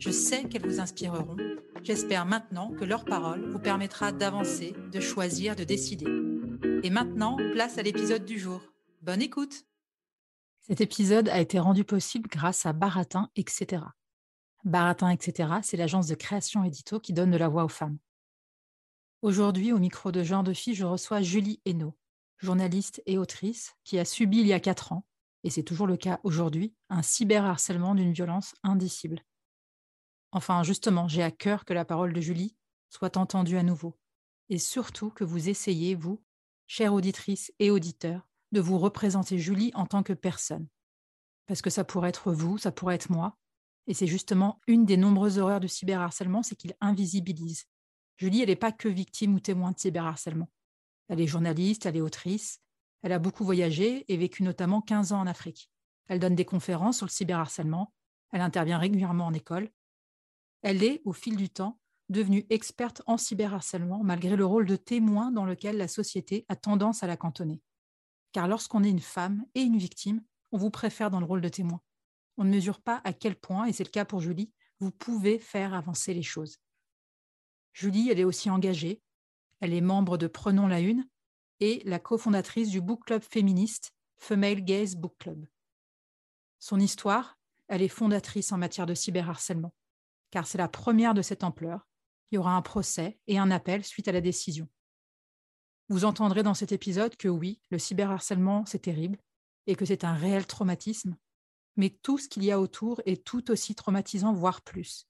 Je 0.00 0.10
sais 0.10 0.48
qu'elles 0.48 0.66
vous 0.66 0.80
inspireront. 0.80 1.36
J'espère 1.82 2.24
maintenant 2.24 2.70
que 2.70 2.86
leur 2.86 3.04
parole 3.04 3.50
vous 3.50 3.58
permettra 3.58 4.12
d'avancer, 4.12 4.74
de 4.90 4.98
choisir, 4.98 5.56
de 5.56 5.62
décider. 5.62 6.06
Et 6.82 6.88
maintenant, 6.88 7.36
place 7.52 7.76
à 7.76 7.82
l'épisode 7.82 8.24
du 8.24 8.38
jour. 8.38 8.62
Bonne 9.02 9.20
écoute 9.20 9.66
Cet 10.60 10.80
épisode 10.80 11.28
a 11.28 11.38
été 11.38 11.58
rendu 11.58 11.84
possible 11.84 12.30
grâce 12.30 12.64
à 12.64 12.72
Baratin, 12.72 13.28
etc. 13.36 13.82
Baratin, 14.64 15.10
etc., 15.10 15.52
c'est 15.62 15.76
l'agence 15.76 16.06
de 16.06 16.14
création 16.14 16.64
édito 16.64 16.98
qui 16.98 17.12
donne 17.12 17.30
de 17.30 17.36
la 17.36 17.48
voix 17.48 17.64
aux 17.64 17.68
femmes. 17.68 17.98
Aujourd'hui, 19.20 19.70
au 19.70 19.78
micro 19.78 20.12
de 20.12 20.22
Genre 20.22 20.42
de 20.42 20.54
Fille, 20.54 20.74
je 20.74 20.86
reçois 20.86 21.20
Julie 21.20 21.60
Hainaut, 21.66 21.94
journaliste 22.38 23.02
et 23.04 23.18
autrice, 23.18 23.74
qui 23.84 23.98
a 23.98 24.06
subi 24.06 24.40
il 24.40 24.46
y 24.46 24.54
a 24.54 24.60
quatre 24.60 24.92
ans, 24.92 25.04
et 25.44 25.50
c'est 25.50 25.62
toujours 25.62 25.86
le 25.86 25.98
cas 25.98 26.20
aujourd'hui, 26.24 26.74
un 26.88 27.02
cyberharcèlement 27.02 27.94
d'une 27.94 28.14
violence 28.14 28.54
indicible. 28.62 29.22
Enfin, 30.32 30.62
justement, 30.62 31.08
j'ai 31.08 31.22
à 31.22 31.30
cœur 31.30 31.64
que 31.64 31.72
la 31.72 31.84
parole 31.84 32.12
de 32.12 32.20
Julie 32.20 32.56
soit 32.88 33.16
entendue 33.16 33.56
à 33.56 33.62
nouveau, 33.62 33.98
et 34.48 34.58
surtout 34.58 35.10
que 35.10 35.24
vous 35.24 35.48
essayiez, 35.48 35.94
vous, 35.94 36.22
chères 36.66 36.94
auditrices 36.94 37.52
et 37.58 37.70
auditeurs, 37.70 38.28
de 38.52 38.60
vous 38.60 38.78
représenter 38.78 39.38
Julie 39.38 39.70
en 39.74 39.86
tant 39.86 40.02
que 40.02 40.12
personne. 40.12 40.68
Parce 41.46 41.62
que 41.62 41.70
ça 41.70 41.84
pourrait 41.84 42.10
être 42.10 42.32
vous, 42.32 42.58
ça 42.58 42.72
pourrait 42.72 42.96
être 42.96 43.10
moi, 43.10 43.36
et 43.86 43.94
c'est 43.94 44.06
justement 44.06 44.60
une 44.66 44.84
des 44.84 44.96
nombreuses 44.96 45.38
horreurs 45.38 45.60
du 45.60 45.68
cyberharcèlement, 45.68 46.42
c'est 46.42 46.56
qu'il 46.56 46.74
invisibilise. 46.80 47.64
Julie, 48.18 48.42
elle 48.42 48.48
n'est 48.48 48.56
pas 48.56 48.72
que 48.72 48.88
victime 48.88 49.34
ou 49.34 49.40
témoin 49.40 49.72
de 49.72 49.78
cyberharcèlement. 49.78 50.48
Elle 51.08 51.20
est 51.20 51.26
journaliste, 51.26 51.86
elle 51.86 51.96
est 51.96 52.00
autrice, 52.00 52.60
elle 53.02 53.12
a 53.12 53.18
beaucoup 53.18 53.44
voyagé 53.44 54.04
et 54.12 54.16
vécu 54.16 54.42
notamment 54.42 54.80
15 54.80 55.12
ans 55.12 55.20
en 55.20 55.26
Afrique. 55.26 55.70
Elle 56.06 56.20
donne 56.20 56.34
des 56.34 56.44
conférences 56.44 56.98
sur 56.98 57.06
le 57.06 57.10
cyberharcèlement, 57.10 57.92
elle 58.32 58.42
intervient 58.42 58.78
régulièrement 58.78 59.26
en 59.26 59.32
école. 59.32 59.70
Elle 60.62 60.84
est, 60.84 61.00
au 61.04 61.12
fil 61.12 61.36
du 61.36 61.48
temps, 61.48 61.78
devenue 62.08 62.46
experte 62.50 63.02
en 63.06 63.16
cyberharcèlement 63.16 64.02
malgré 64.02 64.36
le 64.36 64.44
rôle 64.44 64.66
de 64.66 64.76
témoin 64.76 65.30
dans 65.30 65.44
lequel 65.44 65.76
la 65.76 65.88
société 65.88 66.44
a 66.48 66.56
tendance 66.56 67.02
à 67.02 67.06
la 67.06 67.16
cantonner. 67.16 67.62
Car 68.32 68.48
lorsqu'on 68.48 68.84
est 68.84 68.90
une 68.90 69.00
femme 69.00 69.44
et 69.54 69.62
une 69.62 69.78
victime, 69.78 70.22
on 70.52 70.58
vous 70.58 70.70
préfère 70.70 71.10
dans 71.10 71.20
le 71.20 71.26
rôle 71.26 71.40
de 71.40 71.48
témoin. 71.48 71.80
On 72.36 72.44
ne 72.44 72.50
mesure 72.50 72.80
pas 72.80 73.00
à 73.04 73.12
quel 73.12 73.36
point, 73.36 73.66
et 73.66 73.72
c'est 73.72 73.84
le 73.84 73.90
cas 73.90 74.04
pour 74.04 74.20
Julie, 74.20 74.52
vous 74.80 74.90
pouvez 74.90 75.38
faire 75.38 75.74
avancer 75.74 76.14
les 76.14 76.22
choses. 76.22 76.58
Julie, 77.72 78.10
elle 78.10 78.18
est 78.18 78.24
aussi 78.24 78.50
engagée. 78.50 79.02
Elle 79.60 79.74
est 79.74 79.80
membre 79.80 80.16
de 80.16 80.26
Prenons 80.26 80.66
la 80.66 80.80
Une 80.80 81.06
et 81.60 81.82
la 81.84 81.98
cofondatrice 81.98 82.70
du 82.70 82.80
book 82.80 83.04
club 83.04 83.22
féministe 83.22 83.92
Female 84.18 84.64
Gaze 84.64 84.96
Book 84.96 85.14
Club. 85.18 85.46
Son 86.58 86.80
histoire, 86.80 87.38
elle 87.68 87.82
est 87.82 87.88
fondatrice 87.88 88.52
en 88.52 88.58
matière 88.58 88.86
de 88.86 88.94
cyberharcèlement, 88.94 89.74
car 90.30 90.46
c'est 90.46 90.58
la 90.58 90.68
première 90.68 91.14
de 91.14 91.22
cette 91.22 91.44
ampleur 91.44 91.86
il 92.30 92.36
y 92.36 92.38
aura 92.38 92.54
un 92.54 92.62
procès 92.62 93.18
et 93.26 93.38
un 93.38 93.50
appel 93.50 93.84
suite 93.84 94.08
à 94.08 94.12
la 94.12 94.20
décision. 94.20 94.68
Vous 95.88 96.04
entendrez 96.04 96.42
dans 96.42 96.54
cet 96.54 96.70
épisode 96.70 97.16
que 97.16 97.28
oui, 97.28 97.60
le 97.70 97.78
cyberharcèlement, 97.78 98.64
c'est 98.66 98.78
terrible 98.78 99.18
et 99.66 99.74
que 99.74 99.84
c'est 99.84 100.04
un 100.04 100.14
réel 100.14 100.46
traumatisme, 100.46 101.16
mais 101.76 101.90
tout 101.90 102.18
ce 102.18 102.28
qu'il 102.28 102.44
y 102.44 102.52
a 102.52 102.60
autour 102.60 103.00
est 103.04 103.24
tout 103.24 103.50
aussi 103.50 103.74
traumatisant, 103.74 104.32
voire 104.32 104.62
plus. 104.62 105.08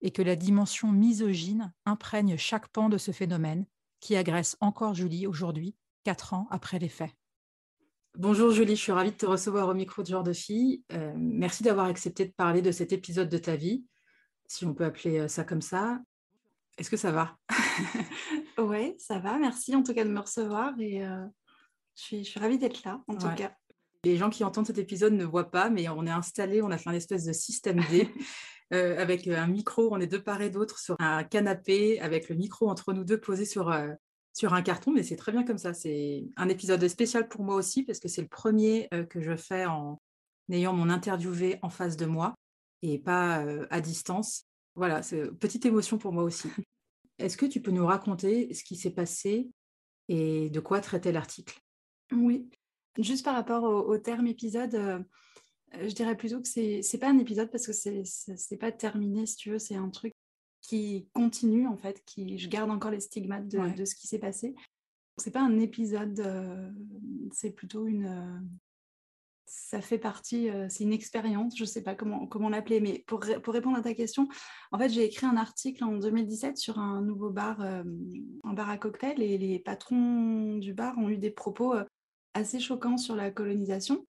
Et 0.00 0.10
que 0.10 0.22
la 0.22 0.36
dimension 0.36 0.90
misogyne 0.90 1.72
imprègne 1.84 2.38
chaque 2.38 2.68
pan 2.68 2.88
de 2.88 2.96
ce 2.96 3.12
phénomène 3.12 3.66
qui 4.00 4.16
agresse 4.16 4.56
encore 4.60 4.94
Julie 4.94 5.26
aujourd'hui, 5.26 5.76
quatre 6.04 6.32
ans 6.32 6.48
après 6.50 6.78
les 6.78 6.88
faits. 6.88 7.12
Bonjour 8.16 8.50
Julie, 8.50 8.74
je 8.74 8.80
suis 8.80 8.92
ravie 8.92 9.12
de 9.12 9.16
te 9.16 9.26
recevoir 9.26 9.68
au 9.68 9.74
micro 9.74 10.02
de 10.02 10.08
genre 10.08 10.24
de 10.24 10.32
fille. 10.32 10.82
Euh, 10.92 11.12
merci 11.16 11.62
d'avoir 11.62 11.86
accepté 11.86 12.24
de 12.24 12.32
parler 12.32 12.62
de 12.62 12.72
cet 12.72 12.92
épisode 12.92 13.28
de 13.28 13.38
ta 13.38 13.56
vie, 13.56 13.84
si 14.50 14.64
on 14.66 14.74
peut 14.74 14.84
appeler 14.84 15.28
ça 15.28 15.44
comme 15.44 15.62
ça. 15.62 16.00
Est-ce 16.76 16.90
que 16.90 16.96
ça 16.96 17.12
va? 17.12 17.36
Oui, 18.58 18.94
ça 18.98 19.18
va. 19.18 19.38
Merci 19.38 19.74
en 19.74 19.82
tout 19.82 19.94
cas 19.94 20.04
de 20.04 20.10
me 20.10 20.20
recevoir 20.20 20.74
et 20.78 21.02
euh, 21.02 21.24
je, 21.96 22.02
suis, 22.02 22.24
je, 22.24 22.30
suis, 22.30 22.40
ravie 22.40 22.58
d'être 22.58 22.84
là 22.84 23.02
en 23.06 23.14
tout 23.14 23.28
cas. 23.36 23.52
Les 24.04 24.16
gens 24.16 24.28
qui 24.28 24.44
entendent 24.44 24.66
cet 24.66 24.78
épisode 24.78 25.12
ne 25.12 25.24
voient 25.24 25.50
pas, 25.50 25.70
mais 25.70 25.88
on 25.88 26.06
est 26.06 26.10
installé, 26.10 26.62
on 26.62 26.70
a 26.70 26.76
fait 26.76 26.90
un 26.90 26.94
espèce 26.94 27.24
de 27.24 27.32
système 27.32 27.80
D 27.90 28.08
euh, 28.74 29.00
avec 29.00 29.26
un 29.28 29.46
micro, 29.46 29.88
on 29.92 30.00
est 30.00 30.06
de 30.06 30.18
part 30.18 30.42
et 30.42 30.50
d'autre 30.50 30.78
sur 30.78 30.96
un 30.98 31.22
canapé 31.24 32.00
avec 32.00 32.28
le 32.28 32.34
micro 32.34 32.68
entre 32.68 32.92
nous 32.92 33.04
deux 33.04 33.20
posé 33.20 33.44
sur, 33.44 33.70
euh, 33.70 33.92
sur 34.34 34.52
un 34.52 34.62
carton, 34.62 34.92
mais 34.92 35.02
c'est 35.02 35.16
très 35.16 35.32
bien 35.32 35.44
comme 35.44 35.58
ça. 35.58 35.72
C'est 35.72 36.24
un 36.36 36.48
épisode 36.48 36.86
spécial 36.88 37.28
pour 37.28 37.42
moi 37.42 37.54
aussi 37.54 37.82
parce 37.82 37.98
que 37.98 38.08
c'est 38.08 38.22
le 38.22 38.28
premier 38.28 38.88
que 39.08 39.20
je 39.20 39.36
fais 39.36 39.64
en 39.64 40.00
ayant 40.50 40.72
mon 40.72 40.90
interviewé 40.90 41.58
en 41.62 41.70
face 41.70 41.96
de 41.96 42.06
moi 42.06 42.34
et 42.82 42.98
pas 42.98 43.44
à 43.70 43.80
distance. 43.80 44.46
Voilà, 44.74 45.02
c'est 45.02 45.18
une 45.18 45.36
petite 45.36 45.66
émotion 45.66 45.98
pour 45.98 46.12
moi 46.12 46.22
aussi. 46.22 46.48
Est-ce 47.18 47.36
que 47.36 47.46
tu 47.46 47.60
peux 47.60 47.70
nous 47.70 47.86
raconter 47.86 48.52
ce 48.54 48.64
qui 48.64 48.76
s'est 48.76 48.94
passé 48.94 49.50
et 50.08 50.48
de 50.48 50.60
quoi 50.60 50.80
traitait 50.80 51.12
l'article? 51.12 51.60
Oui, 52.12 52.48
juste 52.98 53.24
par 53.24 53.34
rapport 53.34 53.64
au, 53.64 53.98
terme 53.98 54.26
épisode, 54.26 54.74
euh, 54.74 54.98
je 55.74 55.94
dirais 55.94 56.16
plutôt 56.16 56.40
que 56.40 56.48
c'est 56.48 56.80
n'est 56.92 56.98
pas 56.98 57.10
un 57.10 57.18
épisode 57.18 57.50
parce 57.50 57.66
que 57.66 57.72
c'est 57.72 58.02
n'est 58.50 58.56
pas 58.56 58.72
terminé, 58.72 59.26
si 59.26 59.36
tu 59.36 59.50
veux, 59.50 59.58
c'est 59.58 59.76
un 59.76 59.90
truc 59.90 60.14
qui 60.62 61.08
continue 61.12 61.66
en 61.66 61.76
fait, 61.76 62.02
qui 62.04 62.38
je 62.38 62.48
garde 62.48 62.70
encore 62.70 62.90
les 62.90 63.00
stigmates 63.00 63.48
de, 63.48 63.84
ce 63.84 63.94
qui 63.94 64.06
s'est 64.06 64.18
passé. 64.18 64.54
C'est 65.16 65.30
pas 65.30 65.42
un 65.42 65.58
épisode, 65.58 66.18
euh, 66.20 66.70
c'est 67.32 67.50
plutôt 67.50 67.86
une, 67.86 68.48
ça 69.50 69.80
fait 69.80 69.98
partie, 69.98 70.48
euh, 70.48 70.68
c'est 70.68 70.84
une 70.84 70.92
expérience, 70.92 71.56
je 71.56 71.64
ne 71.64 71.68
sais 71.68 71.82
pas 71.82 71.96
comment, 71.96 72.28
comment 72.28 72.48
l'appeler, 72.48 72.80
mais 72.80 73.02
pour, 73.08 73.20
pour, 73.42 73.52
répondre 73.52 73.76
à 73.76 73.82
ta 73.82 73.94
question, 73.94 74.28
en 74.70 74.78
fait, 74.78 74.88
j'ai 74.90 75.04
écrit 75.04 75.26
un 75.26 75.36
article 75.36 75.82
en 75.82 75.96
2017 75.96 76.56
sur 76.56 76.78
un 76.78 77.02
nouveau 77.02 77.30
bar, 77.30 77.60
euh, 77.60 77.82
un 78.44 78.52
bar 78.52 78.70
à 78.70 78.78
cocktail, 78.78 79.20
et 79.20 79.38
les 79.38 79.58
patrons 79.58 80.56
du 80.58 80.72
bar 80.72 80.96
ont 80.98 81.08
eu 81.08 81.18
des 81.18 81.32
propos 81.32 81.74
euh, 81.74 81.84
assez 82.32 82.60
choquants 82.60 82.96
sur 82.96 83.16
la 83.16 83.32
colonisation, 83.32 84.06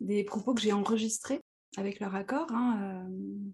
des 0.00 0.24
propos 0.24 0.54
que 0.54 0.62
j'ai 0.62 0.72
enregistrés 0.72 1.42
avec 1.76 2.00
leur 2.00 2.14
accord, 2.14 2.50
hein, 2.52 3.06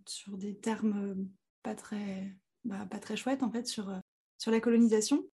sur 0.06 0.36
des 0.36 0.56
termes 0.56 1.26
pas 1.64 1.74
très, 1.74 2.32
bah, 2.64 2.86
pas 2.86 3.00
très 3.00 3.16
chouettes, 3.16 3.42
en 3.42 3.50
fait, 3.50 3.66
sur, 3.66 3.92
sur 4.38 4.52
la 4.52 4.60
colonisation. 4.60 5.24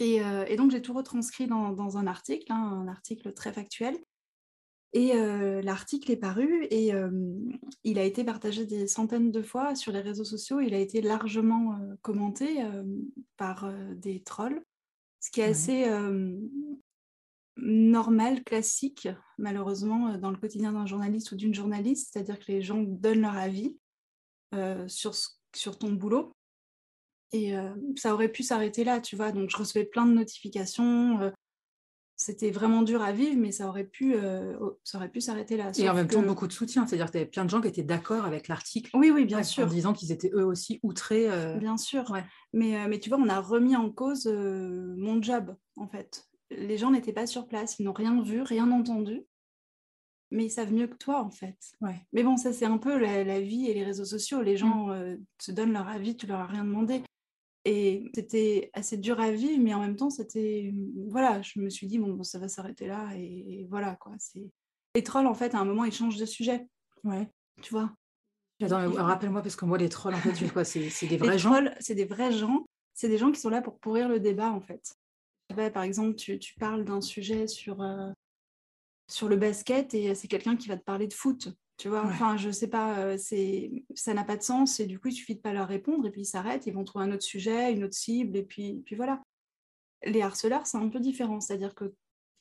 Et, 0.00 0.20
donc, 0.56 0.72
j'ai 0.72 0.82
tout 0.82 0.94
retranscrit 0.94 1.46
dans, 1.46 1.70
dans 1.70 1.96
un 1.96 2.08
article, 2.08 2.50
hein, 2.50 2.84
un 2.84 2.88
article 2.88 3.32
très 3.34 3.52
factuel. 3.52 3.96
Et 4.92 5.12
l'article 5.62 6.10
est 6.10 6.16
paru 6.16 6.66
et 6.70 6.90
il 7.84 7.98
a 7.98 8.04
été 8.04 8.24
partagé 8.24 8.66
des 8.66 8.88
centaines 8.88 9.30
de 9.30 9.42
fois 9.42 9.76
sur 9.76 9.92
les 9.92 10.00
réseaux 10.00 10.24
sociaux. 10.24 10.58
Il 10.58 10.74
a 10.74 10.78
été 10.78 11.00
largement 11.00 11.78
commenté 12.02 12.64
par 13.36 13.72
des 13.94 14.20
trolls, 14.22 14.60
ce 15.20 15.30
qui 15.30 15.42
est 15.42 15.44
assez 15.44 15.86
normal, 17.56 18.42
classique, 18.42 19.08
malheureusement, 19.38 20.18
dans 20.18 20.32
le 20.32 20.36
quotidien 20.36 20.72
d'un 20.72 20.86
journaliste 20.86 21.30
ou 21.30 21.36
d'une 21.36 21.54
journaliste. 21.54 22.10
C'est-à-dire 22.12 22.40
que 22.40 22.50
les 22.50 22.62
gens 22.62 22.82
donnent 22.82 23.20
leur 23.20 23.36
avis 23.36 23.76
sur, 24.88 25.14
sur 25.54 25.78
ton 25.78 25.92
boulot. 25.92 26.32
Et 27.32 27.54
ça 27.94 28.12
aurait 28.12 28.32
pu 28.32 28.42
s'arrêter 28.42 28.82
là, 28.82 29.00
tu 29.00 29.14
vois. 29.14 29.30
Donc, 29.30 29.50
je 29.50 29.56
recevais 29.56 29.84
plein 29.84 30.04
de 30.04 30.14
notifications 30.14 31.30
c'était 32.22 32.50
vraiment 32.50 32.82
dur 32.82 33.00
à 33.00 33.12
vivre, 33.12 33.38
mais 33.38 33.50
ça 33.50 33.66
aurait 33.66 33.84
pu, 33.86 34.14
euh, 34.14 34.54
ça 34.84 34.98
aurait 34.98 35.08
pu 35.08 35.22
s'arrêter 35.22 35.56
là. 35.56 35.72
Et 35.78 35.88
en 35.88 35.94
même 35.94 36.06
que- 36.06 36.12
temps, 36.14 36.22
beaucoup 36.22 36.46
de 36.46 36.52
soutien. 36.52 36.86
C'est-à-dire 36.86 37.06
que 37.06 37.12
tu 37.12 37.16
avais 37.16 37.26
plein 37.26 37.46
de 37.46 37.50
gens 37.50 37.62
qui 37.62 37.68
étaient 37.68 37.82
d'accord 37.82 38.26
avec 38.26 38.46
l'article. 38.46 38.90
Oui, 38.94 39.10
oui, 39.10 39.24
bien 39.24 39.38
Ouais, 39.38 39.42
sûr. 39.42 39.64
En 39.64 39.68
disant 39.68 39.94
qu'ils 39.94 40.12
étaient 40.12 40.30
eux 40.34 40.44
aussi 40.44 40.80
outrés. 40.82 41.30
euh, 41.30 41.56
Bien 41.56 41.78
sûr. 41.78 42.10
Ouais. 42.10 42.22
Mais, 42.52 42.76
euh, 42.76 42.88
mais 42.90 43.00
tu 43.00 43.08
vois, 43.08 43.18
on 43.18 43.28
a 43.30 43.40
remis 43.40 43.74
en 43.74 43.90
cause 43.90 44.26
euh, 44.26 44.94
mon 44.98 45.22
job, 45.22 45.56
en 45.76 45.88
fait. 45.88 46.24
Les 46.50 46.76
gens 46.76 46.90
n'étaient 46.90 47.14
pas 47.14 47.26
sur 47.26 47.46
place, 47.46 47.78
ils 47.78 47.84
n'ont 47.84 47.94
rien 47.94 48.20
vu, 48.22 48.42
rien 48.42 48.70
entendu. 48.70 49.22
Mais 50.30 50.44
ils 50.44 50.50
savent 50.50 50.72
mieux 50.74 50.88
que 50.88 50.96
toi, 50.96 51.22
en 51.24 51.30
fait. 51.30 51.56
Ouais. 51.80 52.06
Mais 52.12 52.22
bon, 52.22 52.36
ça, 52.36 52.52
c'est 52.52 52.66
un 52.66 52.76
peu 52.78 52.98
la, 52.98 53.24
la 53.24 53.40
vie 53.40 53.66
et 53.68 53.74
les 53.74 53.82
réseaux 53.82 54.04
sociaux. 54.04 54.42
Les 54.42 54.58
gens 54.58 54.90
euh, 54.90 55.16
te 55.38 55.50
donnent 55.52 55.72
leur 55.72 55.88
avis, 55.88 56.16
tu 56.16 56.26
leur 56.26 56.40
as 56.40 56.46
rien 56.46 56.64
demandé. 56.64 57.02
Et 57.66 58.10
c'était 58.14 58.70
assez 58.72 58.96
dur 58.96 59.20
à 59.20 59.30
vivre, 59.30 59.62
mais 59.62 59.74
en 59.74 59.80
même 59.80 59.96
temps, 59.96 60.08
c'était. 60.10 60.72
Voilà, 61.08 61.42
je 61.42 61.60
me 61.60 61.68
suis 61.68 61.86
dit, 61.86 61.98
bon, 61.98 62.14
bon, 62.14 62.22
ça 62.22 62.38
va 62.38 62.48
s'arrêter 62.48 62.86
là. 62.86 63.10
Et, 63.16 63.60
et 63.60 63.66
voilà, 63.68 63.96
quoi. 63.96 64.12
C'est... 64.18 64.50
Les 64.94 65.02
trolls, 65.02 65.26
en 65.26 65.34
fait, 65.34 65.54
à 65.54 65.58
un 65.60 65.64
moment, 65.64 65.84
ils 65.84 65.92
changent 65.92 66.16
de 66.16 66.24
sujet, 66.26 66.66
Ouais. 67.04 67.28
tu 67.62 67.70
vois? 67.72 67.92
Rappelle-moi, 68.62 69.42
parce 69.42 69.56
que 69.56 69.64
moi, 69.64 69.78
les 69.78 69.88
trolls, 69.88 70.14
en 70.14 70.18
fait, 70.18 70.48
quoi? 70.52 70.64
C'est 70.64 70.90
c'est 70.90 71.06
des 71.06 71.16
Les 71.18 71.26
vrais 71.26 71.38
gens? 71.38 71.50
Trolls, 71.50 71.74
c'est 71.80 71.94
des 71.94 72.04
vrais 72.04 72.32
gens. 72.32 72.64
C'est 72.94 73.08
des 73.08 73.18
gens 73.18 73.30
qui 73.32 73.40
sont 73.40 73.48
là 73.50 73.62
pour 73.62 73.78
pourrir 73.78 74.08
le 74.08 74.20
débat, 74.20 74.50
en 74.50 74.60
fait. 74.60 74.94
Par 75.72 75.82
exemple, 75.82 76.14
tu, 76.16 76.38
tu 76.38 76.54
parles 76.54 76.84
d'un 76.84 77.00
sujet 77.00 77.46
sur, 77.46 77.82
euh, 77.82 78.10
sur 79.10 79.28
le 79.28 79.36
basket 79.36 79.94
et 79.94 80.14
c'est 80.14 80.28
quelqu'un 80.28 80.56
qui 80.56 80.68
va 80.68 80.76
te 80.76 80.84
parler 80.84 81.08
de 81.08 81.12
foot. 81.14 81.48
Tu 81.80 81.88
vois, 81.88 82.02
Ouais. 82.04 82.08
enfin, 82.12 82.36
je 82.36 82.50
sais 82.50 82.68
pas, 82.68 82.98
euh, 82.98 83.16
c'est, 83.16 83.70
ça 83.94 84.12
n'a 84.12 84.22
pas 84.22 84.36
de 84.36 84.42
sens 84.42 84.80
et 84.80 84.86
du 84.86 85.00
coup, 85.00 85.08
il 85.08 85.14
suffit 85.14 85.34
de 85.36 85.40
pas 85.40 85.54
leur 85.54 85.66
répondre 85.66 86.06
et 86.06 86.10
puis 86.10 86.20
ils 86.20 86.26
s'arrêtent, 86.26 86.66
ils 86.66 86.74
vont 86.74 86.84
trouver 86.84 87.06
un 87.06 87.12
autre 87.12 87.22
sujet, 87.22 87.72
une 87.72 87.84
autre 87.84 87.94
cible 87.94 88.36
et 88.36 88.42
puis, 88.42 88.82
puis 88.84 88.96
voilà. 88.96 89.22
Les 90.04 90.20
harceleurs, 90.20 90.66
c'est 90.66 90.76
un 90.76 90.90
peu 90.90 91.00
différent, 91.00 91.40
c'est-à-dire 91.40 91.74
que 91.74 91.94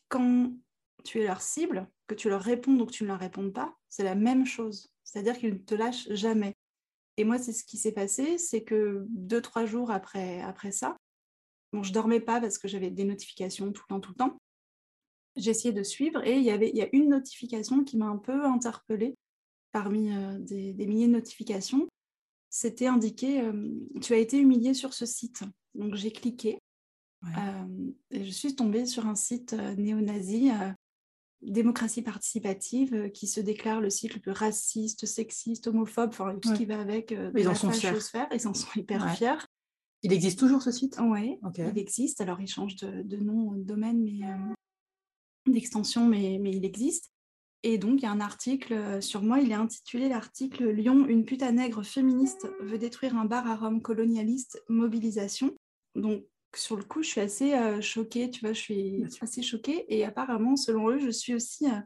quand 0.09 0.51
tu 1.05 1.21
es 1.21 1.23
leur 1.25 1.41
cible, 1.41 1.87
que 2.07 2.15
tu 2.15 2.27
leur 2.27 2.41
répondes 2.41 2.81
ou 2.81 2.85
que 2.85 2.91
tu 2.91 3.03
ne 3.03 3.07
leur 3.07 3.19
répondes 3.19 3.53
pas, 3.53 3.77
c'est 3.87 4.03
la 4.03 4.13
même 4.13 4.45
chose. 4.45 4.89
C'est-à-dire 5.05 5.37
qu'ils 5.37 5.53
ne 5.53 5.59
te 5.59 5.73
lâchent 5.73 6.09
jamais. 6.09 6.57
Et 7.15 7.23
moi, 7.23 7.37
c'est 7.37 7.53
ce 7.53 7.63
qui 7.63 7.77
s'est 7.77 7.93
passé, 7.93 8.37
c'est 8.37 8.63
que 8.63 9.05
deux, 9.07 9.41
trois 9.41 9.65
jours 9.65 9.89
après, 9.89 10.41
après 10.41 10.73
ça, 10.73 10.97
bon, 11.71 11.81
je 11.81 11.93
dormais 11.93 12.19
pas 12.19 12.41
parce 12.41 12.57
que 12.57 12.67
j'avais 12.67 12.91
des 12.91 13.05
notifications 13.05 13.71
tout 13.71 13.83
le 13.87 13.95
temps, 13.95 14.01
tout 14.01 14.11
le 14.11 14.17
temps. 14.17 14.37
J'ai 15.37 15.51
essayé 15.51 15.73
de 15.73 15.83
suivre 15.83 16.21
et 16.27 16.35
il 16.35 16.43
y 16.43 16.51
avait 16.51 16.69
il 16.71 16.75
y 16.75 16.81
a 16.81 16.89
une 16.91 17.07
notification 17.07 17.85
qui 17.85 17.95
m'a 17.95 18.07
un 18.07 18.17
peu 18.17 18.43
interpellée 18.43 19.15
parmi 19.71 20.11
euh, 20.11 20.37
des, 20.39 20.73
des 20.73 20.85
milliers 20.87 21.07
de 21.07 21.13
notifications. 21.13 21.87
C'était 22.49 22.87
indiqué 22.87 23.43
Tu 24.01 24.13
as 24.13 24.17
été 24.17 24.39
humilié 24.39 24.73
sur 24.73 24.93
ce 24.93 25.05
site. 25.05 25.43
Donc 25.75 25.95
j'ai 25.95 26.11
cliqué 26.11 26.57
Ouais. 27.21 27.31
et 28.11 28.23
je 28.23 28.31
suis 28.31 28.55
tombée 28.55 28.85
sur 28.85 29.05
un 29.05 29.13
site 29.15 29.51
euh, 29.51 29.75
néo-nazi, 29.75 30.51
euh, 30.51 30.71
démocratie 31.41 32.01
participative, 32.01 33.11
qui 33.11 33.27
se 33.27 33.41
déclare 33.41 33.81
le 33.81 33.89
site 33.89 34.13
le 34.13 34.21
plus 34.21 34.31
raciste, 34.31 35.05
sexiste, 35.05 35.67
homophobe, 35.67 36.09
enfin 36.11 36.33
tout 36.39 36.47
Ouais. 36.49 36.55
ce 36.55 36.59
qui 36.59 36.65
va 36.65 36.79
avec. 36.79 37.11
euh, 37.11 37.29
Ils 37.37 37.49
en 37.49 37.55
sont 37.55 37.71
fiers. 37.71 37.91
Ils 38.33 38.47
en 38.47 38.53
sont 38.53 38.69
hyper 38.79 39.03
Ouais. 39.03 39.15
fiers. 39.15 39.37
Il 40.01 40.13
existe 40.13 40.39
toujours 40.39 40.61
ce 40.61 40.71
site? 40.71 40.97
Oui, 41.01 41.37
il 41.57 41.77
existe. 41.77 42.21
Alors, 42.21 42.39
il 42.39 42.47
change 42.47 42.77
de, 42.77 43.01
de 43.03 43.17
nom, 43.17 43.51
de 43.51 43.63
domaine, 43.63 44.01
mais 44.01 44.25
euh, 44.25 44.53
d'extension, 45.51 46.07
mais, 46.07 46.39
mais 46.41 46.51
il 46.55 46.63
existe. 46.63 47.11
Et 47.63 47.77
donc, 47.77 47.99
il 47.99 48.03
y 48.03 48.05
a 48.05 48.11
un 48.11 48.21
article 48.21 48.73
euh, 48.73 49.01
sur 49.01 49.21
moi, 49.21 49.39
il 49.39 49.51
est 49.51 49.55
intitulé 49.55 50.07
l'article 50.07 50.69
Lyon, 50.69 51.05
une 51.07 51.25
putain 51.25 51.51
nègre 51.51 51.83
féministe 51.83 52.47
veut 52.61 52.77
détruire 52.77 53.17
un 53.17 53.25
bar 53.25 53.47
à 53.47 53.55
Rome 53.57 53.81
colonialiste, 53.81 54.63
mobilisation. 54.69 55.53
Donc, 55.95 56.23
sur 56.55 56.77
le 56.77 56.83
coup, 56.83 57.03
je 57.03 57.09
suis 57.09 57.21
assez 57.21 57.53
euh, 57.53 57.81
choquée, 57.81 58.29
tu 58.29 58.41
vois, 58.41 58.53
je 58.53 58.61
suis 58.61 59.03
assez 59.21 59.41
choquée. 59.41 59.85
Et 59.93 60.05
apparemment, 60.05 60.55
selon 60.55 60.89
eux, 60.89 60.99
je 60.99 61.09
suis 61.09 61.35
aussi 61.35 61.65
euh, 61.65 61.79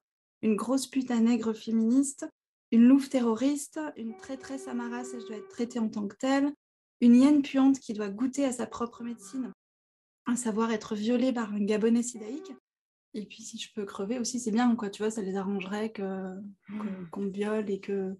une 0.43 0.55
grosse 0.55 0.85
putain 0.85 1.21
nègre 1.21 1.53
féministe, 1.53 2.27
une 2.71 2.87
louve 2.87 3.09
terroriste, 3.09 3.79
une 3.97 4.15
traîtresse 4.15 4.67
à 4.67 4.73
ma 4.73 4.89
race 4.89 5.13
et 5.13 5.21
je 5.21 5.25
dois 5.25 5.37
être 5.37 5.49
traitée 5.49 5.79
en 5.79 5.89
tant 5.89 6.07
que 6.07 6.15
telle, 6.15 6.53
une 7.01 7.15
hyène 7.15 7.41
puante 7.41 7.79
qui 7.79 7.93
doit 7.93 8.09
goûter 8.09 8.45
à 8.45 8.51
sa 8.51 8.67
propre 8.67 9.03
médecine, 9.03 9.51
à 10.25 10.35
savoir 10.35 10.71
être 10.71 10.95
violée 10.95 11.33
par 11.33 11.53
un 11.53 11.63
Gabonais 11.63 12.03
sidaïque. 12.03 12.53
Et 13.15 13.25
puis 13.25 13.43
si 13.43 13.57
je 13.57 13.71
peux 13.73 13.85
crever 13.85 14.17
aussi, 14.19 14.39
c'est 14.39 14.51
bien, 14.51 14.75
quoi. 14.75 14.89
Tu 14.89 15.01
vois, 15.03 15.11
ça 15.11 15.21
les 15.21 15.35
arrangerait 15.35 15.91
que 15.91 16.01
que- 16.67 17.09
qu'on 17.11 17.21
me 17.21 17.29
viole 17.31 17.69
et 17.69 17.79
que 17.79 18.15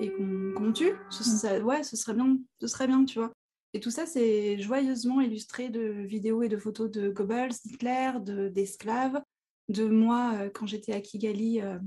et 0.00 0.10
qu'on 0.10 0.52
qu'on 0.54 0.64
me 0.68 0.72
tue. 0.72 0.92
Ce, 1.10 1.24
ça- 1.24 1.60
ouais, 1.60 1.82
ce 1.82 1.96
serait 1.96 2.14
bien, 2.14 2.38
ce 2.60 2.66
serait 2.66 2.86
bien, 2.86 3.04
tu 3.04 3.18
vois. 3.18 3.32
Et 3.72 3.80
tout 3.80 3.90
ça, 3.90 4.06
c'est 4.06 4.58
joyeusement 4.58 5.20
illustré 5.20 5.68
de 5.68 5.80
vidéos 6.06 6.42
et 6.42 6.48
de 6.48 6.56
photos 6.56 6.90
de 6.90 7.10
Goebbels, 7.10 7.52
d'Hitler, 7.64 8.12
de- 8.20 8.48
d'esclaves, 8.48 9.20
de 9.68 9.84
moi 9.86 10.32
euh, 10.36 10.50
quand 10.50 10.66
j'étais 10.66 10.92
à 10.92 11.00
Kigali 11.00 11.60
euh, 11.60 11.78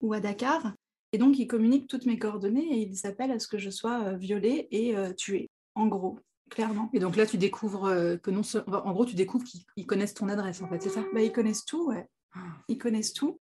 ou 0.00 0.12
à 0.12 0.20
Dakar. 0.20 0.74
Et 1.12 1.18
donc, 1.18 1.38
ils 1.38 1.46
communiquent 1.46 1.88
toutes 1.88 2.06
mes 2.06 2.18
coordonnées 2.18 2.78
et 2.78 2.82
ils 2.82 2.96
s'appellent 2.96 3.30
à 3.32 3.38
ce 3.38 3.48
que 3.48 3.58
je 3.58 3.70
sois 3.70 4.02
euh, 4.04 4.16
violée 4.16 4.68
et 4.70 4.96
euh, 4.96 5.12
tuée, 5.14 5.48
en 5.74 5.86
gros, 5.86 6.18
clairement. 6.48 6.90
Et 6.92 6.98
donc 7.00 7.16
là, 7.16 7.26
tu 7.26 7.36
découvres 7.38 7.86
euh, 7.86 8.16
que 8.16 8.30
non 8.30 8.42
seul- 8.42 8.64
En 8.66 8.92
gros, 8.92 9.04
tu 9.06 9.14
découvres 9.14 9.44
qu'ils 9.44 9.62
ils 9.76 9.86
connaissent 9.86 10.14
ton 10.14 10.28
adresse, 10.28 10.62
en 10.62 10.68
fait, 10.68 10.82
c'est 10.82 10.88
ça? 10.90 11.04
Bah, 11.12 11.22
ils 11.22 11.32
connaissent 11.32 11.64
tout, 11.64 11.86
ouais. 11.88 12.06
Ils 12.68 12.78
connaissent 12.78 13.12
tout. 13.12 13.40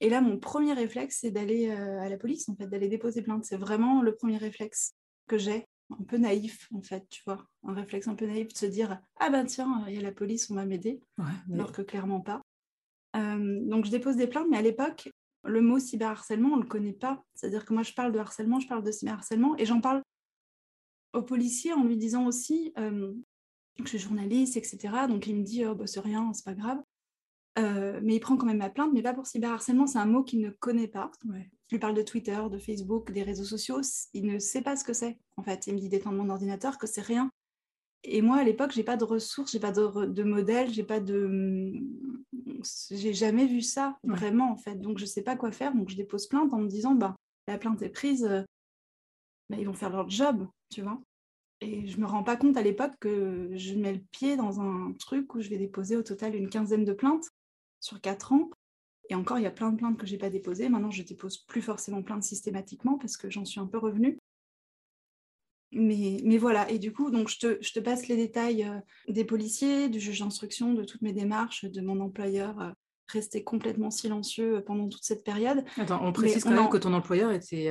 Et 0.00 0.08
là, 0.08 0.20
mon 0.20 0.38
premier 0.38 0.72
réflexe, 0.72 1.18
c'est 1.20 1.30
d'aller 1.30 1.68
euh, 1.68 2.00
à 2.00 2.08
la 2.08 2.16
police, 2.16 2.48
en 2.48 2.54
fait, 2.56 2.66
d'aller 2.66 2.88
déposer 2.88 3.22
plainte. 3.22 3.44
C'est 3.44 3.56
vraiment 3.58 4.00
le 4.02 4.14
premier 4.14 4.38
réflexe 4.38 4.94
que 5.26 5.36
j'ai, 5.36 5.66
un 5.90 6.02
peu 6.04 6.16
naïf, 6.16 6.68
en 6.74 6.80
fait, 6.82 7.04
tu 7.10 7.22
vois. 7.26 7.44
Un 7.66 7.74
réflexe 7.74 8.08
un 8.08 8.14
peu 8.14 8.26
naïf 8.26 8.48
de 8.48 8.56
se 8.56 8.66
dire 8.66 9.00
Ah 9.18 9.28
ben 9.30 9.44
tiens, 9.44 9.84
il 9.88 9.94
y 9.94 9.98
a 9.98 10.02
la 10.02 10.12
police, 10.12 10.50
on 10.50 10.54
va 10.54 10.64
m'aider, 10.64 11.00
Ouais, 11.18 11.24
mais- 11.48 11.56
alors 11.56 11.72
que 11.72 11.82
clairement 11.82 12.20
pas. 12.20 12.40
Euh, 13.16 13.58
donc, 13.62 13.84
je 13.84 13.90
dépose 13.90 14.16
des 14.16 14.26
plaintes, 14.26 14.46
mais 14.50 14.56
à 14.58 14.62
l'époque, 14.62 15.10
le 15.44 15.60
mot 15.60 15.78
cyberharcèlement, 15.78 16.50
on 16.50 16.56
ne 16.56 16.62
le 16.62 16.68
connaît 16.68 16.92
pas. 16.92 17.22
C'est-à-dire 17.34 17.64
que 17.64 17.74
moi, 17.74 17.82
je 17.82 17.92
parle 17.92 18.12
de 18.12 18.18
harcèlement, 18.18 18.60
je 18.60 18.68
parle 18.68 18.82
de 18.84 18.92
cyberharcèlement, 18.92 19.56
et 19.58 19.66
j'en 19.66 19.80
parle 19.80 20.02
au 21.12 21.22
policier 21.22 21.72
en 21.72 21.84
lui 21.84 21.96
disant 21.96 22.26
aussi 22.26 22.72
euh, 22.78 23.12
que 23.78 23.84
je 23.84 23.88
suis 23.88 23.98
journaliste, 23.98 24.56
etc. 24.56 24.78
Donc, 25.08 25.26
il 25.26 25.36
me 25.36 25.42
dit 25.42 25.64
oh, 25.66 25.74
bah, 25.74 25.86
C'est 25.86 26.00
rien, 26.00 26.32
c'est 26.32 26.44
pas 26.44 26.54
grave. 26.54 26.78
Euh, 27.58 28.00
mais 28.02 28.14
il 28.16 28.20
prend 28.20 28.36
quand 28.36 28.46
même 28.46 28.58
ma 28.58 28.70
plainte, 28.70 28.92
mais 28.92 29.02
pas 29.02 29.12
pour 29.12 29.26
cyberharcèlement, 29.26 29.86
c'est 29.86 29.98
un 29.98 30.06
mot 30.06 30.22
qu'il 30.22 30.40
ne 30.40 30.50
connaît 30.50 30.88
pas. 30.88 31.10
Ouais. 31.28 31.50
Je 31.68 31.74
lui 31.74 31.80
parle 31.80 31.94
de 31.94 32.02
Twitter, 32.02 32.38
de 32.50 32.58
Facebook, 32.58 33.10
des 33.12 33.22
réseaux 33.22 33.44
sociaux, 33.44 33.80
il 34.12 34.26
ne 34.26 34.38
sait 34.38 34.62
pas 34.62 34.76
ce 34.76 34.84
que 34.84 34.92
c'est. 34.92 35.18
En 35.36 35.42
fait, 35.42 35.66
il 35.66 35.74
me 35.74 35.78
dit 35.78 35.88
d'éteindre 35.88 36.16
mon 36.16 36.30
ordinateur, 36.30 36.78
que 36.78 36.86
c'est 36.86 37.00
rien. 37.00 37.30
Et 38.02 38.22
moi, 38.22 38.36
à 38.38 38.44
l'époque, 38.44 38.70
j'ai 38.72 38.84
pas 38.84 38.96
de 38.96 39.04
ressources, 39.04 39.52
j'ai 39.52 39.60
pas 39.60 39.72
de, 39.72 40.06
de 40.06 40.22
modèle, 40.22 40.72
j'ai 40.72 40.84
pas 40.84 41.00
de, 41.00 41.72
j'ai 42.90 43.12
jamais 43.12 43.46
vu 43.46 43.60
ça 43.62 43.98
Ouais. 44.04 44.14
vraiment 44.14 44.50
en 44.52 44.56
fait. 44.56 44.76
Donc 44.80 44.98
je 44.98 45.04
sais 45.04 45.22
pas 45.22 45.36
quoi 45.36 45.52
faire, 45.52 45.74
donc 45.74 45.88
je 45.90 45.96
dépose 45.96 46.26
plainte 46.26 46.52
en 46.52 46.58
me 46.58 46.68
disant 46.68 46.94
bah 46.94 47.16
la 47.46 47.58
plainte 47.58 47.82
est 47.82 47.90
prise, 47.90 48.28
bah, 49.50 49.56
ils 49.58 49.66
vont 49.66 49.74
faire 49.74 49.90
leur 49.90 50.08
job, 50.08 50.46
tu 50.72 50.80
vois. 50.82 50.98
Et 51.60 51.86
je 51.86 52.00
me 52.00 52.06
rends 52.06 52.22
pas 52.22 52.36
compte 52.36 52.56
à 52.56 52.62
l'époque 52.62 52.94
que 53.00 53.50
je 53.54 53.74
mets 53.74 53.92
le 53.92 54.00
pied 54.12 54.36
dans 54.36 54.60
un 54.62 54.92
truc 54.98 55.34
où 55.34 55.42
je 55.42 55.50
vais 55.50 55.58
déposer 55.58 55.96
au 55.96 56.02
total 56.02 56.34
une 56.34 56.48
quinzaine 56.48 56.84
de 56.86 56.92
plaintes 56.94 57.28
sur 57.80 58.00
quatre 58.00 58.32
ans. 58.32 58.48
Et 59.10 59.14
encore, 59.14 59.38
il 59.38 59.42
y 59.42 59.46
a 59.46 59.50
plein 59.50 59.72
de 59.72 59.76
plaintes 59.76 59.98
que 59.98 60.06
j'ai 60.06 60.16
pas 60.16 60.30
déposées. 60.30 60.68
Maintenant, 60.68 60.90
je 60.90 61.02
dépose 61.02 61.36
plus 61.38 61.60
forcément 61.60 62.02
plainte 62.02 62.22
systématiquement 62.22 62.96
parce 62.96 63.16
que 63.16 63.28
j'en 63.28 63.44
suis 63.44 63.60
un 63.60 63.66
peu 63.66 63.76
revenue. 63.76 64.16
Mais, 65.72 66.20
mais 66.24 66.38
voilà, 66.38 66.68
et 66.70 66.78
du 66.78 66.92
coup, 66.92 67.10
donc 67.10 67.28
je 67.28 67.38
te, 67.38 67.58
je 67.60 67.72
te 67.72 67.78
passe 67.78 68.08
les 68.08 68.16
détails 68.16 68.64
euh, 68.64 68.80
des 69.12 69.24
policiers, 69.24 69.88
du 69.88 70.00
juge 70.00 70.18
d'instruction, 70.18 70.74
de 70.74 70.82
toutes 70.82 71.02
mes 71.02 71.12
démarches, 71.12 71.64
de 71.64 71.80
mon 71.80 72.00
employeur 72.00 72.60
euh, 72.60 72.70
resté 73.06 73.44
complètement 73.44 73.90
silencieux 73.90 74.56
euh, 74.56 74.60
pendant 74.62 74.88
toute 74.88 75.04
cette 75.04 75.22
période. 75.24 75.64
Attends, 75.76 76.04
on 76.04 76.12
précise 76.12 76.44
on 76.44 76.48
quand 76.48 76.54
même 76.56 76.64
en- 76.64 76.68
que 76.70 76.78
ton 76.78 76.92
employeur 76.92 77.30
était, 77.30 77.68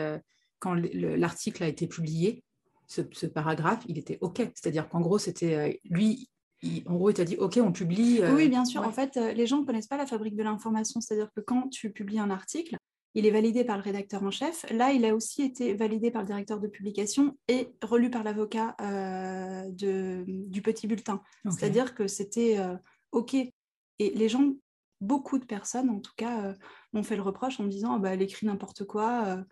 quand 0.60 0.74
le- 0.74 0.90
le- 0.94 1.16
l'article 1.16 1.64
a 1.64 1.68
été 1.68 1.88
publié, 1.88 2.44
ce, 2.88 3.02
ce 3.12 3.26
paragraphe, 3.28 3.84
il 3.88 3.98
était 3.98 4.18
OK. 4.22 4.38
C'est-à-dire 4.56 4.90
qu'en 4.90 5.00
gros, 5.02 5.18
c'était 5.20 5.56
euh, 5.56 5.72
lui, 5.86 6.30
il- 6.62 6.84
en 6.88 6.96
gros, 6.96 7.10
il 7.10 7.14
t'a 7.14 7.24
dit 7.26 7.38
OK, 7.38 7.58
on 7.62 7.72
publie. 7.72 8.20
euh, 8.22 8.36
Oui, 8.36 8.50
bien 8.50 8.66
sûr. 8.66 8.82
ouais. 8.82 8.88
En 8.88 8.92
fait, 8.92 9.16
euh, 9.18 9.32
les 9.34 9.48
gens 9.48 9.62
ne 9.62 9.66
connaissent 9.66 9.88
pas 9.88 9.98
la 9.98 10.08
fabrique 10.08 10.36
de 10.36 10.44
l'information. 10.44 11.00
C'est-à-dire 11.02 11.30
que 11.36 11.42
quand 11.42 11.70
tu 11.70 11.92
publies 11.92 12.20
un 12.20 12.30
article, 12.30 12.76
il 13.16 13.26
est 13.26 13.32
validé 13.32 13.64
par 13.64 13.76
le 13.78 13.82
rédacteur 13.84 14.22
en 14.24 14.30
chef. 14.32 14.66
Là, 14.72 14.92
il 14.92 15.04
a 15.06 15.16
aussi 15.16 15.42
été 15.42 15.74
validé 15.74 16.12
par 16.12 16.22
le 16.22 16.28
directeur 16.28 16.60
de 16.60 16.68
publication 16.68 17.38
et 17.48 17.70
relu 17.82 18.10
par 18.12 18.24
l'avocat 18.24 18.76
euh, 18.82 19.64
du 19.72 20.62
petit 20.62 20.88
bulletin. 20.88 21.22
C'est-à-dire 21.52 21.96
que 21.96 22.08
c'était 22.08 22.60
euh, 22.60 22.76
OK. 23.12 23.34
Et 23.34 23.52
les 24.00 24.30
gens, 24.30 24.54
beaucoup 25.02 25.40
de 25.40 25.46
personnes 25.46 25.90
en 25.90 26.00
tout 26.00 26.12
cas, 26.18 26.54
m'ont 26.94 27.04
fait 27.04 27.16
le 27.16 27.22
reproche 27.24 27.60
en 27.60 27.64
me 27.64 27.70
disant 27.70 27.94
Ah 27.96 28.00
bah, 28.00 28.14
elle 28.14 28.22
écrit 28.22 28.46
n'importe 28.46 28.86
quoi. 28.86 29.44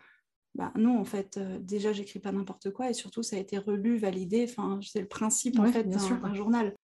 Euh. 0.58 0.64
bah, 0.64 0.74
non, 0.76 1.00
en 1.00 1.06
fait, 1.06 1.38
euh, 1.38 1.60
déjà, 1.60 1.94
j'écris 1.94 2.20
pas 2.20 2.32
n'importe 2.32 2.72
quoi 2.72 2.90
et 2.90 2.94
surtout, 2.94 3.24
ça 3.24 3.36
a 3.36 3.40
été 3.40 3.58
relu, 3.58 3.98
validé. 3.98 4.46
Enfin, 4.50 4.80
c'est 4.84 5.02
le 5.02 5.08
principe 5.08 5.60
en 5.60 5.64
fait 5.72 5.84
d'un 5.90 6.34
journal. 6.34 6.76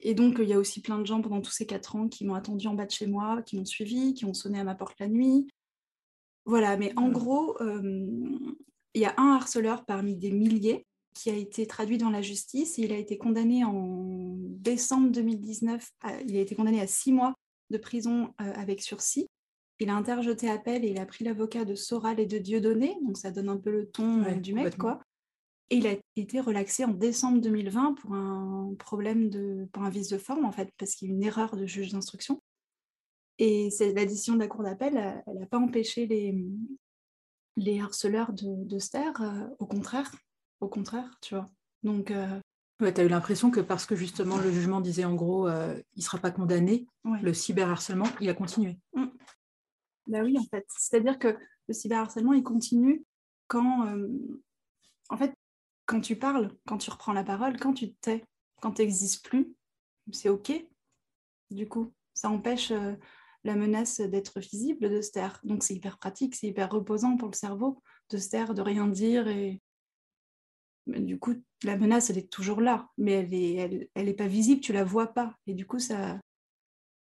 Et 0.00 0.14
donc, 0.14 0.36
il 0.40 0.48
y 0.48 0.52
a 0.52 0.58
aussi 0.58 0.82
plein 0.82 0.98
de 0.98 1.06
gens 1.06 1.22
pendant 1.22 1.40
tous 1.40 1.50
ces 1.52 1.66
quatre 1.66 1.96
ans 1.96 2.08
qui 2.08 2.24
m'ont 2.26 2.34
attendu 2.34 2.66
en 2.68 2.74
bas 2.74 2.84
de 2.86 2.90
chez 2.90 3.06
moi, 3.06 3.40
qui 3.42 3.56
m'ont 3.56 3.64
suivi, 3.64 4.12
qui 4.14 4.24
ont 4.26 4.34
sonné 4.34 4.58
à 4.60 4.64
ma 4.64 4.74
porte 4.74 4.98
la 5.00 5.08
nuit. 5.08 5.48
Voilà, 6.44 6.76
mais 6.76 6.92
en 6.96 7.06
Mhm. 7.08 7.12
gros, 7.12 7.60
euh, 7.62 8.38
il 8.94 9.00
y 9.00 9.06
a 9.06 9.14
un 9.16 9.34
harceleur 9.34 9.84
parmi 9.86 10.14
des 10.16 10.30
milliers 10.30 10.86
qui 11.14 11.30
a 11.30 11.34
été 11.34 11.66
traduit 11.66 11.96
dans 11.98 12.10
la 12.10 12.20
justice. 12.22 12.76
Il 12.76 12.92
a 12.92 12.98
été 12.98 13.16
condamné 13.16 13.64
en 13.64 14.34
décembre 14.38 15.10
2019. 15.10 15.90
à- 16.02 16.20
il 16.22 16.36
a 16.36 16.40
été 16.40 16.54
condamné 16.54 16.80
à 16.80 16.86
six 16.86 17.10
mois 17.12 17.34
de 17.70 17.78
prison 17.78 18.34
avec 18.38 18.82
sursis. 18.82 19.25
Il 19.78 19.90
a 19.90 19.96
interjeté 19.96 20.48
appel 20.48 20.84
et 20.84 20.88
il 20.88 20.98
a 20.98 21.06
pris 21.06 21.24
l'avocat 21.24 21.64
de 21.64 21.74
Soral 21.74 22.18
et 22.20 22.26
de 22.26 22.38
Dieudonné, 22.38 22.96
donc 23.04 23.18
ça 23.18 23.30
donne 23.30 23.48
un 23.48 23.58
peu 23.58 23.70
le 23.70 23.90
ton 23.90 24.22
du 24.38 24.54
mec, 24.54 24.76
quoi. 24.78 25.00
Et 25.68 25.78
il 25.78 25.86
a 25.86 25.96
été 26.14 26.40
relaxé 26.40 26.84
en 26.84 26.92
décembre 26.92 27.40
2020 27.40 27.94
pour 27.94 28.14
un 28.14 28.72
problème 28.78 29.28
de, 29.28 29.66
pour 29.72 29.82
un 29.82 29.90
vice 29.90 30.08
de 30.08 30.18
forme, 30.18 30.44
en 30.44 30.52
fait, 30.52 30.70
parce 30.78 30.94
qu'il 30.94 31.08
y 31.08 31.10
a 31.10 31.14
eu 31.14 31.16
une 31.16 31.24
erreur 31.24 31.56
de 31.56 31.66
juge 31.66 31.92
d'instruction. 31.92 32.40
Et 33.38 33.70
c'est 33.70 33.92
la 33.92 34.06
décision 34.06 34.34
de 34.34 34.38
la 34.38 34.46
Cour 34.46 34.62
d'appel, 34.62 35.22
elle 35.26 35.38
n'a 35.38 35.46
pas 35.46 35.58
empêché 35.58 36.06
les, 36.06 36.34
les 37.56 37.80
harceleurs 37.80 38.32
de, 38.32 38.64
de 38.64 38.78
Ster, 38.78 39.12
euh, 39.20 39.46
au 39.58 39.66
contraire, 39.66 40.10
au 40.60 40.68
contraire, 40.68 41.18
tu 41.20 41.34
vois. 41.34 41.46
Donc, 41.82 42.10
euh, 42.10 42.40
ouais, 42.80 42.92
tu 42.92 43.00
as 43.00 43.04
eu 43.04 43.08
l'impression 43.08 43.50
que 43.50 43.60
parce 43.60 43.86
que 43.86 43.96
justement 43.96 44.38
le 44.38 44.50
jugement 44.50 44.80
disait 44.80 45.04
en 45.04 45.14
gros, 45.14 45.48
euh, 45.48 45.74
il 45.94 46.00
ne 46.00 46.04
sera 46.04 46.18
pas 46.18 46.30
condamné, 46.30 46.86
le 47.04 47.34
cyberharcèlement, 47.34 48.06
il 48.20 48.28
a 48.28 48.34
continué. 48.34 48.78
Mmh. 48.94 49.06
Bah 50.06 50.20
oui, 50.22 50.38
en 50.38 50.44
fait. 50.44 50.64
C'est-à-dire 50.78 51.18
que 51.18 51.36
le 51.68 51.74
cyberharcèlement, 51.74 52.32
il 52.32 52.42
continue 52.42 53.04
quand, 53.48 53.86
en 55.08 55.16
fait, 55.16 55.34
quand 55.86 56.00
tu 56.00 56.16
parles, 56.16 56.50
quand 56.66 56.78
tu 56.78 56.90
reprends 56.90 57.12
la 57.12 57.24
parole, 57.24 57.58
quand 57.58 57.72
tu 57.72 57.92
te 57.92 58.00
tais, 58.00 58.24
quand 58.60 58.72
tu 58.72 58.82
n'existes 58.82 59.24
plus, 59.24 59.54
c'est 60.12 60.28
OK. 60.28 60.52
Du 61.50 61.68
coup, 61.68 61.92
ça 62.14 62.28
empêche 62.28 62.72
euh, 62.72 62.94
la 63.44 63.54
menace 63.54 64.00
d'être 64.00 64.40
visible 64.40 64.90
de 64.90 65.00
se 65.00 65.12
taire. 65.12 65.40
Donc 65.44 65.62
c'est 65.62 65.74
hyper 65.74 65.98
pratique, 65.98 66.34
c'est 66.34 66.48
hyper 66.48 66.70
reposant 66.70 67.16
pour 67.16 67.28
le 67.28 67.36
cerveau 67.36 67.82
de 68.10 68.18
se 68.18 68.28
taire, 68.30 68.54
de 68.54 68.62
rien 68.62 68.88
dire. 68.88 69.26
Du 70.86 71.18
coup, 71.18 71.34
la 71.64 71.76
menace, 71.76 72.10
elle 72.10 72.18
est 72.18 72.30
toujours 72.30 72.60
là, 72.60 72.88
mais 72.96 73.12
elle 73.12 73.30
n'est 73.30 73.54
elle, 73.54 73.88
elle 73.94 74.08
est 74.08 74.14
pas 74.14 74.28
visible, 74.28 74.60
tu 74.60 74.72
la 74.72 74.84
vois 74.84 75.08
pas. 75.08 75.34
Et 75.46 75.54
du 75.54 75.66
coup, 75.66 75.78
ça, 75.78 76.20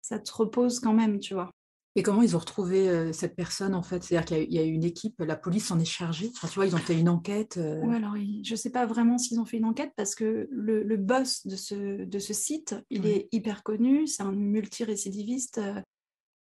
ça 0.02 0.18
te 0.20 0.32
repose 0.32 0.80
quand 0.80 0.94
même, 0.94 1.18
tu 1.20 1.34
vois. 1.34 1.50
Et 1.96 2.02
comment 2.02 2.22
ils 2.22 2.34
ont 2.34 2.40
retrouvé 2.40 2.88
euh, 2.88 3.12
cette 3.12 3.36
personne 3.36 3.74
en 3.74 3.82
fait? 3.82 4.02
C'est-à-dire 4.02 4.26
qu'il 4.26 4.52
y, 4.52 4.58
a 4.58 4.64
eu 4.64 4.72
une 4.72 4.84
équipe, 4.84 5.20
la 5.20 5.36
police 5.36 5.66
s'en 5.66 5.78
est 5.78 5.84
chargée? 5.84 6.32
tu 6.32 6.46
vois, 6.54 6.66
ils 6.66 6.74
ont 6.74 6.78
fait 6.78 6.98
une 6.98 7.08
enquête. 7.08 7.56
Euh. 7.56 7.80
Oui, 7.84 7.94
alors 7.94 8.16
je 8.16 8.50
ne 8.50 8.56
sais 8.56 8.70
pas 8.70 8.84
vraiment 8.84 9.16
s'ils 9.16 9.38
ont 9.38 9.44
fait 9.44 9.58
une 9.58 9.64
enquête 9.64 9.92
parce 9.96 10.16
que 10.16 10.48
le, 10.50 10.96
boss 10.96 11.46
de 11.46 11.54
ce, 11.54 12.04
de 12.04 12.18
ce 12.18 12.32
site, 12.32 12.74
il 12.90 13.06
est 13.06 13.28
hyper 13.30 13.62
connu. 13.62 14.08
C'est 14.08 14.24
un 14.24 14.32
multirécidiviste 14.32 15.60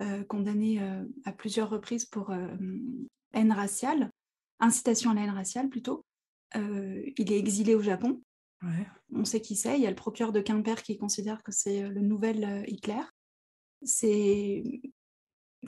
euh, 0.01 0.23
condamné 0.23 0.79
à 1.25 1.33
plusieurs 1.33 1.69
reprises 1.69 2.05
pour 2.05 2.33
haine 3.33 3.51
raciale, 3.51 4.09
incitation 4.61 5.11
à 5.11 5.15
la 5.15 5.23
haine 5.23 5.31
raciale 5.31 5.67
plutôt. 5.67 6.05
il 6.55 7.31
est 7.31 7.37
exilé 7.37 7.75
au 7.75 7.81
Japon. 7.81 8.21
On 9.13 9.25
sait 9.25 9.41
qui 9.41 9.57
c'est. 9.57 9.75
Il 9.75 9.81
y 9.81 9.87
a 9.87 9.89
le 9.89 9.95
procureur 9.97 10.31
de 10.31 10.39
Quimper 10.39 10.81
qui 10.81 10.97
considère 10.97 11.43
que 11.43 11.51
c'est 11.51 11.89
le 11.89 12.01
nouvel 12.01 12.63
Hitler. 12.67 13.01
C'est 13.83 14.63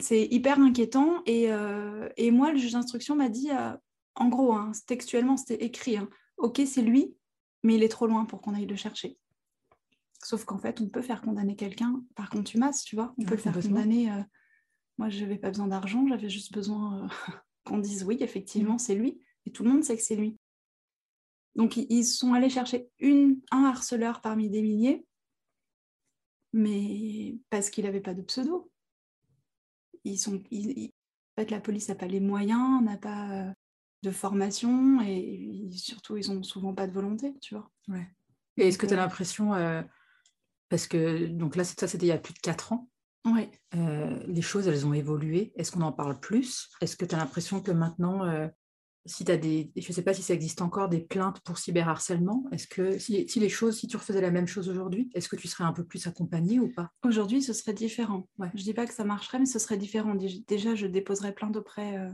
c'est 0.00 0.26
hyper 0.26 0.58
inquiétant. 0.58 1.22
Euh, 1.28 2.08
et, 2.16 2.30
moi, 2.30 2.52
le 2.52 2.58
juge 2.58 2.72
d'instruction 2.72 3.16
m'a 3.16 3.28
dit, 3.28 3.50
euh, 3.50 3.72
en 4.14 4.28
gros, 4.28 4.52
hein, 4.52 4.72
textuellement, 4.86 5.36
c'était 5.36 5.64
écrit, 5.64 5.96
hein, 5.96 6.08
ok, 6.36 6.62
c'est 6.66 6.82
lui, 6.82 7.16
mais 7.62 7.76
il 7.76 7.82
est 7.82 7.88
trop 7.88 8.06
loin 8.06 8.24
pour 8.24 8.40
qu'on 8.40 8.54
aille 8.54 8.66
le 8.66 8.76
chercher. 8.76 9.16
Sauf 10.22 10.44
qu'en 10.44 10.58
fait, 10.58 10.80
on 10.80 10.88
peut 10.88 11.02
faire 11.02 11.20
condamner 11.20 11.54
quelqu'un 11.54 12.02
par 12.16 12.30
contumace, 12.30 12.82
tu 12.82 12.96
vois. 12.96 13.14
On 13.18 13.24
peut 13.24 13.34
le 13.34 13.40
faire 13.40 13.58
condamner. 13.60 14.10
Euh, 14.10 14.22
moi, 14.98 15.10
je 15.10 15.20
n'avais 15.20 15.38
pas 15.38 15.50
besoin 15.50 15.66
d'argent, 15.68 16.06
j'avais 16.08 16.30
juste 16.30 16.52
besoin 16.52 17.08
qu'on 17.64 17.78
dise 17.78 18.04
oui, 18.04 18.16
effectivement, 18.20 18.74
mmh. 18.74 18.80
c'est 18.80 18.94
lui. 18.94 19.20
Et 19.46 19.52
tout 19.52 19.62
le 19.62 19.70
monde 19.70 19.84
sait 19.84 19.96
que 19.96 20.02
c'est 20.02 20.16
lui. 20.16 20.38
Donc, 21.54 21.76
ils 21.76 22.04
sont 22.04 22.32
allés 22.32 22.50
chercher 22.50 22.88
une, 22.98 23.40
un 23.52 23.64
harceleur 23.64 24.20
parmi 24.20 24.50
des 24.50 24.60
milliers, 24.60 25.06
mais 26.52 27.36
parce 27.50 27.70
qu'il 27.70 27.84
n'avait 27.84 28.00
pas 28.00 28.14
de 28.14 28.22
pseudo 28.22 28.72
ils 30.04 30.18
sont, 30.18 30.36
en 30.36 31.40
fait, 31.40 31.50
la 31.50 31.60
police 31.60 31.88
n'a 31.88 31.94
pas 31.94 32.06
les 32.06 32.20
moyens, 32.20 32.82
n'a 32.82 32.96
pas 32.96 33.30
euh, 33.30 33.52
de 34.02 34.10
formation 34.10 35.00
et, 35.00 35.70
surtout, 35.72 36.16
ils 36.16 36.30
n'ont 36.30 36.42
souvent 36.42 36.74
pas 36.74 36.86
de 36.86 36.92
volonté, 36.92 37.34
tu 37.40 37.54
vois. 37.54 37.70
Ouais. 37.88 38.06
Et 38.56 38.68
est-ce 38.68 38.78
que 38.78 38.86
tu 38.86 38.94
as 38.94 38.96
euh, 38.96 39.00
l'impression, 39.00 39.54
euh, 39.54 39.82
parce 40.68 40.86
que 40.86 41.26
donc 41.26 41.56
là, 41.56 41.64
ça, 41.64 41.88
c'était 41.88 42.06
il 42.06 42.10
y 42.10 42.12
a 42.12 42.18
plus 42.18 42.34
de 42.34 42.38
4 42.38 42.72
ans, 42.72 42.88
ouais. 43.24 43.50
les 43.72 44.42
choses, 44.42 44.68
elles 44.68 44.86
ont 44.86 44.94
évolué. 44.94 45.52
Est-ce 45.56 45.72
qu'on 45.72 45.82
en 45.82 45.92
parle 45.92 46.20
plus? 46.20 46.70
Est-ce 46.80 46.96
que 46.96 47.04
tu 47.04 47.14
as 47.14 47.18
l'impression 47.18 47.60
que 47.60 47.72
maintenant, 47.72 48.50
si 49.06 49.24
tu 49.24 49.32
as 49.32 49.36
des, 49.36 49.70
je 49.76 49.86
ne 49.86 49.92
sais 49.92 50.02
pas 50.02 50.14
si 50.14 50.22
ça 50.22 50.34
existe 50.34 50.62
encore, 50.62 50.88
des 50.88 51.00
plaintes 51.00 51.40
pour 51.40 51.58
cyberharcèlement, 51.58 52.44
est-ce 52.52 52.66
que 52.66 52.98
si, 52.98 53.26
les 53.36 53.48
choses, 53.48 53.78
si 53.78 53.86
tu 53.86 53.96
refaisais 53.96 54.20
la 54.20 54.30
même 54.30 54.46
chose 54.46 54.68
aujourd'hui, 54.68 55.10
est-ce 55.14 55.28
que 55.28 55.36
tu 55.36 55.48
serais 55.48 55.64
un 55.64 55.72
peu 55.72 55.84
plus 55.84 56.06
accompagnée 56.06 56.58
ou 56.58 56.68
pas? 56.68 56.90
Aujourd'hui, 57.04 57.42
ce 57.42 57.52
serait 57.52 57.74
différent. 57.74 58.28
Ouais. 58.38 58.50
Je 58.54 58.62
dis 58.62 58.74
pas 58.74 58.86
que 58.86 58.94
ça 58.94 59.04
marcherait, 59.04 59.38
mais 59.38 59.46
ce 59.46 59.58
serait 59.58 59.76
différent. 59.76 60.14
Déjà, 60.48 60.74
je 60.74 60.86
déposerais 60.86 61.34
plainte 61.34 61.56
auprès, 61.56 61.98
euh, 61.98 62.10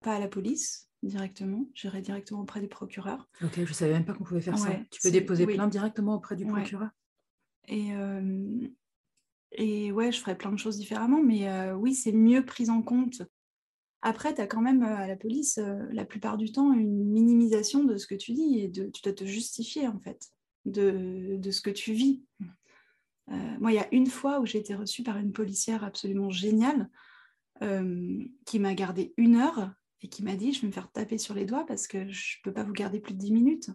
pas 0.00 0.14
à 0.14 0.18
la 0.18 0.28
police 0.28 0.88
directement, 1.02 1.66
j'irais 1.74 2.02
directement 2.02 2.40
auprès 2.40 2.60
du 2.60 2.68
procureur. 2.68 3.26
Ok, 3.42 3.64
je 3.64 3.72
savais 3.72 3.94
même 3.94 4.04
pas 4.04 4.12
qu'on 4.12 4.24
pouvait 4.24 4.42
faire 4.42 4.58
ça. 4.58 4.70
Tu 4.90 5.00
peux 5.00 5.10
déposer 5.10 5.46
plainte 5.46 5.70
directement 5.70 6.16
auprès 6.16 6.36
du 6.36 6.44
procureur? 6.44 6.90
Et 7.68 7.94
euh, 7.94 8.68
et 9.52 9.90
ouais, 9.90 10.12
je 10.12 10.20
ferais 10.20 10.36
plein 10.36 10.52
de 10.52 10.58
choses 10.58 10.76
différemment, 10.76 11.22
mais 11.22 11.48
euh, 11.48 11.74
oui, 11.74 11.94
c'est 11.94 12.12
mieux 12.12 12.44
pris 12.44 12.70
en 12.70 12.82
compte 12.82 13.22
après, 14.02 14.34
tu 14.34 14.40
as 14.40 14.46
quand 14.46 14.62
même 14.62 14.82
à 14.82 15.06
la 15.06 15.16
police, 15.16 15.58
la 15.92 16.04
plupart 16.04 16.36
du 16.36 16.52
temps, 16.52 16.72
une 16.72 17.04
minimisation 17.04 17.84
de 17.84 17.96
ce 17.96 18.06
que 18.06 18.14
tu 18.14 18.32
dis 18.32 18.60
et 18.60 18.70
tu 18.70 19.02
dois 19.02 19.12
te 19.12 19.24
justifier, 19.24 19.86
en 19.88 19.98
fait, 20.00 20.28
de, 20.64 21.38
ce 21.50 21.60
que 21.60 21.70
tu 21.70 21.92
vis. 21.92 22.22
moi, 23.28 23.72
il 23.72 23.74
y 23.74 23.78
a 23.78 23.88
une 23.92 24.06
fois 24.06 24.40
où 24.40 24.46
j'ai 24.46 24.58
été 24.58 24.74
reçue 24.74 25.02
par 25.02 25.18
une 25.18 25.32
policière 25.32 25.84
absolument 25.84 26.30
géniale 26.30 26.88
qui 28.46 28.58
m'a 28.58 28.74
gardé 28.74 29.12
une 29.18 29.36
heure 29.36 29.70
et 30.00 30.08
qui 30.08 30.22
m'a 30.22 30.34
dit, 30.34 30.54
je 30.54 30.62
vais 30.62 30.68
me 30.68 30.72
faire 30.72 30.90
taper 30.90 31.18
sur 31.18 31.34
les 31.34 31.44
doigts 31.44 31.66
parce 31.66 31.86
que 31.86 32.10
je 32.10 32.38
ne 32.38 32.42
peux 32.42 32.54
pas 32.54 32.64
vous 32.64 32.72
garder 32.72 33.00
plus 33.00 33.12
de 33.12 33.18
dix 33.18 33.32
minutes. 33.32 33.70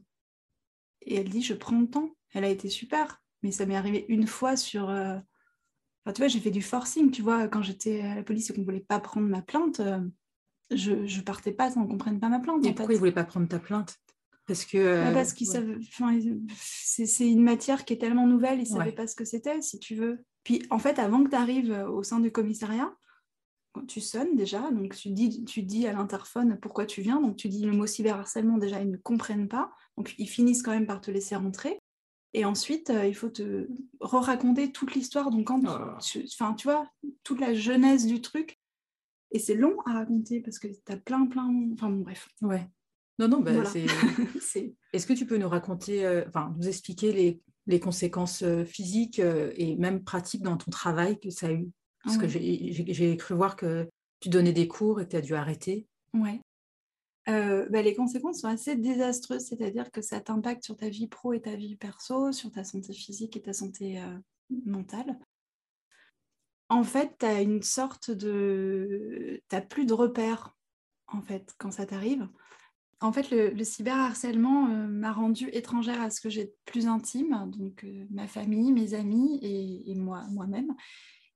Et 1.03 1.15
elle 1.15 1.29
dit, 1.29 1.44
je 1.44 1.53
prends 1.53 1.79
le 1.79 1.88
temps. 1.88 2.15
Elle 2.34 2.46
a 2.46 2.50
été 2.50 2.67
super, 2.70 3.22
mais 3.44 3.51
ça 3.51 3.67
m'est 3.67 3.75
arrivé 3.75 4.05
une 4.10 4.25
fois 4.25 4.58
sur 4.58 4.89
tu 6.14 6.22
vois, 6.22 6.28
j'ai 6.28 6.40
fait 6.40 6.52
du 6.52 6.62
forcing, 6.62 7.12
tu 7.12 7.22
vois, 7.22 7.48
quand 7.48 7.62
j'étais 7.62 8.02
à 8.02 8.16
la 8.16 8.24
police 8.24 8.50
et 8.50 8.54
qu'on 8.54 8.62
ne 8.62 8.66
voulait 8.66 8.80
pas 8.80 9.00
prendre 9.00 9.28
ma 9.28 9.42
plainte, 9.42 9.80
euh, 9.80 10.00
je 10.72 10.92
ne 10.94 11.22
partais 11.22 11.52
pas 11.52 11.72
sans 11.72 11.86
qu'on 11.86 11.94
ne 11.94 12.00
prenne 12.00 12.20
pas 12.20 12.30
ma 12.30 12.40
plainte. 12.40 12.66
Et 12.66 12.74
pourquoi 12.74 12.94
ils 12.94 12.98
ne 12.98 13.00
voulaient 13.00 13.12
pas 13.12 13.24
prendre 13.24 13.48
ta 13.48 13.60
plainte? 13.60 13.98
Parce 14.48 14.66
que. 14.66 15.04
Bah, 15.06 15.12
parce 15.14 15.34
qu'ils 15.34 15.48
c'est 16.56 17.28
une 17.28 17.44
matière 17.44 17.86
qui 17.86 17.94
est 17.94 17.98
tellement 17.98 18.28
nouvelle, 18.28 18.60
ils 18.60 18.72
ne 18.72 18.78
savaient 18.78 18.92
pas 18.92 19.08
ce 19.08 19.16
que 19.16 19.26
c'était, 19.26 19.62
si 19.62 19.80
tu 19.80 19.96
veux. 19.96 20.24
Puis, 20.44 20.64
en 20.70 20.78
fait, 20.78 21.00
avant 21.00 21.24
que 21.24 21.30
tu 21.30 21.36
arrives 21.36 21.72
au 21.90 22.04
sein 22.04 22.20
du 22.20 22.32
commissariat, 22.32 22.94
tu 23.88 24.02
sonnes 24.02 24.36
déjà, 24.36 24.72
donc 24.72 24.96
tu 24.96 25.10
dis, 25.10 25.44
tu 25.46 25.62
dis 25.62 25.88
à 25.88 25.94
l'interphone 25.94 26.58
pourquoi 26.62 26.86
tu 26.86 27.02
viens, 27.02 27.20
donc 27.20 27.36
tu 27.36 27.50
dis 27.50 27.66
le 27.66 27.72
mot 27.72 27.86
cyberharcèlement, 27.86 28.58
déjà 28.58 28.82
ils 28.82 28.90
ne 28.90 28.98
comprennent 28.98 29.48
pas, 29.48 29.72
donc 29.98 30.16
ils 30.18 30.30
finissent 30.30 30.64
quand 30.64 30.72
même 30.72 30.86
par 30.86 31.02
te 31.02 31.12
laisser 31.12 31.36
rentrer. 31.36 31.80
Et 32.36 32.44
ensuite, 32.44 32.89
euh, 32.89 33.08
il 33.08 33.15
faut 33.15 33.30
te 33.30 33.65
re-raconter 34.01 34.74
toute 34.74 34.94
l'histoire. 34.94 35.32
Donc, 35.32 35.48
quand 35.48 35.62
oh 35.65 35.98
tu, 36.01 36.68
vois, 36.68 36.86
toute 37.24 37.39
la 37.39 37.54
jeunesse 37.54 38.06
du 38.06 38.20
truc. 38.20 38.60
Et 39.32 39.39
c'est 39.39 39.56
long 39.56 39.80
à 39.86 39.94
raconter 39.94 40.42
parce 40.42 40.60
que 40.60 40.68
tu 40.68 40.92
as 40.92 40.98
plein, 40.98 41.27
plein. 41.27 41.50
Enfin, 41.72 41.89
bon, 41.89 42.01
bref. 42.01 42.27
Ouais. 42.42 42.70
Non, 43.20 43.30
non, 43.30 43.39
bah, 43.39 43.63
c'est. 44.42 44.75
Est-ce 44.92 45.08
que 45.08 45.13
tu 45.13 45.25
peux 45.25 45.38
nous 45.38 45.48
raconter, 45.48 46.06
euh, 46.06 46.25
enfin, 46.27 46.54
nous 46.58 46.68
expliquer 46.68 47.13
les, 47.13 47.39
les 47.68 47.80
conséquences 47.80 48.44
euh, 48.44 48.65
physiques 48.65 49.20
et 49.20 49.77
même 49.77 50.04
pratiques 50.04 50.44
dans 50.44 50.58
ton 50.58 50.72
travail 50.72 51.18
que 51.18 51.30
ça 51.30 51.48
a 51.48 51.54
eu? 51.54 51.72
Parce 52.04 52.18
que 52.18 52.27
j'ai 52.27 53.18
cru 53.18 53.34
voir 53.34 53.56
que 53.56 53.89
tu 54.20 54.27
donnais 54.27 54.54
des 54.54 54.68
cours 54.68 55.00
et 55.00 55.06
que 55.06 55.12
tu 55.12 55.15
as 55.15 55.22
dû 55.22 55.36
arrêter. 55.36 55.88
Ouais. 56.13 56.42
Euh, 57.27 57.67
bah, 57.70 57.82
les 57.82 57.96
conséquences 57.96 58.41
sont 58.41 58.48
assez 58.48 58.75
désastreuses, 58.75 59.46
c'est-à-dire 59.46 59.91
que 59.91 60.01
ça 60.01 60.20
t'impacte 60.20 60.63
sur 60.63 60.77
ta 60.77 60.89
vie 60.89 61.08
pro 61.08 61.34
et 61.34 61.41
ta 61.41 61.55
vie 61.55 61.75
perso, 61.75 62.32
sur 62.32 62.51
ta 62.51 62.63
santé 62.63 62.94
physique 62.94 63.36
et 63.36 63.41
ta 63.41 63.53
santé 63.53 64.00
euh, 64.00 64.17
mentale. 64.65 65.17
En 66.70 66.84
fait, 66.84 67.15
tu 67.20 67.25
as 67.25 67.41
une 67.41 67.63
sorte 67.63 68.12
de... 68.12 69.41
Tu 69.50 69.62
plus 69.67 69.86
de 69.86 69.94
repères, 69.94 70.55
en 71.08 71.22
fait, 71.22 71.53
quand 71.58 71.72
ça 71.72 71.86
t'arrive. 71.86 72.27
En 73.01 73.12
fait, 73.12 73.29
le, 73.32 73.63
cyberharcèlement 73.63 74.70
euh, 74.70 74.88
m'a 74.88 75.12
rendue 75.12 75.50
étrangère 75.51 76.01
à 76.01 76.12
ce 76.12 76.22
que 76.22 76.29
j'ai 76.29 76.46
de 76.46 76.55
plus 76.65 76.88
intime, 76.88 77.51
donc 77.58 77.86
ma 78.12 78.27
famille, 78.27 78.72
mes 78.72 78.94
amis 78.94 79.39
et, 79.41 79.91
et 79.91 79.96
moi, 79.96 80.24
moi-même. 80.29 80.75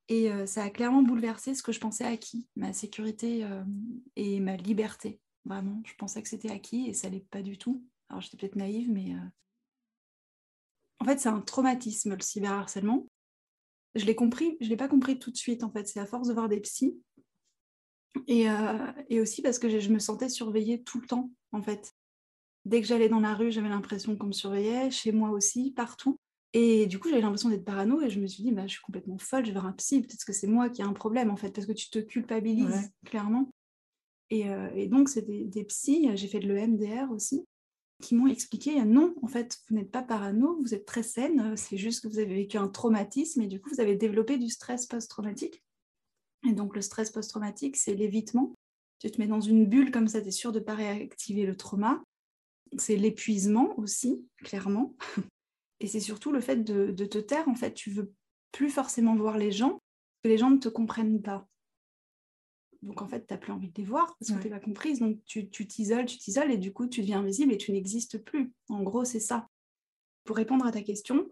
Et 0.07 0.31
ça 0.47 0.63
a 0.63 0.71
clairement 0.71 1.03
bouleversé 1.03 1.53
ce 1.53 1.61
que 1.61 1.71
je 1.71 1.79
pensais 1.79 2.03
acquis, 2.03 2.47
ma 2.55 2.73
sécurité 2.73 3.47
et 4.15 4.39
ma 4.39 4.55
liberté. 4.55 5.19
Vraiment, 5.49 5.81
je 5.83 5.95
pensais 5.95 6.21
que 6.21 6.29
c'était 6.29 6.51
acquis 6.51 6.87
et 6.87 6.93
ça 6.93 7.09
l'est 7.09 7.27
pas 7.27 7.41
du 7.41 7.57
tout. 7.57 7.83
Alors 8.07 8.21
j'étais 8.21 8.37
peut-être 8.37 8.55
naïve, 8.55 8.91
mais 8.91 9.13
euh, 9.13 9.29
en 10.99 11.05
fait 11.05 11.19
c'est 11.19 11.29
un 11.29 11.41
traumatisme 11.41 12.13
le 12.15 12.21
cyberharcèlement. 12.21 13.07
Je 13.95 14.05
l'ai 14.05 14.13
compris, 14.13 14.57
je 14.61 14.69
l'ai 14.69 14.77
pas 14.77 14.87
compris 14.87 15.17
tout 15.17 15.31
de 15.31 15.37
suite 15.37 15.63
en 15.63 15.71
fait. 15.71 15.87
C'est 15.87 15.99
à 15.99 16.05
force 16.05 16.27
de 16.27 16.33
voir 16.33 16.49
des 16.49 16.59
psys 16.59 16.95
et, 18.27 18.47
euh, 18.47 18.91
et 19.09 19.19
aussi 19.19 19.41
parce 19.41 19.57
que 19.57 19.79
je 19.79 19.89
me 19.89 19.97
sentais 19.97 20.29
surveillée 20.29 20.83
tout 20.83 21.01
le 21.01 21.07
temps 21.07 21.31
en 21.51 21.63
fait. 21.63 21.95
Dès 22.65 22.81
que 22.81 22.87
j'allais 22.87 23.09
dans 23.09 23.19
la 23.19 23.33
rue, 23.33 23.51
j'avais 23.51 23.69
l'impression 23.69 24.15
qu'on 24.15 24.27
me 24.27 24.31
surveillait, 24.31 24.91
chez 24.91 25.11
moi 25.11 25.31
aussi, 25.31 25.71
partout. 25.71 26.19
Et 26.53 26.85
du 26.85 26.99
coup, 26.99 27.09
j'avais 27.09 27.21
l'impression 27.21 27.49
d'être 27.49 27.65
parano 27.65 28.01
et 28.01 28.09
je 28.09 28.19
me 28.19 28.27
suis 28.27 28.43
dit, 28.43 28.51
bah, 28.51 28.67
je 28.67 28.73
suis 28.73 28.81
complètement 28.81 29.17
folle, 29.17 29.45
je 29.45 29.51
vais 29.51 29.53
voir 29.53 29.65
un 29.65 29.73
psy, 29.73 30.01
peut-être 30.01 30.25
que 30.25 30.33
c'est 30.33 30.47
moi 30.47 30.69
qui 30.69 30.81
ai 30.81 30.85
un 30.85 30.93
problème 30.93 31.31
en 31.31 31.35
fait, 31.37 31.49
parce 31.51 31.65
que 31.65 31.71
tu 31.71 31.89
te 31.89 31.99
culpabilises 31.99 32.91
clairement. 33.05 33.49
Et, 34.29 34.49
euh, 34.49 34.69
et, 34.75 34.87
donc, 34.87 35.09
c'est 35.09 35.23
des, 35.23 35.45
des 35.45 35.63
psys, 35.63 36.09
j'ai 36.15 36.27
fait 36.27 36.39
de 36.39 36.47
l'EMDR 36.47 37.11
aussi, 37.11 37.45
qui 38.01 38.15
m'ont 38.15 38.27
expliqué, 38.27 38.83
non, 38.85 39.13
en 39.21 39.27
fait, 39.27 39.59
vous 39.67 39.75
n'êtes 39.75 39.91
pas 39.91 40.03
parano, 40.03 40.57
vous 40.61 40.73
êtes 40.73 40.85
très 40.85 41.03
saine, 41.03 41.55
c'est 41.57 41.77
juste 41.77 42.01
que 42.01 42.07
vous 42.07 42.19
avez 42.19 42.33
vécu 42.33 42.57
un 42.57 42.69
traumatisme 42.69 43.41
et 43.41 43.47
du 43.47 43.59
coup, 43.59 43.69
vous 43.69 43.81
avez 43.81 43.95
développé 43.95 44.37
du 44.37 44.49
stress 44.49 44.85
post-traumatique. 44.85 45.63
Et 46.47 46.53
donc, 46.53 46.75
le 46.75 46.81
stress 46.81 47.11
post-traumatique, 47.11 47.75
c'est 47.75 47.93
l'évitement. 47.93 48.55
Tu 48.99 49.11
te 49.11 49.19
mets 49.19 49.27
dans 49.27 49.41
une 49.41 49.65
bulle 49.65 49.91
comme 49.91 50.07
ça, 50.07 50.21
tu 50.21 50.29
es 50.29 50.31
sûr 50.31 50.51
de 50.51 50.59
ne 50.59 50.63
pas 50.63 50.75
réactiver 50.75 51.45
le 51.45 51.57
trauma. 51.57 52.01
C'est 52.77 52.95
l'épuisement 52.95 53.77
aussi, 53.77 54.25
clairement. 54.37 54.95
Et 55.81 55.87
c'est 55.87 55.99
surtout 55.99 56.31
le 56.31 56.41
fait 56.41 56.57
de, 56.57 57.05
te 57.05 57.17
taire, 57.17 57.47
en 57.47 57.55
fait. 57.55 57.73
Tu 57.73 57.89
veux 57.89 58.13
plus 58.51 58.69
forcément 58.69 59.15
voir 59.15 59.37
les 59.37 59.51
gens, 59.51 59.79
que 60.23 60.29
les 60.29 60.37
gens 60.37 60.49
ne 60.49 60.57
te 60.57 60.69
comprennent 60.69 61.21
pas. 61.21 61.47
Donc 62.81 63.01
en 63.01 63.07
fait, 63.07 63.27
tu 63.27 63.33
n'as 63.33 63.37
plus 63.37 63.51
envie 63.51 63.69
de 63.69 63.77
les 63.77 63.83
voir 63.83 64.15
parce 64.19 64.31
que 64.31 64.41
tu 64.41 64.47
n'es 64.47 64.53
pas 64.53 64.59
comprise. 64.59 64.99
Donc 64.99 65.17
tu 65.25 65.49
t'isoles, 65.49 66.05
tu 66.05 66.17
t'isoles 66.17 66.51
et 66.51 66.57
du 66.57 66.71
coup, 66.71 66.87
tu 66.87 67.01
deviens 67.01 67.19
invisible 67.19 67.51
et 67.53 67.57
tu 67.57 67.71
n'existes 67.71 68.23
plus. 68.23 68.51
En 68.69 68.83
gros, 68.83 69.05
c'est 69.05 69.19
ça. 69.19 69.47
Pour 70.23 70.37
répondre 70.37 70.65
à 70.65 70.71
ta 70.71 70.81
question, 70.81 71.29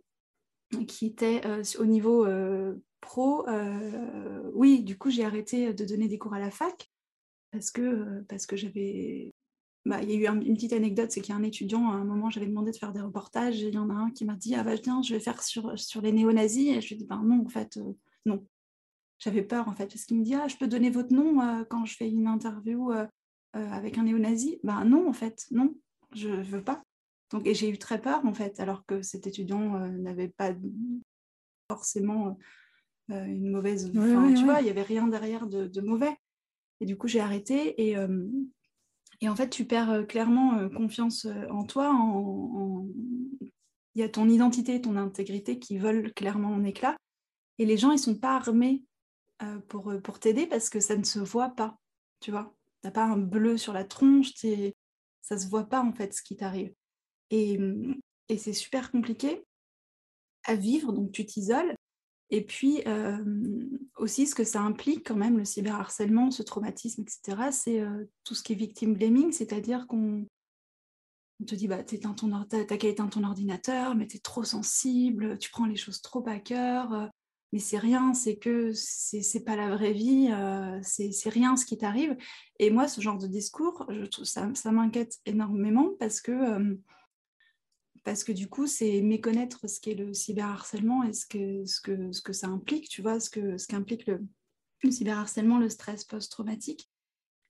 qui 0.87 1.05
était 1.05 1.45
euh, 1.45 1.63
au 1.79 1.85
niveau 1.85 2.25
euh, 2.25 2.75
pro, 2.99 3.47
euh, 3.47 4.49
oui, 4.53 4.83
du 4.83 4.97
coup, 4.97 5.09
j'ai 5.09 5.23
arrêté 5.23 5.73
de 5.73 5.85
donner 5.85 6.07
des 6.07 6.17
cours 6.17 6.33
à 6.33 6.39
la 6.39 6.51
fac 6.51 6.89
parce 7.51 7.71
que, 7.71 8.21
parce 8.23 8.45
que 8.45 8.57
j'avais 8.57 9.33
bah, 9.85 10.01
il 10.03 10.11
y 10.11 10.27
a 10.27 10.33
eu 10.33 10.45
une 10.45 10.55
petite 10.55 10.73
anecdote, 10.73 11.11
c'est 11.11 11.21
qu'il 11.21 11.33
y 11.33 11.37
a 11.37 11.39
un 11.39 11.43
étudiant, 11.43 11.89
à 11.89 11.93
un 11.93 12.03
moment, 12.03 12.29
j'avais 12.29 12.47
demandé 12.47 12.71
de 12.71 12.75
faire 12.75 12.91
des 12.91 12.99
reportages, 12.99 13.63
et 13.63 13.69
il 13.69 13.73
y 13.73 13.77
en 13.77 13.89
a 13.89 13.93
un 13.93 14.11
qui 14.11 14.25
m'a 14.25 14.35
dit, 14.35 14.53
ah 14.53 14.63
bah 14.63 14.75
viens, 14.75 15.01
je 15.01 15.13
vais 15.13 15.21
faire 15.21 15.41
sur, 15.41 15.79
sur 15.79 16.01
les 16.01 16.11
néo-nazis, 16.11 16.75
et 16.75 16.81
je 16.81 16.87
lui 16.89 16.95
ai 16.95 16.97
dit, 16.97 17.05
ben 17.05 17.23
non, 17.23 17.45
en 17.45 17.47
fait, 17.47 17.79
non. 18.25 18.45
J'avais 19.19 19.41
peur, 19.41 19.67
en 19.67 19.73
fait, 19.73 19.87
parce 19.87 20.05
qu'il 20.05 20.17
me 20.19 20.23
dit, 20.23 20.35
ah, 20.35 20.47
je 20.47 20.57
peux 20.57 20.67
donner 20.67 20.89
votre 20.89 21.13
nom 21.13 21.41
euh, 21.41 21.63
quand 21.69 21.85
je 21.85 21.95
fais 21.95 22.09
une 22.09 22.27
interview 22.27 22.91
euh, 22.91 23.07
avec 23.53 23.97
un 23.97 24.03
néo-nazi? 24.03 24.59
Ben 24.63 24.85
non, 24.85 25.09
en 25.09 25.13
fait, 25.13 25.45
non, 25.51 25.73
je 26.13 26.29
ne 26.29 26.43
veux 26.43 26.63
pas. 26.63 26.83
Donc, 27.31 27.45
et 27.47 27.53
j'ai 27.53 27.69
eu 27.69 27.77
très 27.77 27.99
peur, 27.99 28.25
en 28.25 28.33
fait, 28.33 28.59
alors 28.59 28.85
que 28.85 29.01
cet 29.01 29.27
étudiant 29.27 29.79
n'avait 29.89 30.29
pas 30.29 30.53
forcément 31.69 32.37
une 33.09 33.49
mauvaise... 33.49 33.91
tu 33.91 34.43
vois, 34.43 34.61
il 34.61 34.65
n'y 34.65 34.69
avait 34.69 34.83
rien 34.83 35.07
derrière 35.07 35.47
de, 35.47 35.67
de, 35.67 35.81
mauvais. 35.81 36.15
Et 36.79 36.85
du 36.85 36.95
coup, 36.97 37.07
j'ai 37.07 37.19
arrêté, 37.19 37.89
et 37.89 37.97
et 39.21 39.29
en 39.29 39.35
fait, 39.35 39.49
tu 39.49 39.65
perds 39.65 39.91
euh, 39.91 40.03
clairement 40.03 40.57
euh, 40.57 40.69
confiance 40.69 41.25
euh, 41.25 41.47
en 41.49 41.63
toi. 41.63 41.91
Il 43.95 43.99
y 43.99 44.03
a 44.03 44.09
ton 44.09 44.29
identité, 44.29 44.79
ton 44.79 44.95
intégrité 44.95 45.57
qui 45.57 45.77
volent 45.77 46.09
clairement 46.15 46.53
en 46.53 46.63
éclats. 46.63 46.97
Et 47.57 47.65
les 47.65 47.77
gens, 47.77 47.89
ils 47.89 47.95
ne 47.95 48.01
sont 48.01 48.19
pas 48.19 48.35
armés 48.35 48.83
pour, 49.67 49.93
pour 50.03 50.19
t'aider 50.19 50.47
parce 50.47 50.69
que 50.69 50.79
ça 50.79 50.97
ne 50.97 51.03
se 51.03 51.19
voit 51.19 51.49
pas. 51.49 51.77
Tu 52.19 52.31
vois, 52.31 52.55
tu 52.81 52.87
n'as 52.87 52.91
pas 52.91 53.05
un 53.05 53.17
bleu 53.17 53.57
sur 53.57 53.73
la 53.73 53.83
tronche, 53.83 54.33
ça 54.33 55.35
ne 55.35 55.39
se 55.39 55.47
voit 55.47 55.65
pas 55.65 55.81
en 55.81 55.93
fait 55.93 56.13
ce 56.13 56.21
qui 56.21 56.35
t'arrive. 56.35 56.73
Et, 57.29 57.59
et 58.29 58.37
c'est 58.37 58.53
super 58.53 58.91
compliqué 58.91 59.45
à 60.45 60.55
vivre, 60.55 60.93
donc 60.93 61.11
tu 61.11 61.25
t'isoles. 61.25 61.75
Et 62.29 62.43
puis 62.45 62.83
aussi 63.95 64.27
ce 64.27 64.35
que 64.35 64.43
ça 64.43 64.61
implique 64.61 65.07
quand 65.07 65.15
même, 65.15 65.37
le 65.37 65.45
cyberharcèlement, 65.45 66.31
ce 66.31 66.43
traumatisme, 66.43 67.01
etc., 67.01 67.49
c'est 67.51 67.83
tout 68.23 68.35
ce 68.35 68.43
qui 68.43 68.53
est 68.53 68.57
victim 68.57 68.93
blaming, 68.95 69.31
c'est-à-dire 69.31 69.87
qu'on 69.87 70.25
te 71.45 71.55
dit, 71.55 71.67
bah, 71.67 71.83
t'as 71.83 72.65
qu'à 72.65 72.87
éteindre 72.87 73.11
ton 73.11 73.23
ordinateur, 73.23 73.95
mais 73.95 74.07
t'es 74.07 74.19
trop 74.19 74.43
sensible, 74.43 75.37
tu 75.37 75.49
prends 75.51 75.65
les 75.65 75.75
choses 75.75 76.01
trop 76.01 76.27
à 76.27 76.39
cœur, 76.39 77.09
c'est 77.59 77.77
rien, 77.77 78.13
c'est 78.13 78.37
que 78.37 78.71
c'est 78.73 79.43
pas 79.43 79.55
la 79.55 79.75
vraie 79.75 79.93
vie, 79.93 80.29
c'est 80.81 81.29
rien 81.29 81.55
ce 81.55 81.65
qui 81.65 81.77
t'arrive. 81.77 82.15
Et 82.59 82.69
moi, 82.69 82.87
ce 82.87 83.01
genre 83.01 83.17
de 83.17 83.27
discours, 83.27 83.85
je 83.89 84.05
trouve 84.05 84.25
ça, 84.25 84.71
m'inquiète 84.71 85.17
énormément 85.25 85.91
parce 85.99 86.21
que 86.21 86.77
parce 88.03 88.23
que 88.23 88.31
du 88.31 88.47
coup, 88.47 88.67
c'est 88.67 89.01
méconnaître 89.01 89.67
ce 89.67 89.81
qu'est 89.81 89.93
le 89.93 90.13
cyberharcèlement 90.13 91.03
et 91.03 91.11
ce 91.11 91.25
que, 91.25 91.65
ce, 91.65 91.81
que, 91.81 92.13
ce 92.13 92.21
que 92.21 92.31
ça 92.31 92.47
implique, 92.47 92.87
tu 92.87 93.01
vois, 93.01 93.19
ce 93.19 93.29
qu'implique 93.67 94.05
ce 94.05 94.11
le, 94.11 94.25
le 94.83 94.91
cyberharcèlement, 94.91 95.59
le 95.59 95.69
stress 95.69 96.05
post-traumatique. 96.05 96.89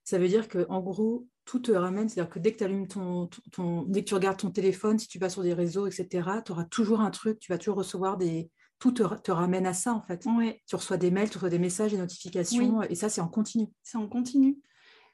Ça 0.04 0.18
veut 0.18 0.26
dire 0.26 0.48
que 0.48 0.66
gros, 0.80 1.28
tout 1.44 1.60
te 1.60 1.70
ramène, 1.70 2.08
c'est-à-dire 2.08 2.30
que 2.32 2.38
dès 2.38 2.52
que 2.52 2.64
allumes 2.64 2.88
ton, 2.88 3.28
ton, 3.52 3.82
dès 3.82 4.02
que 4.02 4.08
tu 4.08 4.14
regardes 4.14 4.38
ton 4.38 4.50
téléphone, 4.50 4.98
si 4.98 5.06
tu 5.06 5.18
vas 5.18 5.28
sur 5.28 5.42
des 5.42 5.54
réseaux, 5.54 5.86
etc., 5.86 6.28
tu 6.44 6.52
auras 6.52 6.64
toujours 6.64 7.00
un 7.00 7.10
truc, 7.10 7.38
tu 7.38 7.52
vas 7.52 7.58
toujours 7.58 7.76
recevoir 7.76 8.16
des. 8.16 8.50
Tout 8.78 8.92
te, 8.92 9.02
te 9.20 9.30
ramène 9.32 9.66
à 9.66 9.74
ça, 9.74 9.92
en 9.92 10.02
fait. 10.02 10.24
Ouais. 10.26 10.62
Tu 10.66 10.76
reçois 10.76 10.96
des 10.96 11.10
mails, 11.10 11.30
tu 11.30 11.36
reçois 11.36 11.50
des 11.50 11.58
messages, 11.58 11.92
des 11.92 11.98
notifications, 11.98 12.82
et 12.82 12.94
ça, 12.94 13.08
c'est 13.08 13.20
en 13.20 13.28
continu. 13.28 13.66
C'est 13.82 13.98
en 13.98 14.08
continu. 14.08 14.58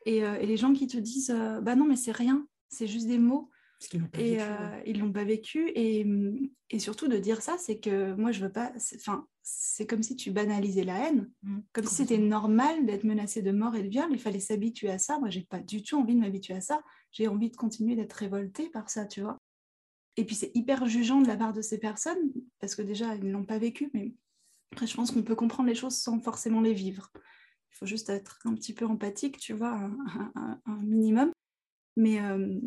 Et, 0.07 0.24
euh, 0.24 0.37
et, 0.38 0.46
les 0.46 0.57
gens 0.57 0.72
qui 0.74 0.87
te 0.87 0.98
disent, 0.98 1.31
euh, 1.31 1.61
bah 1.62 1.77
non, 1.77 1.87
mais 1.87 1.96
c'est 1.96 2.12
rien, 2.12 2.46
c'est 2.68 2.87
juste 2.87 3.07
des 3.07 3.18
mots 3.18 3.50
et 4.18 4.40
euh, 4.40 4.81
ils 4.87 4.98
l'ont 4.98 5.12
pas 5.12 5.24
vécu. 5.24 5.70
Et, 5.74 6.07
et, 6.70 6.79
surtout 6.79 7.09
de 7.09 7.18
dire 7.18 7.42
ça, 7.42 7.57
c'est 7.59 7.79
que 7.79 8.14
moi, 8.14 8.33
je 8.33 8.40
veux 8.40 8.53
pas. 8.53 8.72
Enfin, 8.96 9.27
c'est 9.42 9.87
comme 9.87 10.03
si 10.03 10.16
tu 10.16 10.31
banalisais 10.31 10.85
la 10.85 11.09
haine, 11.09 11.31
mmh, 11.42 11.59
comme 11.72 11.85
si 11.85 11.96
c'était 11.96 12.18
normal 12.18 12.87
d'être 12.87 13.05
menacé 13.05 13.42
de 13.42 13.50
mort 13.50 13.74
et 13.74 13.83
de 13.83 13.88
viol. 13.88 14.07
Il 14.11 14.18
fallait 14.18 14.40
s'habituer 14.40 14.90
à 14.90 14.98
ça. 14.98 15.18
Moi, 15.18 15.31
j'ai 15.31 15.42
pas 15.42 15.61
du 15.61 15.83
tout 15.83 15.98
envie 15.98 16.14
de 16.14 16.20
m'habituer 16.20 16.55
à 16.55 16.61
ça. 16.61 16.81
J'ai 17.12 17.29
envie 17.29 17.50
de 17.50 17.57
continuer 17.57 17.96
d'être 17.96 18.14
révoltée 18.14 18.70
par 18.70 18.88
ça, 18.88 19.07
tu 19.07 19.20
vois. 19.20 19.38
Et 20.16 20.24
puis 20.24 20.37
c'est 20.37 20.53
hyper 20.55 20.87
jugeant 20.87 21.20
de 21.20 21.27
la 21.27 21.37
part 21.37 21.53
de 21.53 21.62
ces 21.62 21.79
personnes 21.79 22.33
parce 22.61 22.74
que 22.74 22.83
déjà 22.83 23.14
ils 23.14 23.24
ne 23.24 23.33
l'ont 23.33 23.44
pas 23.44 23.59
vécu, 23.59 23.90
mais 23.94 24.14
après 24.72 24.87
je 24.87 24.94
pense 24.94 25.11
qu'on 25.11 25.22
peut 25.22 25.35
comprendre 25.35 25.68
les 25.68 25.74
choses 25.74 25.96
sans 25.96 26.20
forcément 26.20 26.61
les 26.61 26.74
vivre. 26.74 27.11
Il 27.72 27.77
faut 27.77 27.87
juste 27.87 28.09
être 28.09 28.38
un 28.44 28.55
petit 28.55 28.72
peu 28.72 28.87
empathique, 28.87 29.38
tu 29.38 29.53
vois, 29.53 29.72
un, 29.72 30.61
un, 30.64 30.77
minimum. 30.83 31.33
Mais, 31.96 32.20
euh, 32.20 32.61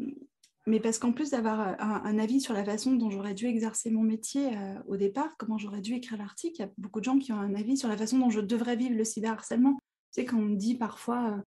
mais 0.66 0.82
parce 0.82 1.00
qu'en 1.00 1.14
plus 1.14 1.32
d'avoir 1.32 1.82
un, 1.82 2.20
avis 2.20 2.42
sur 2.42 2.54
la 2.54 2.66
façon 2.66 2.94
dont 2.94 3.10
j'aurais 3.10 3.34
dû 3.34 3.46
exercer 3.46 3.90
mon 3.90 4.04
métier 4.04 4.58
euh, 4.58 4.76
au 4.86 4.98
départ, 4.98 5.38
comment 5.38 5.58
j'aurais 5.58 5.80
dû 5.80 5.94
écrire 5.94 6.18
l'article, 6.18 6.56
il 6.58 6.62
y 6.64 6.66
a 6.66 6.72
beaucoup 6.78 7.00
de 7.00 7.06
gens 7.06 7.20
qui 7.20 7.32
ont 7.32 7.40
un 7.40 7.56
avis 7.56 7.78
sur 7.78 7.88
la 7.88 7.96
façon 7.96 8.20
dont 8.20 8.30
je 8.30 8.42
devrais 8.42 8.76
vivre 8.76 8.96
le 8.96 9.06
cyberharcèlement. 9.06 9.78
Tu 10.12 10.22
sais, 10.22 10.26
quand 10.26 10.38
on 10.38 10.42
me 10.42 10.58
dit 10.58 10.76
parfois 10.76 11.32
euh, 11.32 11.42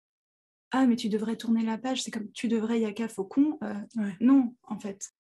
Ah, 0.71 0.87
mais 0.87 0.95
tu 0.95 1.09
devrais 1.09 1.37
tourner 1.37 1.65
la 1.65 1.79
page, 1.79 2.05
c'est 2.05 2.13
comme 2.13 2.31
tu 2.31 2.47
devrais, 2.47 2.79
Yaka 2.81 3.09
Faucon. 3.09 3.59
Non, 4.21 4.55
en 4.63 4.79
fait. 4.79 5.11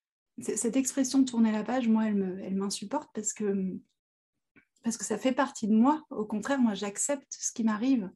Cette 0.40 0.76
expression 0.76 1.24
tourner 1.24 1.52
la 1.52 1.64
page, 1.64 1.88
moi, 1.88 2.06
elle 2.06 2.54
m'insupporte 2.54 3.10
parce 3.12 3.32
que, 3.32 3.76
parce 4.84 4.96
que 4.96 5.04
ça 5.04 5.18
fait 5.18 5.32
partie 5.32 5.66
de 5.66 5.74
moi. 5.74 6.04
Au 6.10 6.24
contraire, 6.24 6.60
moi, 6.60 6.74
j'accepte 6.74 7.36
ce 7.38 7.52
qui 7.52 7.64
m'arrive. 7.64 8.10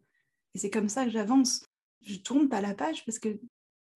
Et 0.55 0.59
c'est 0.59 0.71
comme 0.71 0.89
ça 0.89 1.05
que 1.05 1.11
j'avance. 1.11 1.67
Je 2.03 2.17
tourne 2.17 2.49
pas 2.49 2.61
la 2.61 2.75
page 2.75 3.05
parce 3.05 3.19
que 3.19 3.41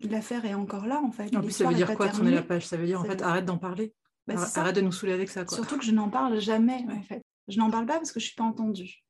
l'affaire 0.00 0.44
est 0.44 0.54
encore 0.54 0.86
là 0.86 1.00
en 1.00 1.10
fait. 1.10 1.34
En 1.36 1.40
plus, 1.40 1.50
ça 1.50 1.68
veut 1.68 1.74
dire 1.74 1.94
quoi 1.94 2.08
tourner 2.08 2.30
la 2.30 2.42
page? 2.42 2.66
Ça 2.66 2.76
veut 2.76 2.86
dire 2.86 3.00
en 3.00 3.04
fait 3.04 3.22
arrête 3.22 3.44
d'en 3.44 3.58
parler. 3.58 3.94
Bah, 4.26 4.34
arrête 4.56 4.74
de 4.74 4.80
nous 4.80 4.92
saouler 4.92 5.12
avec 5.12 5.28
ça. 5.28 5.44
Quoi. 5.44 5.56
Surtout 5.56 5.78
que 5.78 5.84
je 5.84 5.92
n'en 5.92 6.08
parle 6.08 6.40
jamais 6.40 6.84
en 6.90 7.02
fait. 7.02 7.22
Je 7.48 7.58
n'en 7.58 7.70
parle 7.70 7.86
pas 7.86 7.96
parce 7.96 8.10
que 8.10 8.20
je 8.20 8.26
suis 8.26 8.34
pas 8.34 8.44
entendue. 8.44 9.04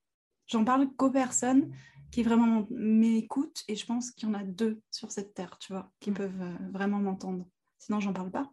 J'en 0.47 0.65
parle 0.65 0.89
qu'aux 0.95 1.11
personnes 1.11 1.73
qui 2.11 2.23
vraiment 2.23 2.67
m'écoutent 2.71 3.65
et 3.69 3.77
je 3.77 3.87
pense 3.87 4.11
qu'il 4.11 4.29
y 4.29 4.31
en 4.31 4.35
a 4.35 4.45
deux 4.45 4.81
sur 4.91 5.11
cette 5.11 5.35
terre, 5.35 5.59
tu 5.59 5.73
vois, 5.73 5.91
qui 6.01 6.13
peuvent 6.13 6.41
euh, 6.41 6.55
vraiment 6.71 6.99
m'entendre. 6.99 7.47
Sinon, 7.79 8.01
j'en 8.01 8.13
parle 8.13 8.31
pas. 8.31 8.51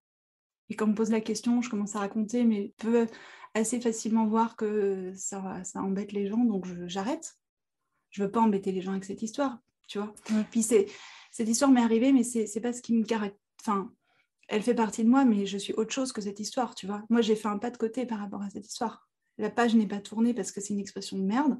Et 0.73 0.75
quand 0.75 0.85
on 0.85 0.89
me 0.89 0.95
pose 0.95 1.11
la 1.11 1.21
question, 1.21 1.61
je 1.61 1.69
commence 1.69 1.95
à 1.95 1.99
raconter, 1.99 2.45
mais 2.45 2.73
je 2.79 2.87
peux 2.87 3.07
assez 3.53 3.79
facilement 3.79 4.25
voir 4.25 4.55
que 4.55 5.13
ça, 5.15 5.63
ça 5.63 5.83
embête 5.83 6.13
les 6.13 6.27
gens, 6.27 6.43
donc 6.43 6.65
j'arrête. 6.87 7.37
Je, 8.09 8.23
ne 8.23 8.25
veux 8.25 8.31
pas 8.31 8.39
embêter 8.39 8.71
les 8.71 8.81
gens 8.81 8.93
avec 8.93 9.05
cette 9.05 9.21
histoire, 9.21 9.59
tu 9.87 9.99
vois. 9.99 10.15
Puis 10.49 10.63
c'est 10.63 10.87
cette 11.29 11.47
histoire 11.47 11.69
m'est 11.69 11.83
arrivée, 11.83 12.11
mais 12.11 12.23
c'est 12.23 12.59
pas 12.59 12.73
ce 12.73 12.81
qui 12.81 12.95
me 12.95 13.03
caractérise. 13.03 13.39
Enfin, 13.61 13.91
elle 14.47 14.63
fait 14.63 14.73
partie 14.73 15.03
de 15.03 15.09
moi, 15.09 15.25
mais 15.25 15.45
je 15.45 15.59
suis 15.59 15.73
autre 15.73 15.93
chose 15.93 16.11
que 16.11 16.21
cette 16.21 16.39
histoire, 16.39 16.73
tu 16.73 16.87
vois. 16.87 17.03
Moi, 17.11 17.21
j'ai 17.21 17.35
fait 17.35 17.49
un 17.49 17.59
pas 17.59 17.69
de 17.69 17.77
côté 17.77 18.07
par 18.07 18.17
rapport 18.17 18.41
à 18.41 18.49
cette 18.49 18.67
histoire. 18.67 19.07
La 19.37 19.51
page 19.51 19.75
n'est 19.75 19.87
pas 19.87 19.99
tournée 19.99 20.33
parce 20.33 20.51
que 20.51 20.59
c'est 20.59 20.73
une 20.73 20.79
expression 20.79 21.19
de 21.19 21.23
merde. 21.23 21.59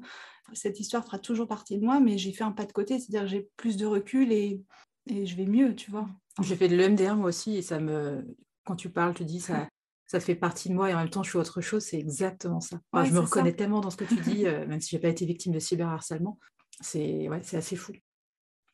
Cette 0.54 0.80
histoire 0.80 1.04
fera 1.04 1.20
toujours 1.20 1.46
partie 1.46 1.78
de 1.78 1.84
moi, 1.84 2.00
mais 2.00 2.18
j'ai 2.18 2.32
fait 2.32 2.42
un 2.42 2.50
pas 2.50 2.66
de 2.66 2.72
côté, 2.72 2.98
c'est-à-dire 2.98 3.22
que 3.22 3.28
j'ai 3.28 3.48
plus 3.56 3.76
de 3.76 3.86
recul 3.86 4.32
et, 4.32 4.60
et, 5.06 5.24
je 5.24 5.36
vais 5.36 5.46
mieux, 5.46 5.76
tu 5.76 5.92
vois. 5.92 6.08
J'ai 6.42 6.56
fait 6.56 6.66
de 6.66 6.74
l'EMDR 6.74 7.14
moi 7.14 7.28
aussi, 7.28 7.56
et 7.56 7.62
ça 7.62 7.78
me, 7.78 8.24
quand 8.64 8.76
tu 8.76 8.90
parles, 8.90 9.14
tu 9.14 9.24
dis 9.24 9.40
ça, 9.40 9.68
ça 10.06 10.20
fait 10.20 10.34
partie 10.34 10.68
de 10.68 10.74
moi 10.74 10.90
et 10.90 10.94
en 10.94 10.98
même 10.98 11.10
temps 11.10 11.22
je 11.22 11.30
suis 11.30 11.38
autre 11.38 11.60
chose, 11.60 11.82
c'est 11.82 11.98
exactement 11.98 12.60
ça. 12.60 12.80
je 12.94 13.12
me 13.12 13.20
reconnais 13.20 13.54
tellement 13.54 13.80
dans 13.80 13.90
ce 13.90 13.96
que 13.96 14.04
tu 14.04 14.16
dis, 14.16 14.46
euh, 14.46 14.66
même 14.66 14.80
si 14.80 14.90
j'ai 14.90 14.98
pas 14.98 15.08
été 15.08 15.24
victime 15.24 15.52
de 15.52 15.58
cyberharcèlement. 15.58 16.38
C'est 16.80 17.28
ouais, 17.28 17.40
c'est 17.42 17.56
assez 17.56 17.76
fou. 17.76 17.92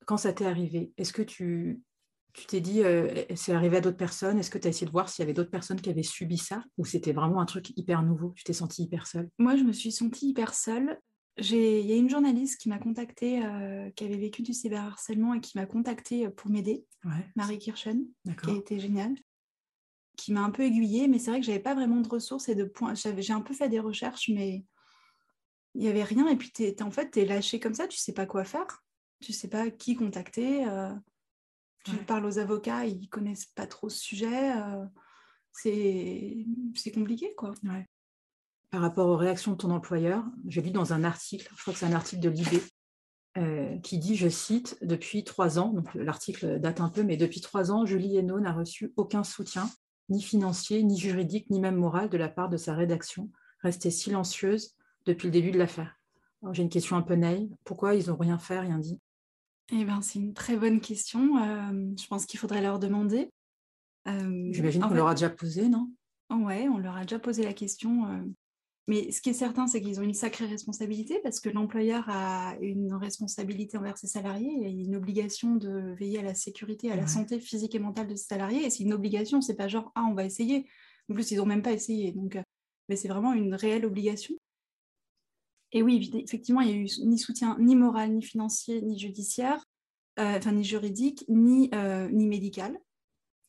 Quand 0.07 0.16
ça 0.16 0.33
t'est 0.33 0.46
arrivé, 0.46 0.92
est-ce 0.96 1.12
que 1.12 1.22
tu 1.22 1.83
tu 2.33 2.46
t'es 2.46 2.61
dit, 2.61 2.83
euh, 2.85 3.24
c'est 3.35 3.53
arrivé 3.53 3.79
à 3.79 3.81
d'autres 3.81 3.96
personnes? 3.96 4.38
Est-ce 4.38 4.50
que 4.50 4.59
tu 4.59 4.68
as 4.68 4.70
essayé 4.70 4.87
de 4.87 4.92
voir 4.92 5.09
s'il 5.09 5.22
y 5.22 5.24
avait 5.24 5.35
d'autres 5.35 5.50
personnes 5.50 5.81
qui 5.81 5.90
avaient 5.90 6.05
subi 6.05 6.38
ça? 6.38 6.62
Ou 6.79 6.85
c'était 6.85 7.12
vraiment 7.12 7.40
un 7.40 7.44
truc 7.44 7.76
hyper 7.76 8.03
nouveau 8.03 8.33
Tu 8.37 8.44
t'es 8.44 8.53
sentie 8.53 8.85
hyper 8.85 9.09
seule? 9.09 9.29
Moi, 9.38 9.57
je 9.57 9.64
me 9.64 9.72
suis 9.72 9.90
sentie 9.90 10.29
hyper 10.29 10.55
seule. 10.55 10.98
Il 11.38 11.87
y 11.87 11.92
a 11.92 11.96
une 11.96 12.11
journaliste 12.11 12.61
qui 12.61 12.68
m'a 12.68 12.79
contactée, 12.79 13.44
euh, 13.44 13.90
qui 13.96 14.05
avait 14.05 14.16
vécu 14.16 14.42
du 14.42 14.53
cyberharcèlement 14.53 15.35
et 15.35 15.40
qui 15.40 15.59
m'a 15.59 15.66
contactée 15.66 16.29
pour 16.31 16.50
m'aider, 16.50 16.85
Marie 17.35 17.59
Kirchen, 17.59 18.05
qui 18.42 18.50
a 18.50 18.55
été 18.55 18.79
géniale, 18.79 19.14
qui 20.20 20.33
m'a 20.33 20.42
un 20.42 20.50
peu 20.50 20.62
aiguillée, 20.62 21.09
mais 21.09 21.18
c'est 21.18 21.30
vrai 21.30 21.40
que 21.40 21.46
j'avais 21.46 21.61
pas 21.61 21.74
vraiment 21.74 22.00
de 22.00 22.09
ressources 22.09 22.48
et 22.48 22.54
de 22.54 22.64
points. 22.64 22.94
J'ai 22.94 23.33
un 23.33 23.40
peu 23.40 23.54
fait 23.54 23.68
des 23.68 23.80
recherches, 23.80 24.28
mais 24.28 24.64
il 25.74 25.83
n'y 25.83 25.88
avait 25.88 26.04
rien. 26.04 26.28
Et 26.28 26.37
puis, 26.37 26.52
es, 26.59 26.83
en 26.83 26.90
fait, 26.90 27.11
tu 27.11 27.20
es 27.20 27.24
lâché 27.24 27.59
comme 27.59 27.74
ça, 27.74 27.88
tu 27.88 27.98
sais 27.98 28.12
pas 28.12 28.26
quoi 28.26 28.44
faire. 28.44 28.85
Tu 29.20 29.33
sais 29.33 29.48
pas 29.48 29.70
qui 29.70 29.96
contacter. 29.96 30.66
Euh, 30.68 30.92
tu 31.85 31.96
parles 31.96 32.26
aux 32.26 32.38
avocats, 32.38 32.85
ils 32.85 33.09
connaissent 33.09 33.46
pas 33.46 33.66
trop 33.66 33.88
ce 33.88 33.98
sujet. 33.98 34.52
Euh, 34.56 34.85
c'est 35.52 36.92
compliqué, 36.94 37.35
quoi. 37.37 37.54
Par 38.70 38.80
rapport 38.83 39.09
aux 39.09 39.16
réactions 39.16 39.52
de 39.52 39.56
ton 39.56 39.70
employeur, 39.70 40.24
j'ai 40.46 40.61
lu 40.61 40.70
dans 40.70 40.92
un 40.92 41.02
article, 41.02 41.50
je 41.56 41.61
crois 41.62 41.72
que 41.72 41.78
c'est 41.80 41.87
un 41.87 41.92
article 41.92 42.22
de 42.22 42.28
l'IB, 42.28 42.62
euh, 43.38 43.78
qui 43.78 43.98
dit, 43.98 44.16
je 44.16 44.28
cite, 44.28 44.78
depuis 44.83 45.24
trois 45.24 45.59
ans, 45.59 45.72
donc 45.72 45.94
l'article 45.94 46.61
date 46.61 46.80
un 46.80 46.88
peu, 46.88 47.02
mais 47.02 47.16
depuis 47.16 47.40
trois 47.40 47.72
ans, 47.72 47.87
Julie 47.87 48.16
Hainaut 48.16 48.40
n'a 48.40 48.52
reçu 48.52 48.92
aucun 48.96 49.24
soutien, 49.24 49.68
ni 50.11 50.23
financier, 50.23 50.83
ni 50.83 50.99
juridique, 50.99 51.49
ni 51.51 51.61
même 51.61 51.77
moral 51.77 52.09
de 52.09 52.16
la 52.16 52.29
part 52.29 52.49
de 52.49 52.57
sa 52.57 52.75
rédaction, 52.75 53.31
restée 53.61 53.90
silencieuse 53.90 54.75
depuis 55.07 55.27
le 55.27 55.33
début 55.33 55.51
de 55.51 55.59
l'affaire. 55.59 55.96
J'ai 56.53 56.62
une 56.62 56.68
question 56.68 56.96
un 56.96 57.03
peu 57.03 57.14
naïve. 57.14 57.55
Pourquoi 57.64 57.94
ils 57.94 58.09
n'ont 58.09 58.16
rien 58.16 58.38
fait, 58.38 58.59
rien 58.59 58.79
dit? 58.79 58.99
Eh 59.73 59.85
bien, 59.85 60.01
c'est 60.03 60.18
une 60.18 60.35
très 60.35 60.57
bonne 60.57 60.81
question. 60.81 61.37
Euh, 61.37 61.92
je 61.99 62.07
pense 62.07 62.27
qu'il 62.27 62.40
faudrait 62.40 62.62
leur 62.62 62.79
demander. 62.79 63.31
Euh, 64.09 64.49
J'imagine 64.51 64.83
qu'on 64.83 64.94
leur 64.94 65.09
a 65.09 65.14
déjà 65.14 65.31
posé, 65.31 65.68
non? 65.68 65.90
Oui, 66.31 66.68
on 66.68 66.79
leur 66.79 66.96
a 66.96 67.03
déjà 67.03 67.18
posé 67.18 67.44
la 67.44 67.53
question. 67.53 68.07
Euh. 68.07 68.23
Mais 68.87 69.12
ce 69.12 69.21
qui 69.21 69.31
est 69.31 69.35
certain, 69.35 69.66
c'est 69.66 69.81
qu'ils 69.81 70.01
ont 70.01 70.03
une 70.03 70.14
sacrée 70.14 70.47
responsabilité 70.47 71.21
parce 71.23 71.38
que 71.38 71.49
l'employeur 71.49 72.05
a 72.09 72.57
une 72.61 72.93
responsabilité 72.95 73.79
envers 73.79 73.97
ses 73.97 74.09
salariés. 74.09 74.51
Il 74.53 74.64
a 74.64 74.69
une 74.69 74.97
obligation 74.97 75.55
de 75.55 75.95
veiller 75.99 76.19
à 76.19 76.23
la 76.23 76.35
sécurité, 76.35 76.90
à 76.90 76.97
la 76.97 77.07
santé 77.07 77.38
physique 77.38 77.75
et 77.75 77.79
mentale 77.79 78.09
de 78.09 78.16
ses 78.16 78.27
salariés. 78.27 78.64
Et 78.64 78.71
c'est 78.71 78.83
une 78.83 78.93
obligation, 78.93 79.40
c'est 79.40 79.55
pas 79.55 79.69
genre, 79.69 79.93
ah, 79.95 80.07
on 80.11 80.14
va 80.14 80.25
essayer. 80.25 80.66
En 81.09 81.14
plus, 81.14 81.31
ils 81.31 81.37
n'ont 81.37 81.47
même 81.47 81.62
pas 81.62 81.73
essayé. 81.73 82.12
Donc, 82.12 82.37
mais 82.88 82.97
c'est 82.97 83.09
vraiment 83.09 83.33
une 83.33 83.55
réelle 83.55 83.87
obligation. 83.87 84.35
Et 85.73 85.83
oui, 85.83 86.11
effectivement, 86.14 86.61
il 86.61 86.66
n'y 86.69 86.73
a 86.73 86.77
eu 86.77 87.07
ni 87.07 87.19
soutien 87.19 87.57
ni 87.61 87.77
moral, 87.77 88.12
ni 88.12 88.23
financier, 88.23 88.83
ni 88.83 88.99
judiciaire, 88.99 89.64
euh, 90.19 90.38
enfin 90.38 90.53
ni 90.53 90.64
juridique, 90.64 91.25
ni, 91.29 91.71
euh, 91.75 92.09
ni 92.11 92.27
médical. 92.27 92.77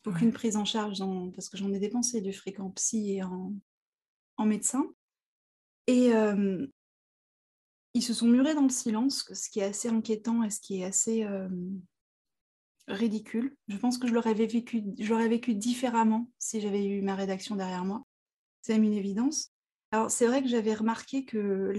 Aucune 0.06 0.32
prise 0.32 0.56
en 0.56 0.66
charge, 0.66 1.04
parce 1.34 1.50
que 1.50 1.58
j'en 1.58 1.72
ai 1.74 1.80
dépensé 1.80 2.22
du 2.22 2.34
fric 2.34 2.60
en 2.60 2.70
psy 2.72 3.14
et 3.14 3.24
en, 3.24 3.54
en 4.38 4.46
médecin. 4.46 4.86
Et 5.88 6.14
euh, 6.14 6.66
ils 7.94 8.04
se 8.04 8.14
sont 8.14 8.28
murés 8.28 8.56
dans 8.56 8.64
le 8.64 8.70
silence, 8.70 9.26
ce 9.34 9.50
qui 9.50 9.60
est 9.60 9.66
assez 9.66 9.90
inquiétant 9.90 10.44
et 10.44 10.50
ce 10.50 10.60
qui 10.60 10.82
est 10.82 10.86
assez 10.86 11.28
ridicule. 12.88 13.56
Je 13.68 13.78
pense 13.78 13.98
que 13.98 14.08
je 14.08 14.14
l'aurais 14.14 14.34
vécu, 14.34 14.84
vécu 14.98 15.56
différemment 15.56 16.30
si 16.40 16.62
j'avais 16.62 16.86
eu 16.86 17.02
ma 17.02 17.16
rédaction 17.16 17.56
derrière 17.56 17.86
moi. 17.86 18.04
C'est 18.62 18.74
même 18.74 18.84
une 18.84 18.94
évidence. 18.94 19.52
Alors, 19.92 20.10
c'est 20.12 20.28
vrai 20.28 20.42
que 20.42 20.48
j'avais 20.48 20.74
remarqué 20.74 21.26
que 21.26 21.74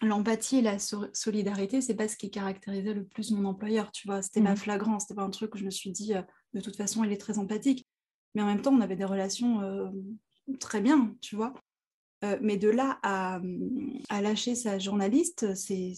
l'empathie 0.00 0.58
et 0.58 0.62
la 0.62 0.78
solidarité, 0.78 1.80
c'est 1.80 1.94
pas 1.94 2.08
ce 2.08 2.16
qui 2.16 2.30
caractérisait 2.30 2.94
le 2.94 3.04
plus 3.04 3.30
mon 3.32 3.44
employeur, 3.48 3.90
tu 3.92 4.06
vois. 4.06 4.22
C'était 4.22 4.42
pas 4.42 4.52
mmh. 4.52 4.58
flagrant, 4.58 4.98
c'était 4.98 5.14
pas 5.14 5.22
un 5.22 5.30
truc 5.30 5.54
où 5.54 5.58
je 5.58 5.64
me 5.64 5.70
suis 5.70 5.90
dit, 5.90 6.14
euh, 6.14 6.22
de 6.54 6.60
toute 6.60 6.76
façon, 6.76 7.04
il 7.04 7.12
est 7.12 7.20
très 7.20 7.38
empathique. 7.38 7.86
Mais 8.34 8.42
en 8.42 8.46
même 8.46 8.62
temps, 8.62 8.72
on 8.72 8.80
avait 8.80 8.96
des 8.96 9.04
relations 9.04 9.60
euh, 9.60 9.90
très 10.58 10.80
bien, 10.80 11.14
tu 11.20 11.36
vois. 11.36 11.52
Euh, 12.24 12.38
mais 12.40 12.56
de 12.56 12.68
là 12.68 12.98
à, 13.02 13.40
lâcher 14.20 14.54
sa 14.54 14.78
journaliste, 14.78 15.54
c'est 15.54 15.94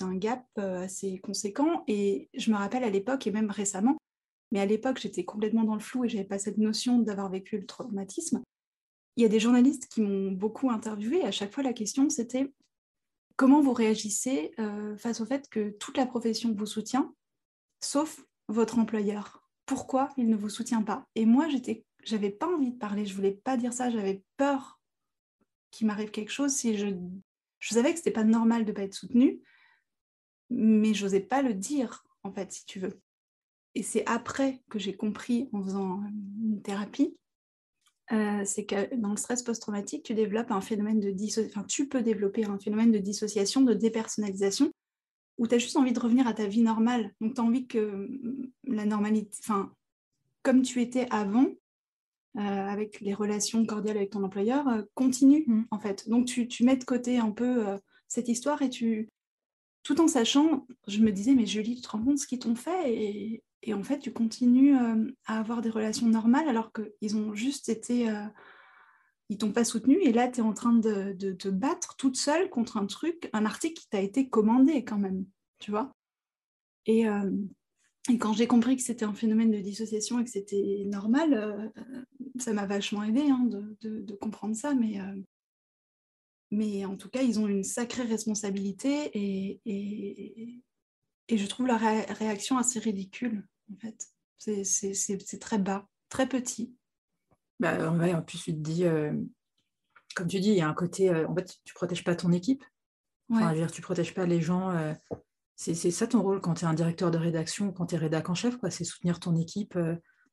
un 0.00 0.14
gap 0.14 0.46
assez 0.58 1.18
conséquent. 1.18 1.84
Et 1.88 2.30
je 2.34 2.50
me 2.50 2.56
rappelle 2.56 2.84
à 2.84 2.90
l'époque, 2.90 3.26
et 3.26 3.32
même 3.32 3.50
récemment, 3.50 3.98
mais 4.52 4.60
à 4.60 4.66
l'époque, 4.66 4.98
j'étais 4.98 5.24
complètement 5.24 5.64
dans 5.64 5.74
le 5.74 5.80
flou 5.80 6.04
et 6.04 6.08
j'avais 6.08 6.24
pas 6.24 6.38
cette 6.38 6.58
notion 6.58 6.98
d'avoir 6.98 7.30
vécu 7.30 7.58
le 7.58 7.66
traumatisme. 7.66 8.42
Il 9.16 9.22
y 9.22 9.26
a 9.26 9.28
des 9.28 9.40
journalistes 9.40 9.88
qui 9.88 10.02
m'ont 10.02 10.30
beaucoup 10.30 10.70
interviewé. 10.70 11.22
à 11.24 11.30
chaque 11.30 11.52
fois, 11.52 11.62
la 11.62 11.72
question, 11.72 12.08
c'était 12.10 12.52
comment 13.36 13.60
vous 13.60 13.72
réagissez 13.72 14.52
euh, 14.58 14.96
face 14.96 15.20
au 15.20 15.26
fait 15.26 15.48
que 15.48 15.70
toute 15.70 15.96
la 15.96 16.06
profession 16.06 16.54
vous 16.54 16.66
soutient, 16.66 17.14
sauf 17.80 18.24
votre 18.48 18.78
employeur? 18.78 19.42
Pourquoi 19.64 20.10
il 20.16 20.28
ne 20.28 20.36
vous 20.36 20.50
soutient 20.50 20.82
pas? 20.82 21.06
Et 21.16 21.26
moi, 21.26 21.48
j'étais, 21.48 21.84
j'avais 22.04 22.30
pas 22.30 22.46
envie 22.46 22.70
de 22.70 22.78
parler, 22.78 23.04
je 23.04 23.14
voulais 23.14 23.32
pas 23.32 23.56
dire 23.56 23.72
ça, 23.72 23.90
j'avais 23.90 24.22
peur 24.36 24.75
qu'il 25.76 25.86
m'arrive 25.86 26.10
quelque 26.10 26.32
chose 26.32 26.52
si 26.52 26.76
je, 26.76 26.88
je 27.58 27.74
savais 27.74 27.92
que 27.92 27.98
c'était 27.98 28.10
pas 28.10 28.24
normal 28.24 28.64
de 28.64 28.72
pas 28.72 28.82
être 28.82 28.94
soutenu, 28.94 29.40
mais 30.50 30.94
j'osais 30.94 31.20
pas 31.20 31.42
le 31.42 31.54
dire, 31.54 32.04
en 32.22 32.32
fait, 32.32 32.52
si 32.52 32.64
tu 32.66 32.80
veux. 32.80 33.00
Et 33.74 33.82
c'est 33.82 34.06
après 34.06 34.62
que 34.70 34.78
j'ai 34.78 34.96
compris 34.96 35.48
en 35.52 35.62
faisant 35.62 36.02
une 36.42 36.62
thérapie 36.62 37.16
euh, 38.12 38.42
c'est 38.44 38.64
que 38.64 38.94
dans 38.94 39.10
le 39.10 39.16
stress 39.16 39.42
post-traumatique, 39.42 40.04
tu 40.04 40.14
développes 40.14 40.52
un 40.52 40.60
phénomène 40.60 41.00
de 41.00 41.12
enfin, 41.46 41.64
tu 41.64 41.88
peux 41.88 42.02
développer 42.02 42.44
un 42.44 42.58
phénomène 42.58 42.92
de 42.92 42.98
dissociation, 42.98 43.62
de 43.62 43.74
dépersonnalisation, 43.74 44.70
où 45.38 45.48
tu 45.48 45.56
as 45.56 45.58
juste 45.58 45.76
envie 45.76 45.92
de 45.92 45.98
revenir 45.98 46.28
à 46.28 46.32
ta 46.32 46.46
vie 46.46 46.62
normale. 46.62 47.12
Donc, 47.20 47.34
tu 47.34 47.40
as 47.40 47.44
envie 47.44 47.66
que 47.66 48.06
mm, 48.08 48.52
la 48.68 48.86
normalité, 48.86 49.36
enfin, 49.42 49.72
comme 50.42 50.62
tu 50.62 50.80
étais 50.80 51.08
avant, 51.10 51.46
euh, 52.36 52.40
avec 52.40 53.00
les 53.00 53.14
relations 53.14 53.64
cordiales 53.64 53.96
avec 53.96 54.10
ton 54.10 54.24
employeur, 54.24 54.68
euh, 54.68 54.82
continue, 54.94 55.44
mmh. 55.46 55.62
en 55.70 55.78
fait. 55.78 56.08
Donc, 56.08 56.26
tu, 56.26 56.48
tu, 56.48 56.64
mets 56.64 56.76
de 56.76 56.84
côté 56.84 57.18
un 57.18 57.30
peu 57.30 57.64
cette 58.08 58.28
histoire 58.28 58.62
et 58.62 58.70
tu, 58.70 59.08
tout 59.82 60.00
en 60.00 60.08
sachant, 60.08 60.66
je 60.88 61.00
me 61.00 61.12
disais, 61.12 61.34
mais 61.34 61.46
Julie, 61.46 61.76
tu 61.76 61.82
te 61.82 61.88
rends 61.88 62.02
compte 62.02 62.18
ce 62.18 62.26
qu'ils 62.26 62.40
t'ont 62.40 62.56
fait 62.56 62.92
et, 62.92 63.42
et 63.62 63.74
en 63.74 63.82
fait, 63.82 63.98
tu 63.98 64.12
continues 64.12 64.76
euh, 64.76 65.10
à 65.26 65.40
avoir 65.40 65.60
des 65.60 65.70
relations 65.70 66.06
normales 66.08 66.48
alors 66.48 66.70
qu'ils 66.72 67.16
ont 67.16 67.34
juste 67.34 67.68
été... 67.68 68.08
Euh, 68.08 68.24
ils 69.28 69.38
t'ont 69.38 69.50
pas 69.50 69.64
soutenu 69.64 70.00
et 70.02 70.12
là, 70.12 70.28
tu 70.28 70.38
es 70.38 70.42
en 70.42 70.52
train 70.52 70.72
de, 70.72 71.12
te 71.32 71.48
battre 71.48 71.96
toute 71.96 72.16
seule 72.16 72.48
contre 72.48 72.76
un 72.76 72.86
truc, 72.86 73.28
un 73.32 73.44
article 73.44 73.80
qui 73.80 73.88
t'a 73.88 74.00
été 74.00 74.28
commandé 74.28 74.84
quand 74.84 74.98
même, 74.98 75.24
tu 75.58 75.72
vois. 75.72 75.92
Et, 76.86 77.08
euh, 77.08 77.28
quand 78.20 78.34
j'ai 78.34 78.46
compris 78.46 78.76
que 78.76 78.82
c'était 78.82 79.04
un 79.04 79.14
phénomène 79.14 79.50
de 79.50 79.58
dissociation 79.58 80.20
et 80.20 80.24
que 80.24 80.30
c'était 80.30 80.84
normal, 80.86 81.72
ça 82.40 82.52
m'a 82.52 82.66
vachement 82.66 83.02
aidé 83.02 83.22
hein, 83.22 83.44
de, 83.44 84.14
comprendre 84.14 84.56
ça, 84.56 84.74
mais, 84.74 84.98
mais 86.50 86.84
en 86.84 86.96
tout 86.96 87.08
cas, 87.08 87.22
ils 87.22 87.38
ont 87.38 87.48
une 87.48 87.64
sacrée 87.64 88.04
responsabilité 88.04 89.10
et, 89.14 89.60
et, 89.64 90.62
et 91.28 91.38
je 91.38 91.46
trouve 91.46 91.66
leur 91.66 91.80
réaction 91.80 92.58
assez 92.58 92.78
ridicule 92.78 93.46
en 93.72 93.76
fait. 93.76 94.08
C'est 94.38 95.38
très 95.40 95.58
bas, 95.58 95.88
très 96.08 96.28
petit. 96.28 96.74
Bah, 97.58 97.90
en 97.90 98.22
plus, 98.22 98.42
tu 98.42 98.52
te 98.52 98.58
dis, 98.58 98.84
euh, 98.84 99.12
comme 100.14 100.28
tu 100.28 100.40
dis, 100.40 100.50
il 100.50 100.56
y 100.56 100.60
a 100.60 100.68
un 100.68 100.74
côté, 100.74 101.10
euh, 101.10 101.26
en 101.26 101.34
fait, 101.34 101.46
tu 101.64 101.72
ne 101.72 101.74
protèges 101.74 102.04
pas 102.04 102.14
ton 102.14 102.32
équipe. 102.32 102.64
Enfin, 103.30 103.54
dire, 103.54 103.72
tu 103.72 103.80
ne 103.80 103.84
protèges 103.84 104.14
pas 104.14 104.26
les 104.26 104.40
gens. 104.40 104.70
Euh, 104.70 104.94
c'est 105.56 105.74
ça 105.74 106.06
ton 106.06 106.22
rôle 106.22 106.40
quand 106.40 106.54
tu 106.54 106.64
es 106.64 106.68
un 106.68 106.74
directeur 106.74 107.10
de 107.10 107.16
rédaction, 107.16 107.72
quand 107.72 107.86
tu 107.86 107.94
es 107.94 107.98
rédac 107.98 108.28
en 108.28 108.34
chef, 108.34 108.56
c'est 108.68 108.84
soutenir 108.84 109.18
ton 109.18 109.34
équipe 109.36 109.78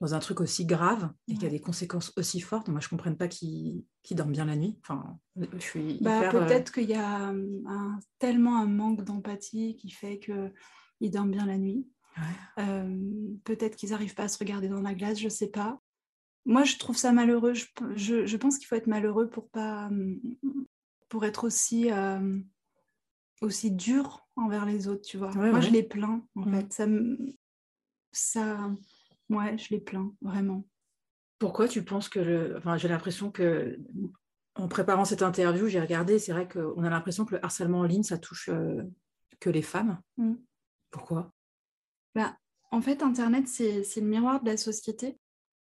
dans 0.04 0.14
un 0.16 0.20
truc 0.20 0.42
aussi 0.42 0.66
grave 0.66 1.10
et 1.30 1.38
qui 1.38 1.46
a 1.46 1.50
des 1.50 1.62
conséquences 1.62 2.12
aussi 2.18 2.42
fortes. 2.42 2.68
Moi, 2.68 2.82
je 2.82 2.88
ne 2.88 2.90
comprends 2.90 3.16
pas 3.16 3.30
qui, 3.30 3.86
qui 4.02 4.16
dorment 4.16 4.34
bien 4.34 4.44
la 4.44 4.58
nuit. 4.58 4.78
Enfin, 4.82 5.18
je 5.38 5.60
suis 5.60 5.98
bah, 6.02 6.28
Peut-être 6.30 6.74
qu'il 6.74 6.90
y 6.90 6.94
a 6.94 7.30
un, 7.30 8.00
tellement 8.20 8.58
un 8.58 8.66
manque 8.66 9.06
d'empathie 9.06 9.78
qui 9.78 9.92
fait 9.92 10.20
qu'ils 10.20 11.10
dorment 11.10 11.32
bien 11.32 11.46
la 11.46 11.58
nuit. 11.58 11.88
Euh, 12.60 13.00
peut-être 13.46 13.78
qu'ils 13.78 13.92
n'arrivent 13.92 14.14
pas 14.14 14.24
à 14.24 14.28
se 14.28 14.38
regarder 14.38 14.68
dans 14.68 14.82
la 14.82 14.94
glace, 14.94 15.20
je 15.20 15.26
ne 15.26 15.30
sais 15.30 15.48
pas. 15.48 15.80
Moi, 16.46 16.66
je 16.66 16.76
trouve 16.76 16.98
ça 16.98 17.14
malheureux. 17.14 17.54
Je, 17.54 18.36
pense 18.36 18.58
qu'il 18.58 18.68
faut 18.68 18.76
être 18.76 18.88
malheureux 18.88 19.30
pour 19.30 19.48
pas, 19.52 19.90
pour 21.08 21.24
être 21.24 21.46
aussi, 21.46 21.90
euh, 21.94 22.42
aussi 23.40 23.72
dur 23.72 24.28
envers 24.36 24.66
les 24.66 24.90
autres, 24.90 25.06
tu 25.06 25.16
vois. 25.16 25.32
Moi, 25.32 25.62
je 25.62 25.70
les 25.70 25.84
plains, 25.84 26.28
en 26.36 26.42
mm. 26.42 26.54
fait. 26.54 26.74
Ça, 26.74 26.88
ça, 28.12 28.70
ouais, 29.34 29.58
je 29.58 29.70
les 29.72 29.80
plains, 29.80 30.14
vraiment. 30.22 30.66
Pourquoi 31.40 31.68
tu 31.68 31.84
penses 31.84 32.10
que 32.10 32.20
le... 32.20 32.58
enfin, 32.58 32.78
j'ai 32.78 32.88
l'impression 32.88 33.32
que 33.32 33.80
en 34.56 34.68
préparant 34.68 35.06
cette 35.06 35.24
interview, 35.24 35.68
j'ai 35.68 35.82
regardé, 35.82 36.20
c'est 36.20 36.32
vrai 36.32 36.48
qu'on 36.48 36.84
a 36.84 36.90
l'impression 36.90 37.26
que 37.26 37.36
le 37.36 37.44
harcèlement 37.44 37.80
en 37.80 37.84
ligne, 37.86 38.04
ça 38.04 38.18
touche 38.18 38.50
euh, 38.50 38.84
que 39.40 39.50
les 39.50 39.64
femmes. 39.64 40.00
Mm. 40.18 40.36
Pourquoi? 40.92 41.34
Bah, 42.14 42.38
en 42.72 42.82
fait, 42.82 43.02
Internet, 43.04 43.48
c'est 43.48 43.84
le 43.98 44.08
miroir 44.08 44.42
de 44.42 44.50
la 44.50 44.58
société. 44.58 45.18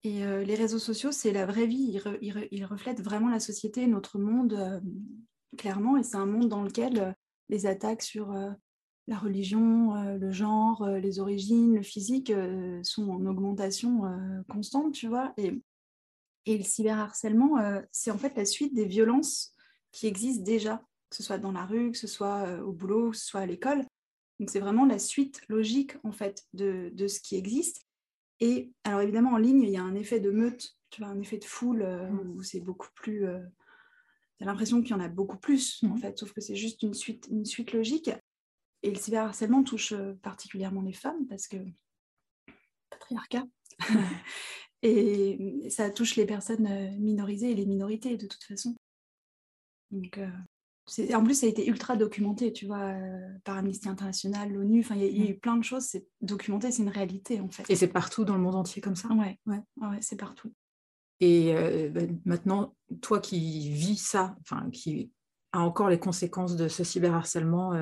Et 0.03 0.25
euh, 0.25 0.45
les 0.45 0.55
réseaux 0.55 0.79
sociaux, 0.79 1.11
c'est 1.11 1.33
la 1.33 1.47
vraie 1.47 1.67
vie. 1.67 2.01
Ils, 2.21 2.65
reflètent 2.65 3.03
vraiment 3.03 3.29
la 3.29 3.41
société, 3.41 3.87
notre 3.87 4.19
monde, 4.19 4.53
euh, 4.53 4.81
clairement. 5.59 5.97
Et 5.97 6.03
c'est 6.03 6.17
un 6.17 6.27
monde 6.27 6.49
dans 6.49 6.63
lequel 6.63 6.99
euh, 6.99 7.13
les 7.49 7.67
attaques 7.67 8.03
sur 8.03 8.33
la 9.09 9.19
religion, 9.19 9.95
le 10.19 10.31
genre, 10.33 10.87
les 10.89 11.21
origines, 11.21 11.77
le 11.77 11.83
physique 11.83 12.33
sont 12.83 13.09
en 13.11 13.25
augmentation 13.27 14.03
constante, 14.49 14.95
tu 14.95 15.07
vois. 15.07 15.33
Et, 15.37 15.63
et 16.47 16.59
le 16.59 16.65
cyberharcèlement, 16.65 17.57
c'est 17.93 18.11
en 18.11 18.19
fait 18.19 18.37
la 18.37 18.45
suite 18.45 18.75
des 18.75 18.87
violences 18.87 19.55
qui 19.93 20.07
existent 20.09 20.43
déjà, 20.43 20.83
que 21.09 21.17
ce 21.17 21.23
soit 21.23 21.39
dans 21.39 21.53
la 21.53 21.65
rue, 21.65 21.93
que 21.93 21.99
ce 21.99 22.09
soit 22.09 22.61
au 22.63 22.73
boulot, 22.73 23.11
que 23.11 23.17
ce 23.17 23.27
soit 23.27 23.41
à 23.41 23.47
l'école. 23.47 23.85
Donc 24.39 24.51
c'est 24.51 24.61
vraiment 24.61 24.85
la 24.85 24.99
suite 24.99 25.41
logique 25.49 25.93
en 26.05 26.13
fait 26.13 26.45
de, 26.53 26.93
ce 27.07 27.21
qui 27.21 27.37
existe. 27.37 27.83
Et 28.41 28.71
alors 28.85 29.01
évidemment, 29.01 29.33
en 29.33 29.39
ligne, 29.39 29.63
il 29.63 29.71
y 29.71 29.77
a 29.77 29.83
un 29.83 29.95
effet 29.95 30.21
de 30.21 30.31
meute, 30.31 30.77
tu 30.91 31.01
vois, 31.01 31.11
un 31.11 31.21
effet 31.21 31.39
de 31.39 31.45
foule 31.45 31.85
mm. 31.85 32.37
où 32.37 32.43
c'est 32.43 32.61
beaucoup 32.61 32.89
plus... 32.95 33.21
tu 33.21 34.45
as 34.45 34.47
l'impression 34.47 34.83
qu'il 34.83 34.91
y 34.91 34.95
en 34.95 35.01
a 35.01 35.09
beaucoup 35.09 35.39
plus, 35.39 35.83
en 35.85 35.95
mm. 35.95 35.99
fait, 35.99 36.19
sauf 36.19 36.33
que 36.33 36.41
c'est 36.41 36.57
juste 36.57 36.83
une 36.83 36.95
suite, 36.95 37.29
une 37.31 37.47
suite 37.47 37.73
logique. 37.73 38.11
Et 38.83 38.91
le 38.91 38.97
cyberharcèlement 38.97 39.65
touche 39.65 39.95
particulièrement 40.23 40.83
les 40.83 40.93
femmes 40.93 41.27
parce 41.29 41.49
que 41.49 41.57
patriarcat. 42.91 43.45
et 44.83 45.69
ça 45.71 45.91
touche 45.91 46.17
les 46.17 46.27
personnes 46.27 46.97
minorisées 46.99 47.51
et 47.51 47.55
les 47.55 47.67
minorités 47.67 48.17
de 48.17 48.27
toute 48.27 48.45
façon. 48.45 48.75
Donc, 49.91 50.21
en 51.15 51.25
plus, 51.25 51.35
ça 51.35 51.47
a 51.47 51.49
été 51.49 51.67
ultra 51.69 51.97
documenté, 51.97 52.53
tu 52.53 52.67
vois, 52.67 52.95
par 53.45 53.57
Amnesty 53.57 53.89
International, 53.89 54.53
l'ONU. 54.53 54.81
Enfin, 54.81 54.95
il 54.95 55.17
y, 55.17 55.27
a 55.27 55.31
eu 55.31 55.39
plein 55.39 55.57
de 55.57 55.65
choses. 55.65 55.85
C'est 55.85 56.07
documenté, 56.21 56.71
c'est 56.71 56.83
une 56.83 56.91
réalité 56.91 57.41
en 57.41 57.49
fait. 57.49 57.69
Et 57.69 57.77
c'est 57.77 57.89
partout 57.89 58.25
dans 58.25 58.35
le 58.35 58.41
monde 58.41 58.55
entier 58.55 58.81
comme 58.81 58.97
ça? 58.97 59.09
Ouais, 59.09 59.39
ouais, 59.47 59.63
ouais, 59.79 59.99
c'est 60.01 60.17
partout. 60.17 60.53
Et 61.21 61.55
bah, 61.91 62.03
maintenant, 62.25 62.77
toi 63.01 63.21
qui 63.21 63.71
vis 63.71 63.97
ça, 63.97 64.37
enfin, 64.43 64.69
qui 64.71 65.11
a 65.53 65.61
encore 65.61 65.89
les 65.89 65.99
conséquences 65.99 66.57
de 66.57 66.69
ce 66.69 66.85
cyberharcèlement, 66.85 67.73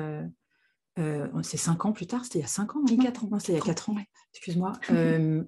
euh, 0.97 1.27
c'est 1.43 1.57
cinq 1.57 1.85
ans 1.85 1.91
plus 1.91 2.07
tard, 2.07 2.23
c'était 2.23 2.39
il 2.39 2.43
y 2.43 2.45
a 2.45 2.47
cinq 2.49 2.75
ans. 2.75 2.81
Il 2.87 2.95
y 2.95 2.99
a 2.99 3.03
quatre 3.03 3.25
ans. 3.25 3.39
C'était 3.39 3.53
il 3.53 3.55
y 3.55 3.61
a 3.61 3.65
quatre 3.65 3.89
ans. 3.89 3.97
Excuse-moi. 4.33 4.73
Euh, 4.91 5.43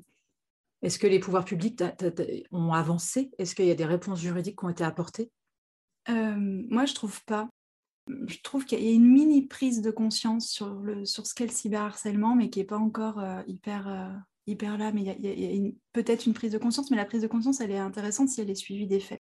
est-ce 0.83 0.99
que 0.99 1.07
les 1.07 1.19
pouvoirs 1.19 1.45
publics 1.45 1.81
ont 2.51 2.71
avancé? 2.71 3.31
Est-ce 3.39 3.55
qu'il 3.55 3.65
y 3.65 3.71
a 3.71 3.75
des 3.75 3.85
réponses 3.85 4.19
juridiques 4.19 4.59
qui 4.59 4.65
ont 4.65 4.69
été 4.69 4.83
apportées? 4.83 5.31
Euh, 6.09 6.35
Moi, 6.37 6.85
je 6.85 6.93
trouve 6.93 7.23
pas. 7.25 7.49
Je 8.07 8.37
trouve 8.43 8.63
qu'il 8.63 8.79
y 8.83 8.87
a 8.87 8.93
une 8.93 9.11
mini 9.11 9.47
prise 9.47 9.81
de 9.81 9.89
conscience 9.89 10.47
sur, 10.47 10.75
le, 10.75 11.03
sur 11.03 11.25
ce 11.25 11.33
qu'est 11.33 11.47
le 11.47 11.51
cyberharcèlement, 11.51 12.35
mais 12.35 12.49
qui 12.49 12.59
n'est 12.59 12.65
pas 12.65 12.77
encore 12.77 13.23
hyper, 13.47 14.13
hyper 14.45 14.77
là. 14.77 14.91
Mais 14.91 15.01
il 15.01 15.07
y 15.25 15.65
a, 15.65 15.69
a 15.69 15.71
peut-être 15.93 16.27
une 16.27 16.33
prise 16.33 16.51
de 16.51 16.59
conscience, 16.59 16.91
mais 16.91 16.97
la 16.97 17.05
prise 17.05 17.23
de 17.23 17.27
conscience, 17.27 17.59
elle 17.59 17.71
est 17.71 17.79
intéressante 17.79 18.29
si 18.29 18.39
elle 18.39 18.49
est 18.51 18.55
suivie 18.55 18.87
des 18.87 18.99
faits. 18.99 19.16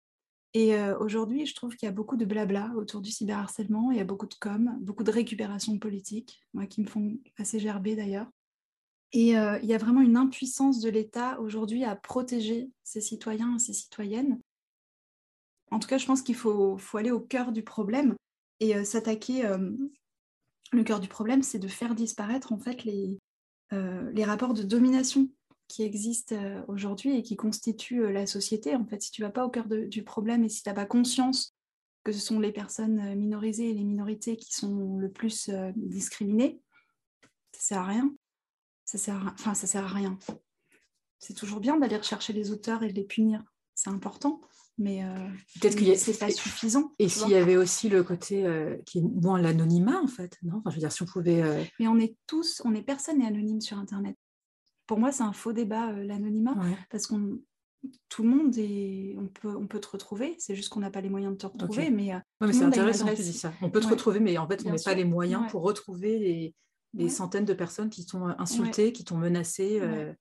Et 0.56 0.80
aujourd'hui, 1.00 1.46
je 1.46 1.54
trouve 1.56 1.74
qu'il 1.74 1.86
y 1.86 1.88
a 1.88 1.92
beaucoup 1.92 2.16
de 2.16 2.24
blabla 2.24 2.70
autour 2.76 3.00
du 3.00 3.10
cyberharcèlement, 3.10 3.90
il 3.90 3.98
y 3.98 4.00
a 4.00 4.04
beaucoup 4.04 4.26
de 4.26 4.34
com, 4.34 4.78
beaucoup 4.80 5.02
de 5.02 5.10
récupération 5.10 5.76
politique, 5.80 6.40
moi 6.52 6.66
qui 6.66 6.80
me 6.80 6.86
font 6.86 7.18
assez 7.38 7.58
gerber 7.58 7.96
d'ailleurs. 7.96 8.30
Et 9.12 9.30
il 9.30 9.64
y 9.64 9.74
a 9.74 9.78
vraiment 9.78 10.00
une 10.00 10.16
impuissance 10.16 10.80
de 10.80 10.90
l'État 10.90 11.40
aujourd'hui 11.40 11.82
à 11.82 11.96
protéger 11.96 12.70
ses 12.84 13.00
citoyens 13.00 13.56
et 13.56 13.58
ses 13.58 13.72
citoyennes. 13.72 14.38
En 15.72 15.80
tout 15.80 15.88
cas, 15.88 15.98
je 15.98 16.06
pense 16.06 16.22
qu'il 16.22 16.36
faut, 16.36 16.78
aller 16.94 17.10
au 17.10 17.20
cœur 17.20 17.50
du 17.50 17.64
problème 17.64 18.14
et 18.60 18.84
s'attaquer. 18.84 19.42
le 20.70 20.84
cœur 20.84 21.00
du 21.00 21.08
problème, 21.08 21.42
c'est 21.42 21.58
de 21.58 21.66
faire 21.66 21.96
disparaître 21.96 22.52
en 22.52 22.58
fait 22.58 22.84
les 22.84 24.24
rapports 24.24 24.54
de 24.54 24.62
domination 24.62 25.28
qui 25.68 25.82
existent 25.82 26.36
euh, 26.36 26.62
aujourd'hui 26.68 27.16
et 27.16 27.22
qui 27.22 27.36
constituent 27.36 28.04
euh, 28.04 28.12
la 28.12 28.26
société. 28.26 28.74
En 28.74 28.84
fait, 28.84 29.02
si 29.02 29.10
tu 29.10 29.22
vas 29.22 29.30
pas 29.30 29.44
au 29.44 29.50
cœur 29.50 29.66
du 29.66 30.02
problème 30.02 30.44
et 30.44 30.48
si 30.48 30.62
tu 30.62 30.68
n'as 30.68 30.74
pas 30.74 30.86
conscience 30.86 31.54
que 32.04 32.12
ce 32.12 32.20
sont 32.20 32.38
les 32.38 32.52
personnes 32.52 33.00
euh, 33.00 33.14
minorisées 33.14 33.70
et 33.70 33.74
les 33.74 33.84
minorités 33.84 34.36
qui 34.36 34.52
sont 34.54 34.98
le 34.98 35.10
plus 35.10 35.50
discriminées, 35.76 36.60
ça 37.52 37.60
sert 37.60 37.78
à 37.78 37.86
rien. 37.86 38.14
Ça 38.84 38.98
sert 38.98 39.26
à... 39.26 39.32
Enfin, 39.32 39.54
ça 39.54 39.66
sert 39.66 39.84
à 39.84 39.88
rien. 39.88 40.18
C'est 41.18 41.34
toujours 41.34 41.60
bien 41.60 41.78
d'aller 41.78 41.96
rechercher 41.96 42.32
les 42.32 42.50
auteurs 42.50 42.82
et 42.82 42.88
de 42.88 42.94
les 42.94 43.04
punir. 43.04 43.42
C'est 43.74 43.90
important, 43.90 44.40
mais 44.78 45.02
peut-être 45.60 45.74
que 45.74 45.94
c'est 45.96 46.18
pas 46.18 46.30
suffisant. 46.30 46.92
Et 46.98 47.08
s'il 47.08 47.30
y 47.30 47.34
avait 47.34 47.56
aussi 47.56 47.88
le 47.88 48.04
côté 48.04 48.46
qui 48.86 48.98
est 48.98 49.02
moins 49.02 49.40
l'anonymat 49.40 50.00
en 50.00 50.06
fait, 50.06 50.38
non? 50.42 50.58
Enfin, 50.58 50.70
je 50.70 50.74
veux 50.76 50.80
dire 50.80 50.92
si 50.92 51.02
on 51.02 51.06
pouvait. 51.06 51.42
Mais 51.80 51.88
on 51.88 51.98
est 51.98 52.14
tous, 52.28 52.62
on 52.64 52.74
est 52.74 52.82
personne 52.82 53.18
n'est 53.18 53.26
anonyme 53.26 53.60
sur 53.60 53.78
Internet 53.78 54.16
pour 54.86 54.98
moi, 54.98 55.12
c'est 55.12 55.22
un 55.22 55.32
faux 55.32 55.52
débat, 55.52 55.90
euh, 55.90 56.04
l'anonymat, 56.04 56.54
parce 56.90 57.06
qu'on 57.06 57.38
tout 58.08 58.22
le 58.22 58.28
monde 58.30 58.56
est, 58.56 59.14
on 59.18 59.26
peut, 59.26 59.54
on 59.54 59.66
peut 59.66 59.80
te 59.80 59.88
retrouver. 59.88 60.36
C'est 60.38 60.54
juste 60.54 60.70
qu'on 60.70 60.80
n'a 60.80 60.90
pas 60.90 61.00
les 61.00 61.10
moyens 61.10 61.34
de 61.34 61.38
te 61.38 61.46
retrouver, 61.46 61.90
mais, 61.90 62.14
euh, 62.14 62.52
c'est 62.52 62.62
intéressant 62.62 63.06
que 63.06 63.16
tu 63.16 63.22
dis 63.22 63.32
ça. 63.32 63.52
On 63.60 63.70
peut 63.70 63.80
te 63.80 63.88
retrouver, 63.88 64.20
mais 64.20 64.38
en 64.38 64.48
fait, 64.48 64.62
on 64.64 64.70
n'a 64.70 64.82
pas 64.82 64.94
les 64.94 65.04
moyens 65.04 65.50
pour 65.50 65.62
retrouver 65.62 66.54
les, 66.94 67.08
centaines 67.08 67.44
de 67.44 67.54
personnes 67.54 67.90
qui 67.90 68.06
t'ont 68.06 68.26
insulté, 68.38 68.92
qui 68.92 69.04
t'ont 69.04 69.18
menacé. 69.18 69.80
Euh, 69.80 70.12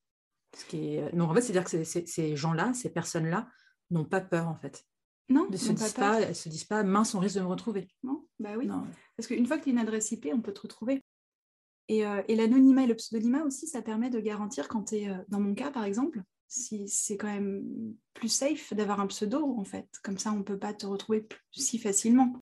ce 0.56 0.66
qui 0.66 0.96
est... 0.96 1.14
Non, 1.14 1.26
en 1.26 1.34
fait, 1.34 1.42
c'est-à-dire 1.42 1.64
que 1.64 1.84
ces 1.84 2.36
gens-là, 2.36 2.74
ces 2.74 2.92
personnes-là, 2.92 3.48
n'ont 3.92 4.06
pas 4.06 4.22
peur, 4.22 4.48
en 4.48 4.56
fait. 4.56 4.86
Non, 5.30 5.48
ne 5.50 5.58
se 5.58 5.72
disent 5.72 5.94
pas, 5.94 6.22
elles 6.22 6.36
se 6.36 6.50
disent 6.50 6.66
pas, 6.66 6.84
mince, 6.84 7.16
on 7.16 7.20
risque 7.20 7.38
de 7.38 7.42
me 7.42 7.48
retrouver. 7.48 7.88
Non, 8.04 8.28
bah 8.40 8.52
oui. 8.58 8.70
Parce 9.16 9.28
qu'une 9.28 9.46
fois 9.46 9.58
que 9.58 9.64
tu 9.64 9.70
as 9.70 9.74
une 9.74 9.80
adresse 9.80 10.12
IP, 10.12 10.28
on 10.34 10.42
peut 10.42 10.54
te 10.54 10.62
retrouver. 10.62 11.03
Euh, 11.92 12.24
et, 12.28 12.36
l'anonymat 12.36 12.84
et 12.84 12.88
le 12.88 12.96
pseudonymat 12.96 13.44
aussi, 13.44 13.68
ça 13.68 13.82
permet 13.82 14.10
de 14.10 14.20
garantir 14.20 14.68
quand 14.68 14.86
tu 14.86 14.96
es, 14.96 15.10
euh, 15.10 15.18
dans 15.28 15.40
mon 15.40 15.54
cas 15.54 15.72
par 15.72 15.84
exemple, 15.84 16.22
si 16.48 16.88
c'est 16.88 17.18
quand 17.18 17.28
même 17.28 17.64
plus 18.14 18.30
safe 18.30 18.74
d'avoir 18.74 19.00
un 19.00 19.08
pseudo 19.08 19.56
en 19.58 19.66
fait. 19.66 19.88
Comme 20.04 20.18
ça, 20.18 20.32
on 20.32 20.38
ne 20.38 20.44
peut 20.44 20.60
pas 20.60 20.74
te 20.74 20.86
retrouver 20.86 21.28
si 21.52 21.78
facilement. 21.78 22.42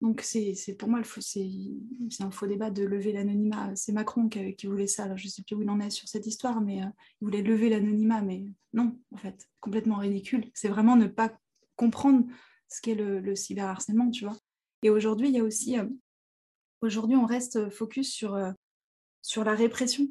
Donc 0.00 0.22
c'est 0.22 0.54
pour 0.78 0.88
moi, 0.88 1.00
c'est 1.20 2.22
un 2.22 2.30
faux 2.30 2.46
débat 2.46 2.70
de 2.70 2.84
lever 2.84 3.12
l'anonymat. 3.12 3.74
C'est 3.76 3.92
Macron 3.92 4.28
qui, 4.28 4.66
voulait 4.66 4.86
ça. 4.86 5.14
je 5.16 5.24
ne 5.26 5.30
sais 5.30 5.42
plus 5.42 5.56
où 5.56 5.62
il 5.62 5.70
en 5.70 5.80
est 5.80 5.90
sur 5.90 6.08
cette 6.08 6.26
histoire, 6.26 6.60
mais 6.60 6.82
euh, 6.82 6.88
il 7.20 7.24
voulait 7.24 7.42
lever 7.42 7.70
l'anonymat. 7.70 8.22
Mais 8.22 8.44
non, 8.72 8.98
en 9.12 9.16
fait, 9.16 9.48
complètement 9.60 9.96
ridicule. 9.96 10.50
C'est 10.52 10.68
vraiment 10.68 10.96
ne 10.96 11.06
pas 11.06 11.32
comprendre 11.76 12.26
ce 12.68 12.80
qu'est 12.80 12.94
le 12.94 13.34
cyberharcèlement, 13.36 14.10
tu 14.10 14.24
vois. 14.24 14.36
Et 14.82 14.90
aujourd'hui, 14.90 15.28
il 15.28 15.34
y 15.34 15.40
a 15.40 15.44
aussi... 15.44 15.76
aujourd'hui, 16.82 17.16
on 17.16 17.24
reste 17.24 17.70
focus 17.70 18.12
sur 18.12 18.36
sur 19.24 19.42
la 19.42 19.54
répression, 19.54 20.06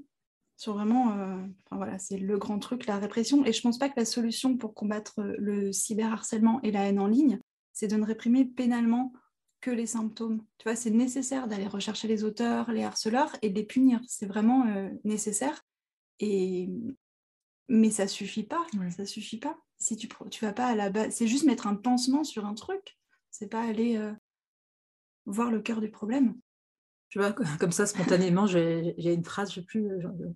sur 0.57 0.73
vraiment, 0.73 1.11
euh, 1.11 1.37
voilà, 1.69 1.99
c'est 1.99 2.17
le 2.17 2.37
grand 2.39 2.57
truc, 2.57 2.87
la 2.87 2.97
répression. 2.97 3.45
Et 3.45 3.53
je 3.53 3.59
ne 3.59 3.61
pense 3.61 3.77
pas 3.77 3.87
que 3.87 3.99
la 3.99 4.05
solution 4.05 4.57
pour 4.57 4.73
combattre 4.73 5.19
euh, 5.19 5.35
le 5.37 5.71
cyberharcèlement 5.71 6.59
et 6.63 6.71
la 6.71 6.87
haine 6.87 6.99
en 6.99 7.05
ligne, 7.05 7.39
c'est 7.73 7.87
de 7.87 7.95
ne 7.95 8.05
réprimer 8.05 8.43
pénalement 8.43 9.13
que 9.61 9.69
les 9.69 9.85
symptômes. 9.85 10.43
Tu 10.57 10.63
vois, 10.63 10.75
c'est 10.75 10.89
nécessaire 10.89 11.47
d'aller 11.47 11.67
rechercher 11.67 12.07
les 12.07 12.23
auteurs, 12.23 12.71
les 12.71 12.83
harceleurs 12.83 13.31
et 13.43 13.51
de 13.51 13.55
les 13.55 13.63
punir. 13.63 14.01
C'est 14.07 14.25
vraiment 14.25 14.65
euh, 14.65 14.89
nécessaire. 15.03 15.63
Et 16.19 16.69
mais 17.69 17.91
ça 17.91 18.07
suffit 18.07 18.43
pas. 18.43 18.65
Ça 18.89 19.05
suffit 19.05 19.37
pas. 19.37 19.57
Si 19.77 19.95
tu 19.95 20.09
tu 20.31 20.43
vas 20.43 20.53
pas 20.53 20.65
à 20.65 20.75
la 20.75 20.89
base, 20.89 21.13
c'est 21.13 21.27
juste 21.27 21.45
mettre 21.45 21.67
un 21.67 21.75
pansement 21.75 22.23
sur 22.23 22.45
un 22.45 22.55
truc. 22.55 22.97
C'est 23.29 23.47
pas 23.47 23.61
aller 23.61 23.99
voir 25.25 25.49
le 25.49 25.61
cœur 25.61 25.81
du 25.81 25.89
problème 25.89 26.35
tu 27.13 27.19
vois, 27.19 27.31
comme 27.59 27.71
ça, 27.71 27.85
spontanément, 27.85 28.47
j'ai 28.47 28.95
une 28.97 29.23
phrase, 29.23 29.51
je 29.51 29.59
sais 29.59 29.61
plus, 29.61 29.87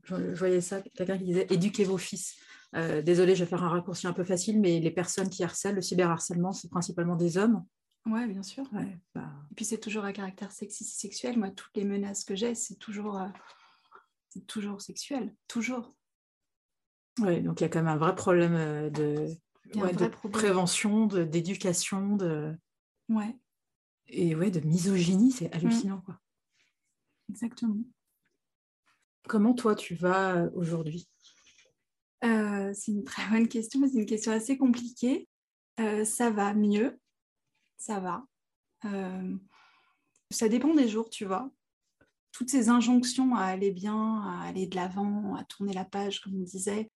je, 0.04 0.14
voyais 0.36 0.62
ça, 0.62 0.80
quelqu'un 0.94 1.18
qui 1.18 1.24
disait 1.24 1.48
éduquez 1.50 1.84
vos 1.86 1.98
fils. 1.98 2.36
Euh, 2.76 3.02
désolé, 3.02 3.36
je 3.36 3.44
vais 3.44 3.50
faire 3.50 3.64
un 3.64 3.70
raccourci 3.70 4.06
un 4.06 4.14
peu 4.14 4.24
facile, 4.24 4.60
mais 4.60 4.80
les 4.80 4.92
personnes 4.92 5.32
qui 5.32 5.44
harcèlent, 5.44 5.74
le 5.74 5.82
cyberharcèlement, 5.82 6.52
c'est 6.52 6.70
principalement 6.70 7.16
des 7.16 7.40
hommes. 7.40 7.66
Ouais, 8.06 8.28
bien 8.28 8.44
sûr. 8.44 8.64
Bah. 9.16 9.26
Et 9.50 9.56
puis 9.56 9.66
c'est 9.66 9.80
toujours 9.80 10.06
à 10.06 10.14
caractère 10.14 10.52
sexiste 10.52 11.00
sexuel. 11.00 11.40
Moi, 11.40 11.50
toutes 11.50 11.76
les 11.76 11.84
menaces 11.84 12.24
que 12.24 12.36
j'ai, 12.36 12.54
c'est 12.54 12.76
toujours, 12.76 13.18
euh, 13.18 13.28
c'est 14.30 14.46
toujours 14.46 14.80
sexuel, 14.80 15.34
toujours. 15.48 15.96
Oui, 17.22 17.42
donc 17.42 17.60
il 17.60 17.64
y 17.64 17.66
a 17.66 17.70
quand 17.70 17.80
même 17.80 17.88
un 17.88 17.98
vrai 17.98 18.14
problème 18.14 18.54
euh, 18.54 18.92
de, 18.92 19.36
de 19.74 20.28
prévention, 20.28 21.08
d'éducation, 21.08 22.18
de, 22.18 22.56
ouais. 23.10 23.36
et 24.06 24.36
ouais, 24.36 24.52
de 24.52 24.60
misogynie, 24.60 25.32
c'est 25.32 25.52
hallucinant. 25.56 26.04
Quoi. 26.06 26.20
Exactement. 27.30 27.84
Comment 29.28 29.54
toi 29.54 29.76
tu 29.76 29.96
vas 29.96 30.36
euh, 30.38 30.50
aujourd'hui? 30.54 31.10
Euh, 32.24 32.72
C'est 32.74 32.92
une 32.92 33.04
très 33.04 33.28
bonne 33.30 33.48
question, 33.48 33.82
c'est 33.88 34.00
une 34.00 34.06
question 34.06 34.32
assez 34.32 34.58
compliquée. 34.58 35.28
Euh, 35.80 36.06
ça 36.06 36.30
va 36.32 36.54
mieux, 36.54 37.00
ça 37.78 38.00
va. 38.00 38.26
ça 40.32 40.50
dépend 40.50 40.74
des 40.74 40.88
jours, 40.88 41.10
tu 41.10 41.26
vois. 41.26 41.52
Toutes 42.32 42.50
ces 42.50 42.70
injonctions 42.70 43.36
à 43.36 43.44
aller 43.44 43.72
bien, 43.72 44.22
à 44.22 44.48
aller 44.48 44.68
de 44.68 44.76
l'avant, 44.76 45.36
à 45.36 45.44
tourner 45.44 45.74
la 45.74 45.86
page, 45.86 46.22
comme 46.22 46.36
on 46.36 46.44
disait, 46.44 46.90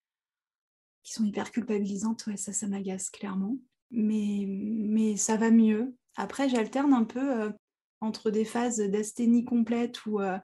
qui 1.03 1.13
sont 1.13 1.25
hyper 1.25 1.51
culpabilisantes, 1.51 2.25
ouais, 2.27 2.37
ça, 2.37 2.53
ça 2.53 2.67
m'agace 2.67 3.09
clairement. 3.09 3.57
Mais, 3.91 4.45
mais 4.47 5.17
ça 5.17 5.35
va 5.35 5.51
mieux. 5.51 5.95
Après, 6.15 6.47
j'alterne 6.47 6.93
un 6.93 7.03
peu 7.03 7.51
entre 8.01 8.31
des 8.31 8.45
phases 8.45 8.79
d'asthénie 8.79 9.45
complète 9.45 10.05
où 10.05 10.19
euh, 10.19 10.37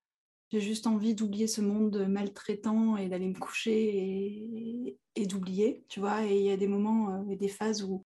j'ai 0.51 0.61
juste 0.61 0.87
envie 0.87 1.13
d'oublier 1.13 1.47
ce 1.47 1.61
monde 1.61 2.07
maltraitant 2.07 2.95
et 2.95 3.09
d'aller 3.09 3.27
me 3.27 3.37
coucher 3.37 4.97
et, 5.15 5.25
d'oublier, 5.25 5.83
tu 5.89 5.99
vois. 5.99 6.23
Et 6.25 6.39
il 6.39 6.45
y 6.45 6.51
a 6.51 6.57
des 6.57 6.67
moments 6.67 7.09
euh, 7.09 7.29
et 7.31 7.35
des 7.35 7.49
phases 7.49 7.83
où, 7.83 8.05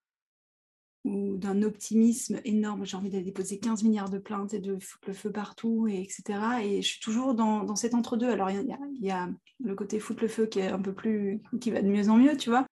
d'un 1.03 1.63
optimisme 1.63 2.39
énorme, 2.45 2.85
j'ai 2.85 2.95
envie 2.95 3.09
d'aller 3.09 3.23
déposer 3.23 3.59
15 3.59 3.83
milliards 3.83 4.09
de 4.09 4.19
plaintes 4.19 4.53
et 4.53 4.59
de 4.59 4.77
foutre 4.79 5.07
le 5.07 5.13
feu 5.13 5.31
partout, 5.31 5.87
et 5.87 5.99
etc. 6.01 6.39
Et 6.63 6.81
je 6.81 6.87
suis 6.87 6.99
toujours 6.99 7.33
dans, 7.33 7.63
dans 7.63 7.75
cet 7.75 7.95
entre-deux. 7.95 8.29
Alors, 8.29 8.51
il 8.51 8.61
y, 8.61 9.05
y, 9.05 9.11
a 9.11 9.29
le 9.59 9.75
côté 9.75 9.99
foutre 9.99 10.21
le 10.21 10.27
feu 10.27 10.45
qui 10.45 10.59
est 10.59 10.67
un 10.67 10.81
peu 10.81 10.93
plus, 10.93 11.41
qui 11.59 11.71
va 11.71 11.81
de 11.81 11.89
mieux 11.89 12.09
en 12.09 12.17
mieux, 12.17 12.37
tu 12.37 12.49
vois. 12.49 12.67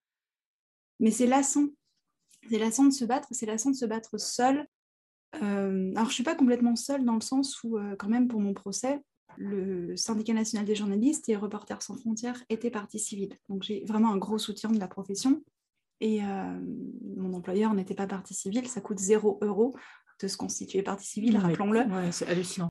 Mais 1.00 1.12
c'est 1.12 1.26
lassant. 1.26 1.66
C'est 2.50 2.60
lassant 2.60 2.86
de 2.86 2.92
se 2.92 3.04
battre, 3.04 3.28
c'est 3.32 3.46
lassant 3.46 3.72
de 3.72 3.76
se 3.76 3.86
battre 3.86 4.20
seul 4.20 4.66
alors, 5.34 6.06
je 6.06 6.10
ne 6.10 6.10
suis 6.10 6.24
pas 6.24 6.36
complètement 6.36 6.76
seule 6.76 7.06
dans 7.06 7.16
le 7.16 7.22
sens 7.22 7.64
où, 7.64 7.78
quand 7.98 8.10
même, 8.10 8.28
pour 8.28 8.40
mon 8.40 8.54
procès, 8.54 9.02
le 9.38 9.96
syndicat 9.96 10.34
national 10.34 10.66
des 10.66 10.76
journalistes 10.76 11.30
et 11.30 11.36
Reporters 11.36 11.82
sans 11.82 11.96
frontières 11.96 12.44
étaient 12.50 12.72
partie 12.72 13.00
civile. 13.00 13.38
Donc 13.48 13.64
j'ai 13.64 13.86
vraiment 13.86 14.12
un 14.12 14.18
gros 14.18 14.38
soutien 14.38 14.70
de 14.70 14.80
la 14.80 14.88
profession. 14.88 15.42
Et 16.02 16.24
euh, 16.24 16.60
mon 17.18 17.34
employeur 17.34 17.74
n'était 17.74 17.96
pas 17.96 18.08
partie 18.08 18.34
civile, 18.34 18.68
ça 18.68 18.82
coûte 18.82 19.00
0 19.00 19.40
euros 19.42 19.76
de 20.22 20.28
se 20.28 20.38
constituer 20.38 20.82
partie 20.82 21.08
civile, 21.08 21.38
rappelons-le. 21.38 21.82
Ouais, 21.82 22.12
c'est 22.12 22.28
hallucinant. 22.28 22.70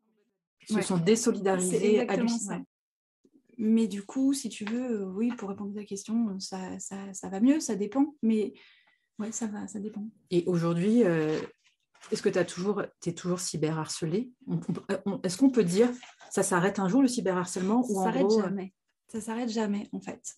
Ils 0.68 0.76
se 0.76 0.82
sont 0.82 0.98
désolidarisés. 0.98 2.06
hallucinant. 2.08 2.64
Mais 3.56 3.88
du 3.88 4.02
coup, 4.02 4.34
si 4.34 4.48
tu 4.50 4.64
veux, 4.64 5.02
euh, 5.02 5.12
oui, 5.12 5.32
pour 5.36 5.48
répondre 5.48 5.72
à 5.76 5.80
ta 5.80 5.84
question, 5.84 6.38
ça, 6.38 6.78
ça, 6.78 6.96
ça 7.12 7.28
va 7.28 7.40
mieux, 7.40 7.58
ça 7.58 7.74
dépend. 7.74 8.14
Mais 8.22 8.52
ouais, 9.18 9.32
ça 9.32 9.46
va, 9.46 9.66
ça 9.66 9.80
dépend. 9.80 10.06
Et 10.30 10.44
aujourd'hui, 10.46 11.02
euh, 11.04 11.40
est-ce 12.10 12.22
que 12.22 12.28
tu 12.28 12.44
toujours, 12.46 12.82
es 13.06 13.12
toujours 13.12 13.40
cyberharcelé 13.40 14.30
Est-ce 15.22 15.36
qu'on 15.36 15.50
peut 15.50 15.64
dire 15.64 15.90
ça 16.30 16.42
s'arrête 16.42 16.78
un 16.78 16.88
jour 16.88 17.02
le 17.02 17.08
cyberharcèlement 17.08 17.84
ou 17.88 17.94
Ça 17.94 18.04
s'arrête 18.04 18.30
jamais. 18.30 18.74
Ça 19.08 19.20
s'arrête 19.20 19.48
jamais 19.48 19.88
en 19.92 20.00
fait. 20.00 20.36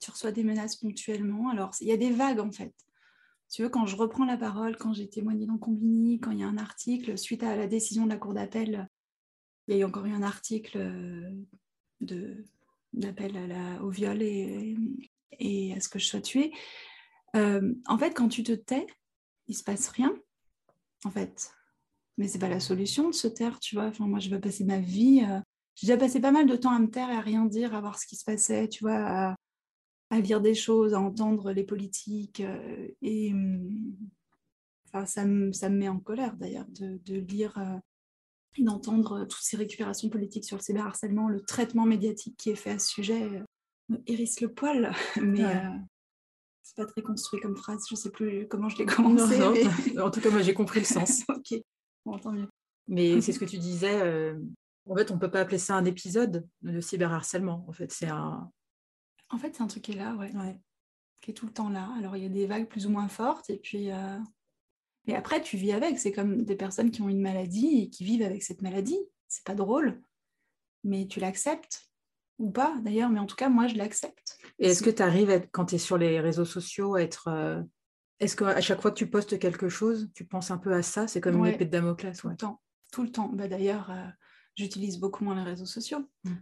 Tu 0.00 0.10
reçois 0.10 0.32
des 0.32 0.44
menaces 0.44 0.76
ponctuellement. 0.76 1.50
Alors 1.50 1.70
il 1.80 1.88
y 1.88 1.92
a 1.92 1.96
des 1.96 2.10
vagues 2.10 2.40
en 2.40 2.50
fait. 2.50 2.74
Tu 3.50 3.62
veux, 3.62 3.68
quand 3.68 3.86
je 3.86 3.96
reprends 3.96 4.24
la 4.24 4.36
parole, 4.36 4.76
quand 4.76 4.92
j'ai 4.92 5.08
témoigné 5.08 5.46
dans 5.46 5.58
Combini, 5.58 6.18
quand 6.18 6.32
il 6.32 6.40
y 6.40 6.42
a 6.42 6.48
un 6.48 6.58
article, 6.58 7.16
suite 7.16 7.44
à 7.44 7.54
la 7.54 7.68
décision 7.68 8.04
de 8.04 8.10
la 8.10 8.16
Cour 8.16 8.34
d'appel, 8.34 8.88
il 9.68 9.74
y 9.74 9.78
a 9.78 9.80
eu 9.80 9.84
encore 9.84 10.04
eu 10.04 10.12
un 10.12 10.22
article 10.22 10.78
euh, 10.78 12.30
d'appel 12.92 13.54
au 13.82 13.90
viol 13.90 14.20
et, 14.20 14.76
et, 15.38 15.74
à 15.74 15.80
ce 15.80 15.88
que 15.88 16.00
je 16.00 16.06
sois 16.06 16.20
tuée. 16.20 16.52
Euh, 17.36 17.72
en 17.86 17.98
fait, 17.98 18.12
quand 18.12 18.28
tu 18.28 18.42
te 18.42 18.52
tais, 18.52 18.86
il 19.46 19.54
se 19.54 19.62
passe 19.62 19.88
rien 19.88 20.12
en 21.04 21.10
fait. 21.10 21.50
Mais 22.18 22.28
c'est 22.28 22.38
pas 22.38 22.48
la 22.48 22.60
solution 22.60 23.10
de 23.10 23.14
se 23.14 23.28
taire, 23.28 23.60
tu 23.60 23.74
vois. 23.74 23.86
Enfin, 23.86 24.06
moi, 24.06 24.18
je 24.18 24.30
veux 24.30 24.40
passer 24.40 24.64
ma 24.64 24.78
vie. 24.78 25.22
Euh, 25.28 25.40
j'ai 25.74 25.86
déjà 25.86 25.98
passé 25.98 26.20
pas 26.20 26.32
mal 26.32 26.46
de 26.46 26.56
temps 26.56 26.72
à 26.72 26.78
me 26.78 26.90
taire 26.90 27.10
et 27.10 27.16
à 27.16 27.20
rien 27.20 27.44
dire, 27.44 27.74
à 27.74 27.80
voir 27.80 27.98
ce 27.98 28.06
qui 28.06 28.16
se 28.16 28.24
passait, 28.24 28.68
tu 28.68 28.84
vois, 28.84 29.36
à, 30.10 30.20
lire 30.20 30.40
des 30.40 30.54
choses, 30.54 30.94
à 30.94 31.00
entendre 31.00 31.52
les 31.52 31.64
politiques. 31.64 32.40
Euh, 32.40 32.88
et 33.02 33.32
hum, 33.32 33.96
enfin, 34.86 35.04
ça, 35.04 35.26
me, 35.26 35.52
ça 35.52 35.68
me 35.68 35.76
met 35.76 35.88
en 35.88 35.98
colère 35.98 36.36
d'ailleurs 36.36 36.66
de, 36.68 36.98
de, 37.04 37.16
lire 37.16 37.58
euh, 37.58 37.78
et 38.56 38.62
d'entendre 38.62 39.26
toutes 39.26 39.42
ces 39.42 39.58
récupérations 39.58 40.08
politiques 40.08 40.46
sur 40.46 40.56
le 40.56 40.62
cyberharcèlement, 40.62 41.28
le 41.28 41.42
traitement 41.42 41.84
médiatique 41.84 42.36
qui 42.38 42.50
est 42.50 42.56
fait 42.56 42.70
à 42.70 42.78
ce 42.78 42.88
sujet 42.88 43.42
me 43.90 43.98
hérisse 44.06 44.40
le 44.40 44.52
poil. 44.52 44.92
Mais 45.22 45.44
pas 46.76 46.86
très 46.86 47.02
construit 47.02 47.40
comme 47.40 47.56
phrase, 47.56 47.84
je 47.88 47.96
sais 47.96 48.10
plus 48.10 48.46
comment 48.48 48.68
je 48.68 48.78
l'ai 48.78 48.86
commencé. 48.86 49.40
En 49.98 50.10
tout 50.10 50.20
cas, 50.20 50.30
moi 50.30 50.42
j'ai 50.42 50.54
compris 50.54 50.80
le 50.80 50.86
sens. 50.86 51.22
ok, 51.28 51.60
bon, 52.04 52.18
tant 52.18 52.32
mieux. 52.32 52.48
Mais 52.86 53.20
c'est 53.20 53.32
ce 53.32 53.38
que 53.38 53.44
tu 53.44 53.58
disais. 53.58 54.00
Euh, 54.02 54.38
en 54.88 54.94
fait, 54.94 55.10
on 55.10 55.18
peut 55.18 55.30
pas 55.30 55.40
appeler 55.40 55.58
ça 55.58 55.74
un 55.74 55.84
épisode 55.84 56.46
de 56.62 56.80
cyberharcèlement. 56.80 57.64
En 57.68 57.72
fait, 57.72 57.90
c'est 57.90 58.08
un. 58.08 58.50
En 59.30 59.38
fait, 59.38 59.56
c'est 59.56 59.62
un 59.62 59.66
truc 59.66 59.82
qui 59.82 59.92
est 59.92 59.96
là, 59.96 60.14
ouais. 60.14 60.30
Qui 61.20 61.32
est 61.32 61.34
tout 61.34 61.46
le 61.46 61.52
temps 61.52 61.70
là. 61.70 61.90
Alors, 61.98 62.16
il 62.16 62.22
y 62.22 62.26
a 62.26 62.28
des 62.28 62.46
vagues 62.46 62.68
plus 62.68 62.86
ou 62.86 62.90
moins 62.90 63.08
fortes, 63.08 63.50
et 63.50 63.56
puis. 63.56 63.90
Euh... 63.90 64.18
Et 65.08 65.16
après, 65.16 65.40
tu 65.40 65.56
vis 65.56 65.72
avec. 65.72 65.98
C'est 65.98 66.12
comme 66.12 66.44
des 66.44 66.56
personnes 66.56 66.90
qui 66.90 67.02
ont 67.02 67.08
une 67.08 67.20
maladie 67.20 67.82
et 67.82 67.90
qui 67.90 68.04
vivent 68.04 68.22
avec 68.22 68.42
cette 68.42 68.62
maladie. 68.62 68.98
C'est 69.28 69.44
pas 69.44 69.54
drôle, 69.54 70.00
mais 70.84 71.08
tu 71.08 71.18
l'acceptes 71.18 71.85
ou 72.38 72.50
pas 72.50 72.76
d'ailleurs, 72.82 73.10
mais 73.10 73.20
en 73.20 73.26
tout 73.26 73.36
cas, 73.36 73.48
moi, 73.48 73.66
je 73.66 73.76
l'accepte. 73.76 74.38
Et 74.58 74.68
est-ce 74.68 74.82
que 74.82 74.90
tu 74.90 75.02
arrives, 75.02 75.48
quand 75.52 75.66
tu 75.66 75.76
es 75.76 75.78
sur 75.78 75.98
les 75.98 76.20
réseaux 76.20 76.44
sociaux, 76.44 76.94
à 76.94 77.02
être. 77.02 77.28
Euh, 77.28 77.62
est-ce 78.18 78.36
qu'à 78.36 78.60
chaque 78.60 78.80
fois 78.80 78.90
que 78.90 78.96
tu 78.96 79.08
postes 79.08 79.38
quelque 79.38 79.68
chose, 79.68 80.08
tu 80.14 80.24
penses 80.24 80.50
un 80.50 80.58
peu 80.58 80.72
à 80.72 80.82
ça? 80.82 81.06
C'est 81.06 81.20
comme 81.20 81.36
une 81.36 81.46
épée 81.46 81.66
de 81.66 81.70
Damoclès. 81.70 82.16
Tout 82.16 82.28
le 82.28 82.36
temps. 82.36 82.62
Tout 82.92 83.02
le 83.02 83.10
temps. 83.10 83.28
Bah, 83.28 83.48
d'ailleurs, 83.48 83.90
euh, 83.90 84.06
j'utilise 84.54 84.98
beaucoup 84.98 85.24
moins 85.24 85.34
les 85.34 85.42
réseaux 85.42 85.66
sociaux. 85.66 86.08
Mmh. 86.24 86.32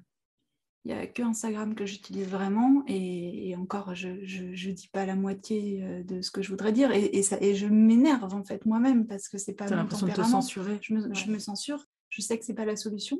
Il 0.84 0.94
n'y 0.94 1.00
a 1.00 1.06
que 1.06 1.22
Instagram 1.22 1.74
que 1.74 1.86
j'utilise 1.86 2.28
vraiment 2.28 2.84
et, 2.86 3.56
encore, 3.56 3.94
je 3.94 4.08
ne 4.08 4.72
dis 4.72 4.88
pas 4.88 5.06
la 5.06 5.16
moitié 5.16 5.82
euh, 5.82 6.02
de 6.04 6.20
ce 6.20 6.30
que 6.30 6.42
je 6.42 6.50
voudrais 6.50 6.72
dire 6.72 6.90
et, 6.92 7.22
ça, 7.22 7.38
et 7.40 7.54
je 7.54 7.66
m'énerve 7.66 8.34
en 8.34 8.44
fait 8.44 8.66
moi-même 8.66 9.06
parce 9.06 9.28
que 9.28 9.38
c'est 9.38 9.54
pas 9.54 9.66
mon 9.70 9.76
l'impression 9.76 10.06
de 10.06 10.12
te 10.12 10.22
censurer. 10.22 10.78
Je 10.82 10.92
me, 10.92 11.14
je 11.14 11.30
me, 11.30 11.38
censure. 11.38 11.86
Je 12.10 12.20
sais 12.20 12.38
que 12.38 12.44
c'est 12.44 12.54
pas 12.54 12.66
la 12.66 12.76
solution. 12.76 13.18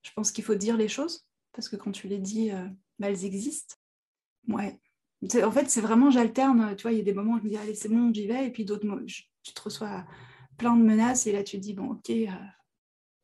Je 0.00 0.10
pense 0.16 0.32
qu'il 0.32 0.42
faut 0.42 0.54
dire 0.54 0.78
les 0.78 0.88
choses 0.88 1.25
parce 1.56 1.68
que 1.68 1.76
quand 1.76 1.90
tu 1.90 2.06
les 2.06 2.18
dis, 2.18 2.52
euh, 2.52 2.68
bah, 2.98 3.08
elles 3.08 3.24
existent. 3.24 3.74
Ouais. 4.46 4.78
En 5.42 5.50
fait, 5.50 5.70
c'est 5.70 5.80
vraiment, 5.80 6.10
j'alterne. 6.10 6.76
Tu 6.76 6.82
vois, 6.82 6.92
il 6.92 6.98
y 6.98 7.00
a 7.00 7.04
des 7.04 7.14
moments 7.14 7.34
où 7.34 7.38
je 7.38 7.44
me 7.44 7.48
dis, 7.48 7.56
allez, 7.56 7.74
c'est 7.74 7.88
bon, 7.88 8.12
j'y 8.12 8.26
vais. 8.26 8.46
Et 8.46 8.52
puis 8.52 8.64
d'autres, 8.64 8.86
tu 9.06 9.52
te 9.54 9.62
reçois 9.62 10.04
plein 10.58 10.76
de 10.76 10.84
menaces. 10.84 11.26
Et 11.26 11.32
là, 11.32 11.42
tu 11.42 11.56
te 11.56 11.62
dis, 11.62 11.72
bon, 11.72 11.92
ok, 11.92 12.10
euh, 12.10 12.28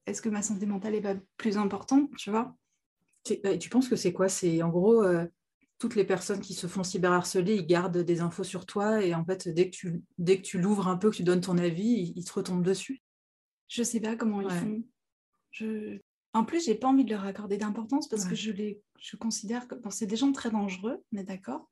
est-ce 0.07 0.23
que 0.23 0.31
ma 0.31 0.42
santé 0.42 0.64
mentale 0.64 0.95
est 0.95 1.03
pas 1.03 1.14
plus 1.37 1.59
importante 1.59 2.11
Tu 2.16 2.31
vois? 2.31 2.57
Et 3.29 3.59
tu 3.59 3.68
penses 3.68 3.88
que 3.88 3.97
c'est 3.97 4.14
quoi? 4.14 4.31
C'est 4.31 4.62
en 4.62 4.71
gros, 4.71 5.05
euh, 5.05 5.27
toutes 5.79 5.95
les 5.95 6.05
personnes 6.05 6.40
qui 6.40 6.55
se 6.55 6.66
font 6.66 6.83
cyberharceler, 6.83 7.57
ils 7.57 7.66
gardent 7.66 7.99
des 7.99 8.21
infos 8.23 8.45
sur 8.45 8.64
toi. 8.64 9.05
Et 9.05 9.14
en 9.14 9.25
fait, 9.27 9.49
dès 9.49 9.66
que 9.66 9.77
tu, 9.77 10.03
dès 10.16 10.38
que 10.38 10.42
tu 10.42 10.59
l'ouvres 10.59 10.88
un 10.88 10.97
peu, 10.97 11.11
que 11.11 11.16
tu 11.16 11.23
donnes 11.23 11.42
ton 11.42 11.59
avis, 11.59 12.14
ils, 12.16 12.25
te 12.25 12.33
retombent 12.33 12.64
dessus? 12.64 13.03
Je 13.68 13.83
sais 13.83 14.01
pas 14.01 14.16
comment 14.16 14.40
ils 14.40 14.51
font. 14.51 14.83
Je... 15.51 16.01
En 16.35 16.45
plus, 16.45 16.64
j'ai 16.64 16.75
pas 16.75 16.88
envie 16.88 17.05
de 17.05 17.11
leur 17.11 17.25
accorder 17.25 17.59
d'importance 17.59 18.09
parce 18.09 18.25
que 18.25 18.35
je 18.35 18.53
les 18.53 18.81
je 18.99 19.16
considère 19.16 19.66
que 19.66 19.75
c'est 19.90 20.07
des 20.07 20.16
gens 20.16 20.33
très 20.33 20.51
dangereux, 20.51 21.03
mais 21.11 21.25
d'accord. 21.25 21.68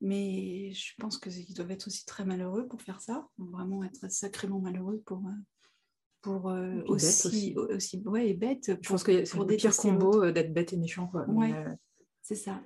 Mais 0.00 0.72
je 0.72 0.92
pense 0.98 1.18
qu'ils 1.18 1.52
doivent 1.54 1.72
être 1.72 1.88
aussi 1.88 2.04
très 2.06 2.24
malheureux 2.24 2.68
pour 2.68 2.80
faire 2.80 3.00
ça, 3.00 3.26
vraiment 3.36 3.82
être 3.82 4.10
sacrément 4.10 4.60
malheureux 4.60 5.02
pour, 5.04 5.26
euh, 5.26 5.32
pour 6.22 6.50
euh, 6.50 6.82
aussi, 6.86 7.54
aussi. 7.56 8.02
ouais, 8.06 8.28
et 8.28 8.34
bête. 8.34 8.70
je 8.80 8.88
pense 8.88 9.02
que 9.02 9.24
c'est 9.24 9.36
le 9.36 9.56
pire 9.56 9.76
combo 9.76 10.24
euh, 10.24 10.32
d'être 10.32 10.54
bête 10.54 10.72
et 10.72 10.76
méchant. 10.76 11.08
Quoi. 11.08 11.28
Ouais, 11.28 11.52
c'est 12.22 12.36
ça. 12.36 12.62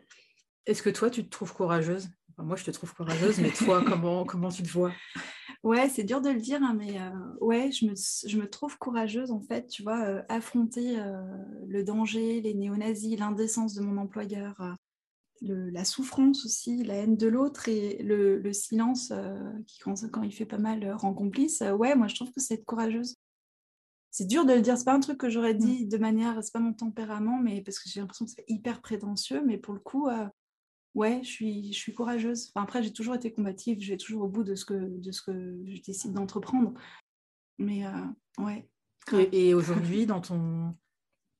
Est-ce 0.66 0.82
que 0.82 0.90
toi, 0.90 1.08
tu 1.08 1.24
te 1.24 1.30
trouves 1.30 1.54
courageuse? 1.54 2.10
Moi, 2.38 2.56
je 2.56 2.64
te 2.64 2.70
trouve 2.70 2.94
courageuse, 2.94 3.38
mais 3.40 3.50
toi, 3.50 3.82
comment, 3.86 4.24
comment 4.24 4.48
tu 4.48 4.62
te 4.62 4.68
vois? 4.68 4.92
Ouais, 5.62 5.88
c'est 5.88 6.02
dur 6.02 6.20
de 6.20 6.30
le 6.30 6.40
dire, 6.40 6.60
hein, 6.62 6.74
mais 6.76 7.00
euh, 7.00 7.10
ouais, 7.40 7.70
je 7.70 7.86
me, 7.86 7.94
je 7.94 8.36
me, 8.36 8.50
trouve 8.50 8.78
courageuse 8.78 9.30
en 9.30 9.40
fait, 9.40 9.68
tu 9.68 9.84
vois, 9.84 10.04
euh, 10.04 10.22
affronter 10.28 10.98
euh, 10.98 11.22
le 11.68 11.84
danger, 11.84 12.40
les 12.40 12.54
néo-nazis, 12.54 13.18
l'indécence 13.18 13.74
de 13.74 13.82
mon 13.82 13.96
employeur, 13.96 14.76
la 15.40 15.84
souffrance 15.84 16.44
aussi, 16.44 16.82
la 16.84 16.94
haine 16.94 17.16
de 17.16 17.26
l'autre 17.26 17.68
et 17.68 18.02
le, 18.02 18.38
le 18.38 18.52
silence 18.52 19.12
qui, 19.66 19.78
quand, 19.80 19.94
quand, 20.10 20.22
il 20.22 20.32
fait 20.32 20.46
pas 20.46 20.58
mal, 20.58 20.88
rend 20.92 21.14
complice. 21.14 21.60
ouais, 21.60 21.96
moi 21.96 22.06
je 22.06 22.14
trouve 22.14 22.30
que 22.30 22.40
c'est 22.40 22.54
être 22.54 22.64
courageuse. 22.64 23.16
C'est 24.10 24.26
dur 24.26 24.44
de 24.44 24.52
le 24.52 24.60
dire, 24.60 24.76
c'est 24.76 24.84
pas 24.84 24.94
un 24.94 25.00
truc 25.00 25.18
que 25.18 25.30
j'aurais 25.30 25.54
mmh. 25.54 25.58
dit 25.58 25.86
de 25.86 25.98
manière, 25.98 26.42
c'est 26.42 26.52
pas 26.52 26.60
mon 26.60 26.74
tempérament, 26.74 27.38
mais 27.40 27.60
parce 27.62 27.78
que 27.78 27.88
j'ai 27.88 28.00
l'impression 28.00 28.24
que 28.24 28.32
c'est 28.36 28.44
hyper 28.46 28.82
prétentieux, 28.82 29.42
mais 29.44 29.58
pour 29.58 29.74
le 29.74 29.80
coup, 29.80 30.08
ouais, 30.94 31.20
je 31.22 31.28
suis, 31.28 31.72
je 31.72 31.78
suis 31.78 31.94
courageuse. 31.94 32.50
Enfin, 32.54 32.64
après, 32.64 32.82
j'ai 32.82 32.92
toujours 32.92 33.14
été 33.14 33.32
combative, 33.32 33.80
je 33.80 33.92
vais 33.92 33.96
toujours 33.96 34.22
au 34.22 34.28
bout 34.28 34.44
de 34.44 34.54
ce 34.54 34.64
que, 34.64 34.74
de 34.74 35.12
ce 35.12 35.22
que 35.22 35.32
je 35.66 35.82
décide 35.82 36.12
d'entreprendre. 36.12 36.72
Mais 37.58 37.86
euh, 37.86 37.90
ouais. 38.38 38.68
Et, 39.32 39.52
aujourd'hui, 39.54 40.06
dans 40.06 40.20
ton, 40.20 40.76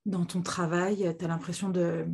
dans 0.05 0.25
ton 0.25 0.43
travail, 0.43 1.15
tu 1.19 1.25
as 1.25 1.29
l'impression 1.29 1.69
de, 1.69 2.07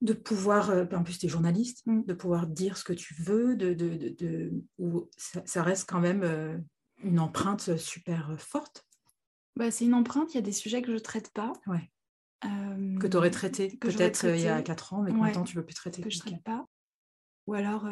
de 0.00 0.12
pouvoir, 0.12 0.70
euh, 0.70 0.86
en 0.92 1.02
plus 1.02 1.18
tu 1.18 1.26
es 1.26 1.28
journaliste, 1.28 1.86
mm. 1.86 2.04
de 2.04 2.14
pouvoir 2.14 2.46
dire 2.46 2.76
ce 2.76 2.84
que 2.84 2.92
tu 2.92 3.14
veux, 3.14 3.54
de, 3.54 3.74
de, 3.74 4.14
de, 4.18 4.52
ou 4.78 5.10
ça, 5.16 5.62
reste 5.62 5.88
quand 5.88 6.00
même 6.00 6.22
euh, 6.22 6.56
une 7.02 7.20
empreinte 7.20 7.76
super 7.76 8.34
forte? 8.38 8.86
Bah, 9.56 9.70
c'est 9.70 9.84
une 9.84 9.94
empreinte, 9.94 10.32
il 10.32 10.36
y 10.36 10.38
a 10.38 10.42
des 10.42 10.52
sujets 10.52 10.80
que 10.80 10.88
je 10.88 10.94
ne 10.94 10.98
traite 10.98 11.30
pas. 11.32 11.52
Ouais 11.66 11.90
que 12.42 13.06
tu 13.06 13.16
aurais 13.16 13.30
traité 13.30 13.76
peut-être 13.80 14.24
il 14.24 14.40
y 14.40 14.48
a 14.48 14.62
4 14.62 14.94
ans, 14.94 15.02
mais 15.02 15.12
maintenant 15.12 15.44
tu 15.44 15.56
ne 15.56 15.60
veux 15.60 15.66
plus 15.66 15.74
traiter. 15.74 16.02
Que 16.02 16.10
je 16.10 16.18
ne 16.18 16.22
traite 16.22 16.42
pas. 16.42 16.66
Ou 17.46 17.54
alors, 17.54 17.86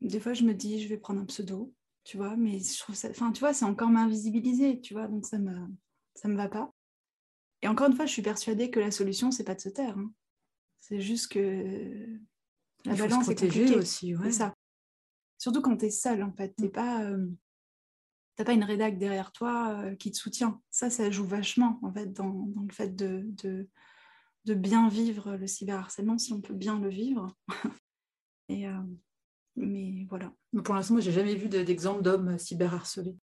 des 0.00 0.20
fois, 0.20 0.34
je 0.34 0.44
me 0.44 0.52
dis, 0.52 0.82
je 0.82 0.88
vais 0.88 0.98
prendre 0.98 1.20
un 1.20 1.24
pseudo, 1.24 1.72
tu 2.04 2.16
vois, 2.16 2.36
mais 2.36 2.58
je 2.58 2.78
trouve 2.78 2.94
ça. 2.94 3.08
Enfin, 3.10 3.32
tu 3.32 3.40
vois, 3.40 3.54
c'est 3.54 3.64
encore 3.64 3.88
m'invisibiliser, 3.88 4.80
tu 4.80 4.94
vois, 4.94 5.08
donc 5.08 5.26
ça 5.26 5.38
me, 5.38 5.68
ça 6.14 6.28
me 6.28 6.36
va 6.36 6.48
pas. 6.48 6.72
Et 7.62 7.68
encore 7.68 7.88
une 7.88 7.96
fois, 7.96 8.04
je 8.04 8.12
suis 8.12 8.22
persuadée 8.22 8.70
que 8.70 8.78
la 8.78 8.90
solution, 8.90 9.30
c'est 9.30 9.44
pas 9.44 9.54
de 9.54 9.60
se 9.60 9.70
taire. 9.70 9.96
Hein. 9.96 10.12
C'est 10.80 11.00
juste 11.00 11.32
que 11.32 12.20
la 12.84 12.94
balance 12.94 13.28
est 13.30 13.34
compliquée. 13.40 13.76
aussi, 13.76 14.14
ouais. 14.14 14.24
C'est 14.24 14.38
ça. 14.38 14.54
Surtout 15.38 15.62
quand 15.62 15.78
tu 15.78 15.86
es 15.86 15.90
seule, 15.90 16.22
en 16.22 16.32
fait. 16.32 16.54
Tu 16.58 16.66
mmh. 16.66 16.70
pas 16.70 17.10
t'as 18.36 18.44
pas 18.44 18.52
une 18.52 18.64
rédac 18.64 18.98
derrière 18.98 19.32
toi 19.32 19.80
euh, 19.80 19.94
qui 19.94 20.10
te 20.10 20.16
soutient. 20.16 20.60
Ça, 20.70 20.90
ça 20.90 21.10
joue 21.10 21.24
vachement 21.24 21.78
en 21.82 21.92
fait 21.92 22.12
dans, 22.12 22.30
dans 22.30 22.62
le 22.62 22.72
fait 22.72 22.94
de, 22.94 23.22
de, 23.42 23.68
de, 24.44 24.54
bien 24.54 24.88
vivre 24.88 25.36
le 25.36 25.46
cyberharcèlement, 25.46 26.18
si 26.18 26.32
on 26.32 26.40
peut 26.40 26.54
bien 26.54 26.78
le 26.78 26.88
vivre. 26.88 27.36
Et, 28.48 28.66
euh, 28.66 28.82
mais 29.56 30.06
voilà. 30.08 30.32
Mais 30.52 30.62
pour 30.62 30.74
l'instant, 30.74 30.94
moi, 30.94 31.00
j'ai 31.00 31.12
jamais 31.12 31.34
vu 31.34 31.48
d'exemple 31.48 32.02
d'hommes 32.02 32.38
cyberharcelés. 32.38 33.16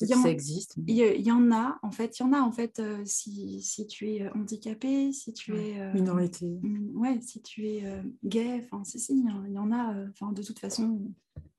ça 0.00 0.28
existe. 0.28 0.74
Il 0.86 0.96
y, 0.96 1.32
en 1.32 1.50
a, 1.52 1.78
en 1.82 1.90
fait, 1.92 2.18
il 2.18 2.24
y 2.24 2.26
en 2.26 2.32
a, 2.32 2.40
en 2.40 2.52
fait, 2.52 2.78
euh, 2.80 3.02
si, 3.06 3.62
si, 3.62 3.86
tu 3.86 4.10
es 4.10 4.28
handicapé, 4.32 5.12
si 5.12 5.32
tu 5.32 5.56
es... 5.56 5.94
Minorité. 5.94 6.58
Ouais, 6.92 7.18
si 7.22 7.40
tu 7.40 7.66
es 7.66 8.02
gay, 8.24 8.62
enfin, 8.64 8.84
si, 8.84 8.98
si, 8.98 9.14
il 9.14 9.52
y 9.52 9.58
en 9.58 9.72
a, 9.72 9.94
enfin, 10.10 10.32
de 10.32 10.42
toute 10.42 10.58
façon... 10.58 11.10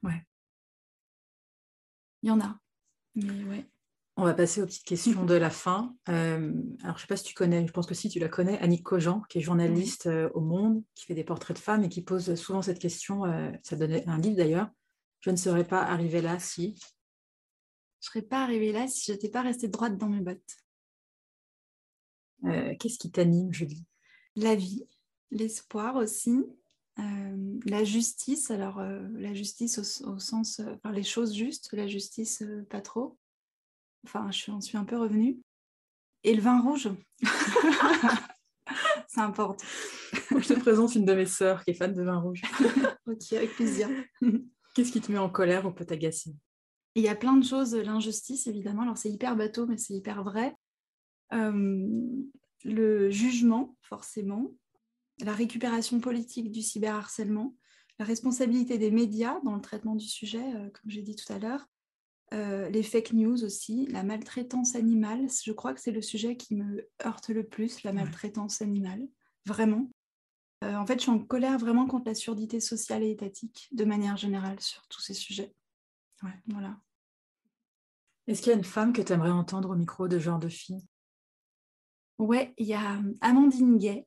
Ouais. 0.04 0.22
Il 2.24 2.30
y 2.30 2.32
en 2.32 2.40
a. 2.40 2.60
Mais 3.16 3.44
ouais. 3.46 3.66
On 4.20 4.24
va 4.24 4.34
passer 4.34 4.64
aux 4.64 4.66
petites 4.66 4.84
questions 4.84 5.26
de 5.26 5.36
la 5.36 5.52
fin. 5.52 5.96
Euh, 6.10 6.52
alors, 6.82 6.98
je 6.98 7.02
ne 7.02 7.02
sais 7.02 7.08
pas 7.08 7.18
si 7.18 7.24
tu 7.24 7.36
connais, 7.36 7.68
je 7.68 7.72
pense 7.72 7.86
que 7.86 7.94
si 7.94 8.10
tu 8.10 8.18
la 8.18 8.30
connais, 8.30 8.58
Annick 8.60 8.82
Cogent, 8.82 9.22
qui 9.30 9.38
est 9.38 9.42
journaliste 9.42 10.08
euh, 10.08 10.28
au 10.34 10.42
Monde, 10.42 10.84
qui 10.96 11.06
fait 11.06 11.14
des 11.14 11.24
portraits 11.24 11.56
de 11.56 11.62
femmes 11.62 11.84
et 11.84 11.90
qui 11.90 12.02
pose 12.02 12.34
souvent 12.34 12.64
cette 12.64 12.80
question. 12.80 13.26
Euh, 13.26 13.52
ça 13.62 13.76
donnait 13.76 14.08
un 14.08 14.18
livre 14.18 14.36
d'ailleurs. 14.36 14.70
Je 15.20 15.30
ne 15.30 15.36
serais 15.36 15.68
pas 15.68 15.84
arrivée 15.84 16.22
là 16.22 16.40
si. 16.40 16.80
Je 18.02 18.08
ne 18.08 18.12
serais 18.12 18.22
pas 18.24 18.42
arrivée 18.42 18.72
là 18.72 18.88
si 18.88 19.06
je 19.06 19.12
n'étais 19.12 19.30
pas 19.30 19.44
restée 19.44 19.68
droite 19.68 19.98
dans 19.98 20.10
mes 20.10 20.22
bottes. 20.22 20.58
Qu'est-ce 22.80 22.98
qui 22.98 23.12
t'anime, 23.12 23.54
Julie? 23.54 23.86
La 24.36 24.56
vie, 24.56 24.88
l'espoir 25.32 25.96
aussi, 25.96 26.46
la 26.98 27.84
justice. 27.84 28.52
Alors, 28.52 28.82
la 28.82 29.34
justice 29.34 30.02
au, 30.04 30.20
sens, 30.20 30.60
enfin, 30.60 30.92
les 30.92 31.04
choses 31.04 31.34
justes, 31.34 31.70
la 31.74 31.88
justice 31.88 32.44
pas 32.70 32.82
trop 32.82 33.18
Enfin, 34.08 34.32
je 34.32 34.52
suis 34.62 34.78
un 34.78 34.86
peu 34.86 34.98
revenue. 34.98 35.38
Et 36.24 36.34
le 36.34 36.42
vin 36.42 36.62
rouge, 36.62 36.90
ça 39.08 39.24
importe. 39.24 39.64
je 40.14 40.54
te 40.54 40.60
présente 40.60 40.96
une 40.96 41.06
de 41.06 41.14
mes 41.14 41.26
sœurs 41.26 41.64
qui 41.64 41.72
est 41.72 41.74
fan 41.74 41.94
de 41.94 42.04
vin 42.04 42.20
rouge. 42.20 42.42
ok, 43.06 43.34
avec 43.34 43.54
plaisir. 43.56 43.90
Qu'est-ce 44.76 44.92
qui 44.92 45.02
te 45.02 45.12
met 45.12 45.18
en 45.18 45.30
colère 45.30 45.66
ou 45.66 45.72
peut 45.72 45.86
t'agacer? 45.86 46.36
Il 46.96 47.04
y 47.04 47.10
a 47.10 47.16
plein 47.16 47.36
de 47.36 47.46
choses, 47.46 47.76
l'injustice 47.76 48.48
évidemment. 48.48 48.84
Alors 48.84 48.98
c'est 48.98 49.12
hyper 49.12 49.36
bateau, 49.36 49.68
mais 49.68 49.78
c'est 49.78 49.94
hyper 49.94 50.24
vrai. 50.24 50.56
le 51.32 53.10
jugement, 53.10 53.76
forcément. 53.82 54.52
La 55.20 55.34
récupération 55.34 56.00
politique 56.00 56.52
du 56.52 56.62
cyberharcèlement. 56.62 57.56
La 58.00 58.06
responsabilité 58.06 58.78
des 58.78 58.92
médias 58.92 59.40
dans 59.44 59.56
le 59.56 59.62
traitement 59.62 59.96
du 59.96 60.08
sujet, 60.08 60.54
euh, 60.56 60.70
comme 60.70 60.92
j'ai 60.92 61.02
dit 61.02 61.16
tout 61.16 61.32
à 61.34 61.40
l'heure. 61.40 61.68
Euh, 62.34 62.70
les 62.70 62.84
fake 62.84 63.14
news 63.14 63.44
aussi, 63.44 63.88
la 63.88 64.04
maltraitance 64.04 64.76
animale. 64.76 65.28
Je 65.44 65.52
crois 65.52 65.74
que 65.74 65.80
c'est 65.80 65.92
le 65.92 66.02
sujet 66.02 66.36
qui 66.36 66.56
me 66.56 66.88
heurte 67.06 67.30
le 67.30 67.44
plus, 67.44 67.84
la 67.84 67.94
maltraitance 67.94 68.62
animale, 68.62 69.08
vraiment. 69.46 69.90
Euh, 70.64 70.76
en 70.76 70.86
fait, 70.86 70.96
je 70.96 71.04
suis 71.04 71.12
en 71.12 71.20
colère 71.20 71.58
vraiment 71.58 71.88
contre 71.88 72.08
la 72.08 72.16
surdité 72.16 72.60
sociale 72.60 73.04
et 73.04 73.12
étatique, 73.12 73.70
de 73.72 73.86
manière 73.86 74.18
générale, 74.18 74.60
sur 74.60 74.88
tous 74.88 75.02
ces 75.02 75.14
sujets. 75.14 75.54
Ouais, 76.24 76.38
voilà. 76.48 76.78
Est-ce 78.28 78.42
qu'il 78.42 78.52
y 78.52 78.56
a 78.56 78.58
une 78.58 78.64
femme 78.64 78.92
que 78.92 79.02
tu 79.02 79.14
aimerais 79.14 79.32
entendre 79.32 79.70
au 79.70 79.76
micro 79.76 80.08
de 80.08 80.20
genre 80.20 80.40
de 80.40 80.50
fille 80.50 80.86
Ouais, 82.18 82.54
il 82.58 82.66
y 82.66 82.74
a 82.74 83.00
Amandine 83.22 83.78
Gay, 83.78 84.06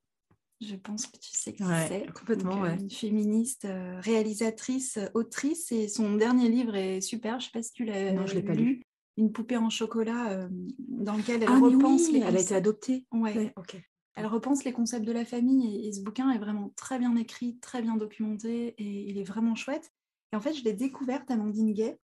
je 0.61 0.76
pense 0.76 1.06
que 1.06 1.16
tu 1.16 1.30
sais 1.32 1.52
qui 1.54 1.62
c'est. 1.88 2.06
Complètement, 2.12 2.64
euh, 2.64 2.74
Une 2.74 2.90
féministe, 2.90 3.64
euh, 3.64 3.98
réalisatrice, 4.00 4.98
euh, 4.98 5.06
autrice. 5.14 5.72
Et 5.72 5.88
son 5.88 6.16
dernier 6.16 6.48
livre 6.48 6.76
est 6.76 7.00
super. 7.00 7.40
Je 7.40 7.46
ne 7.46 7.50
sais 7.50 7.50
pas 7.52 7.62
si 7.62 7.72
tu 7.72 7.84
l'as 7.84 8.12
Non, 8.12 8.26
je 8.26 8.34
l'ai 8.34 8.42
pas 8.42 8.54
lu. 8.54 8.82
Une 9.16 9.32
poupée 9.32 9.56
en 9.56 9.70
chocolat 9.70 10.48
dans 10.78 11.16
lequel 11.16 11.42
elle 11.42 11.48
ah, 11.50 11.58
repense 11.58 12.11
les. 12.11 12.20
Elle 12.20 12.36
a 12.36 12.40
été 12.40 12.54
adoptée. 12.54 13.06
Ouais. 13.12 13.52
ok. 13.56 13.76
Elle 14.16 14.26
repense 14.26 14.64
les 14.64 14.72
concepts 14.72 15.06
de 15.06 15.12
la 15.12 15.24
famille 15.24 15.86
et, 15.86 15.92
ce 15.92 16.02
bouquin 16.02 16.30
est 16.30 16.38
vraiment 16.38 16.72
très 16.76 16.98
bien 16.98 17.16
écrit, 17.16 17.58
très 17.58 17.80
bien 17.80 17.96
documenté 17.96 18.74
et 18.76 19.08
il 19.08 19.18
est 19.18 19.24
vraiment 19.24 19.54
chouette. 19.54 19.90
Et 20.32 20.36
en 20.36 20.40
fait, 20.40 20.52
je 20.52 20.62
l'ai 20.64 20.72
découverte, 20.72 21.30
Amandine 21.30 21.72
Gay. 21.72 21.98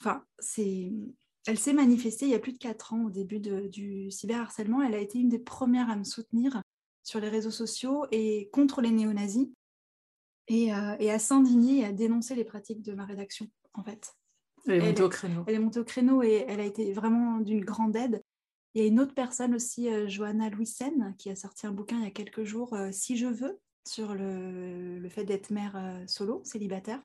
Enfin, 0.00 0.24
c'est 0.38 0.92
elle 1.46 1.58
s'est 1.58 1.74
manifestée 1.74 2.26
il 2.26 2.32
y 2.32 2.34
a 2.34 2.38
plus 2.38 2.54
de 2.54 2.58
4 2.58 2.94
ans 2.94 3.04
au 3.04 3.10
début 3.10 3.38
de, 3.38 3.68
du 3.68 4.10
cyberharcèlement. 4.10 4.82
Elle 4.82 4.94
a 4.94 4.98
été 4.98 5.18
une 5.18 5.28
des 5.28 5.38
premières 5.38 5.90
à 5.90 5.96
me 5.96 6.04
soutenir 6.04 6.62
sur 7.04 7.20
les 7.20 7.28
réseaux 7.28 7.50
sociaux 7.50 8.06
et 8.10 8.48
contre 8.50 8.80
les 8.80 8.90
néo-nazis 8.90 9.48
et, 10.48 10.74
euh, 10.74 10.96
et 10.98 11.10
à 11.10 11.18
s'indigner 11.18 11.80
et 11.80 11.84
à 11.84 11.92
dénoncer 11.92 12.34
les 12.34 12.44
pratiques 12.44 12.82
de 12.82 12.92
ma 12.94 13.04
rédaction, 13.04 13.48
en 13.74 13.84
fait. 13.84 14.14
Elle 14.66 14.76
est 14.76 14.80
montée 14.80 15.02
au 15.02 15.08
créneau. 15.10 15.44
Elle 15.46 15.54
est 15.54 15.58
montée 15.58 15.80
au 15.80 15.84
créneau 15.84 16.22
et 16.22 16.44
elle 16.48 16.60
a 16.60 16.64
été 16.64 16.92
vraiment 16.92 17.38
d'une 17.38 17.64
grande 17.64 17.94
aide. 17.94 18.22
Il 18.74 18.82
y 18.82 18.84
a 18.84 18.88
une 18.88 18.98
autre 18.98 19.14
personne 19.14 19.54
aussi, 19.54 19.88
euh, 19.88 20.08
Johanna 20.08 20.48
Louisen, 20.48 21.14
qui 21.18 21.30
a 21.30 21.36
sorti 21.36 21.66
un 21.66 21.72
bouquin 21.72 21.98
il 21.98 22.04
y 22.04 22.08
a 22.08 22.10
quelques 22.10 22.44
jours, 22.44 22.72
euh, 22.74 22.88
Si 22.90 23.16
je 23.16 23.26
veux, 23.26 23.60
sur 23.86 24.14
le, 24.14 24.98
le 24.98 25.08
fait 25.10 25.24
d'être 25.24 25.50
mère 25.50 25.78
solo, 26.06 26.40
célibataire, 26.42 27.02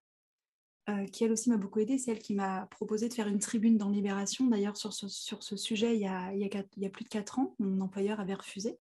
qui 1.11 1.25
elle 1.25 1.33
aussi 1.33 1.49
m'a 1.49 1.57
beaucoup 1.57 1.79
aidée. 1.79 1.97
C'est 1.97 2.11
elle 2.11 2.19
qui 2.19 2.33
m'a 2.33 2.67
proposé 2.71 3.09
de 3.09 3.13
faire 3.13 3.27
une 3.27 3.37
tribune 3.37 3.77
dans 3.77 3.89
Libération. 3.89 4.47
D'ailleurs, 4.47 4.77
sur 4.77 4.93
ce, 4.93 5.09
sur 5.09 5.43
ce 5.43 5.57
sujet, 5.57 5.95
il 5.95 6.01
y, 6.01 6.07
a, 6.07 6.33
il, 6.33 6.39
y 6.39 6.45
a, 6.45 6.63
il 6.77 6.81
y 6.81 6.85
a 6.85 6.89
plus 6.89 7.03
de 7.03 7.09
quatre 7.09 7.37
ans, 7.37 7.53
mon 7.59 7.81
employeur 7.81 8.21
avait 8.21 8.33
refusé 8.33 8.79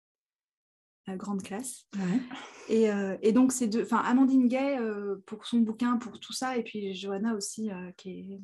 grande 1.14 1.42
classe. 1.42 1.86
Et, 2.68 2.90
euh, 2.90 3.16
et, 3.22 3.32
donc, 3.32 3.52
c'est 3.52 3.68
deux, 3.68 3.82
enfin, 3.82 3.98
Amandine 3.98 4.48
Gay 4.48 4.78
euh, 4.78 5.22
pour 5.26 5.46
son 5.46 5.58
bouquin, 5.58 5.98
pour 5.98 6.18
tout 6.18 6.32
ça, 6.32 6.56
et 6.56 6.64
puis 6.64 6.94
Johanna 6.94 7.34
aussi, 7.34 7.70
euh, 7.70 7.92
qui, 7.96 8.40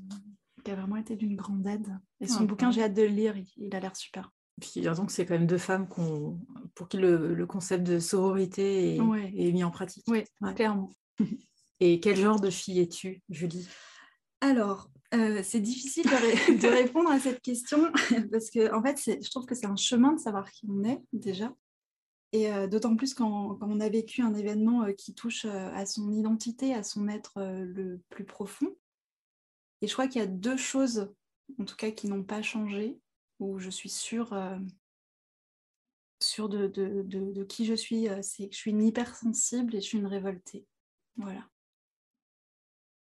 qui, 0.64 0.70
a 0.70 0.76
vraiment 0.76 0.96
été 0.96 1.16
d'une 1.16 1.34
grande 1.34 1.66
aide. 1.66 1.88
Et 2.20 2.28
son 2.28 2.44
bouquin, 2.44 2.70
j'ai 2.70 2.84
hâte 2.84 2.94
de 2.94 3.02
le 3.02 3.08
lire, 3.08 3.34
il, 3.56 3.74
a 3.74 3.80
l'air 3.80 3.96
super. 3.96 4.32
Puis, 4.60 4.82
donc, 4.82 5.10
c'est 5.10 5.26
quand 5.26 5.34
même 5.34 5.48
deux 5.48 5.58
femmes 5.58 5.88
pour 5.88 6.88
qui 6.88 6.98
le, 6.98 7.34
le, 7.34 7.46
concept 7.46 7.84
de 7.84 7.98
sororité 7.98 8.94
est, 8.94 8.98
est, 8.98 9.52
mis 9.52 9.64
en 9.64 9.72
pratique. 9.72 10.04
Oui, 10.06 10.22
clairement. 10.54 10.92
Et 11.80 11.98
quel 11.98 12.16
genre 12.16 12.38
de 12.38 12.50
fille 12.50 12.78
es-tu, 12.78 13.22
Julie? 13.28 13.66
Alors, 14.40 14.88
c'est 15.42 15.60
difficile 15.60 16.04
de, 16.04 16.60
de, 16.60 16.68
répondre 16.68 17.10
à 17.10 17.18
cette 17.18 17.40
question 17.40 17.90
parce 18.30 18.50
que, 18.50 18.72
en 18.72 18.82
fait, 18.82 19.00
je 19.04 19.30
trouve 19.30 19.46
que 19.46 19.56
c'est 19.56 19.66
un 19.66 19.74
chemin 19.74 20.12
de 20.12 20.20
savoir 20.20 20.48
qui 20.52 20.64
on 20.68 20.84
est 20.84 21.00
déjà. 21.12 21.52
Et 22.32 22.50
euh, 22.50 22.66
d'autant 22.66 22.96
plus 22.96 23.12
quand, 23.14 23.58
on 23.60 23.80
a 23.80 23.88
vécu 23.90 24.22
un 24.22 24.34
événement 24.34 24.84
euh, 24.84 24.92
qui 24.92 25.14
touche 25.14 25.44
euh, 25.44 25.70
à 25.74 25.84
son 25.84 26.10
identité, 26.12 26.74
à 26.74 26.82
son 26.82 27.08
être 27.08 27.42
le 27.42 28.00
plus 28.08 28.24
profond. 28.24 28.74
Et 29.82 29.86
je 29.86 29.92
crois 29.92 30.08
qu'il 30.08 30.20
y 30.20 30.24
a 30.24 30.28
deux 30.28 30.56
choses, 30.56 31.12
en 31.58 31.64
tout 31.64 31.76
cas, 31.76 31.90
qui 31.90 32.08
n'ont 32.08 32.24
pas 32.24 32.40
changé, 32.40 32.98
où 33.38 33.58
je 33.58 33.68
suis 33.68 33.90
sûre, 33.90 34.30
de, 36.38 36.68
de, 36.68 37.02
de, 37.02 37.44
qui 37.44 37.66
je 37.66 37.74
suis. 37.74 38.06
c'est 38.22 38.48
que 38.48 38.54
je 38.54 38.58
suis 38.58 38.70
une 38.70 38.84
hypersensible 38.84 39.74
et 39.74 39.80
je 39.80 39.86
suis 39.86 39.98
une 39.98 40.06
révoltée. 40.06 40.64
Voilà. 41.16 41.51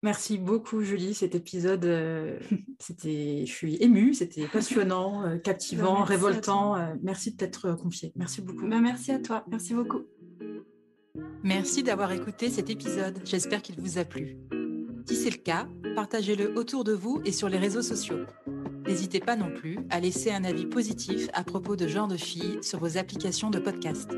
Merci 0.04 0.38
beaucoup, 0.38 0.82
Julie. 0.82 1.14
Cet 1.14 1.34
épisode, 1.34 1.86
euh, 1.86 2.38
c'était, 2.80 3.45
je 3.47 3.51
suis 3.51 3.78
émue, 3.82 4.14
c'était 4.14 4.47
passionnant, 4.47 5.26
euh, 5.26 5.38
captivant, 5.38 5.99
bah, 5.99 6.04
révoltant. 6.04 6.76
Euh, 6.76 6.93
merci 7.01 7.32
de 7.32 7.38
t'être 7.38 7.72
confiée. 7.82 8.12
Merci 8.18 8.41
beaucoup. 8.41 8.68
Bah, 8.68 8.82
merci 8.82 9.12
à 9.12 9.20
toi. 9.20 9.45
Merci 9.49 9.74
beaucoup. 9.74 10.01
Merci 11.41 11.84
d'avoir 11.84 12.12
écouté 12.12 12.49
cet 12.49 12.70
épisode. 12.70 13.20
J'espère 13.24 13.62
qu'il 13.62 13.80
vous 13.80 13.97
a 13.97 14.04
plu. 14.04 14.38
Si 15.08 15.16
c'est 15.16 15.30
le 15.30 15.38
cas, 15.38 15.68
partagez-le 15.95 16.58
autour 16.58 16.84
de 16.84 16.93
vous 16.93 17.22
et 17.24 17.32
sur 17.32 17.47
les 17.47 17.58
réseaux 17.58 17.82
sociaux. 17.82 18.26
N'hésitez 18.86 19.22
pas 19.22 19.38
non 19.38 19.54
plus 19.54 19.80
à 19.89 20.01
laisser 20.01 20.32
un 20.32 20.43
avis 20.43 20.66
positif 20.66 21.30
à 21.34 21.45
propos 21.45 21.78
de 21.78 21.88
Genre 21.88 22.10
de 22.10 22.18
Filles 22.18 22.60
sur 22.62 22.80
vos 22.80 22.97
applications 22.97 23.49
de 23.49 23.60
podcast. 23.60 24.12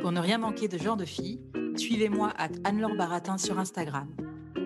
Pour 0.00 0.10
ne 0.10 0.20
rien 0.20 0.38
manquer 0.38 0.66
de 0.66 0.78
Genre 0.78 0.96
de 0.96 1.04
Filles, 1.04 1.40
suivez-moi 1.76 2.32
à 2.36 2.48
Anne-Laure 2.64 2.96
Baratin 2.96 3.38
sur 3.38 3.58
Instagram. 3.60 4.08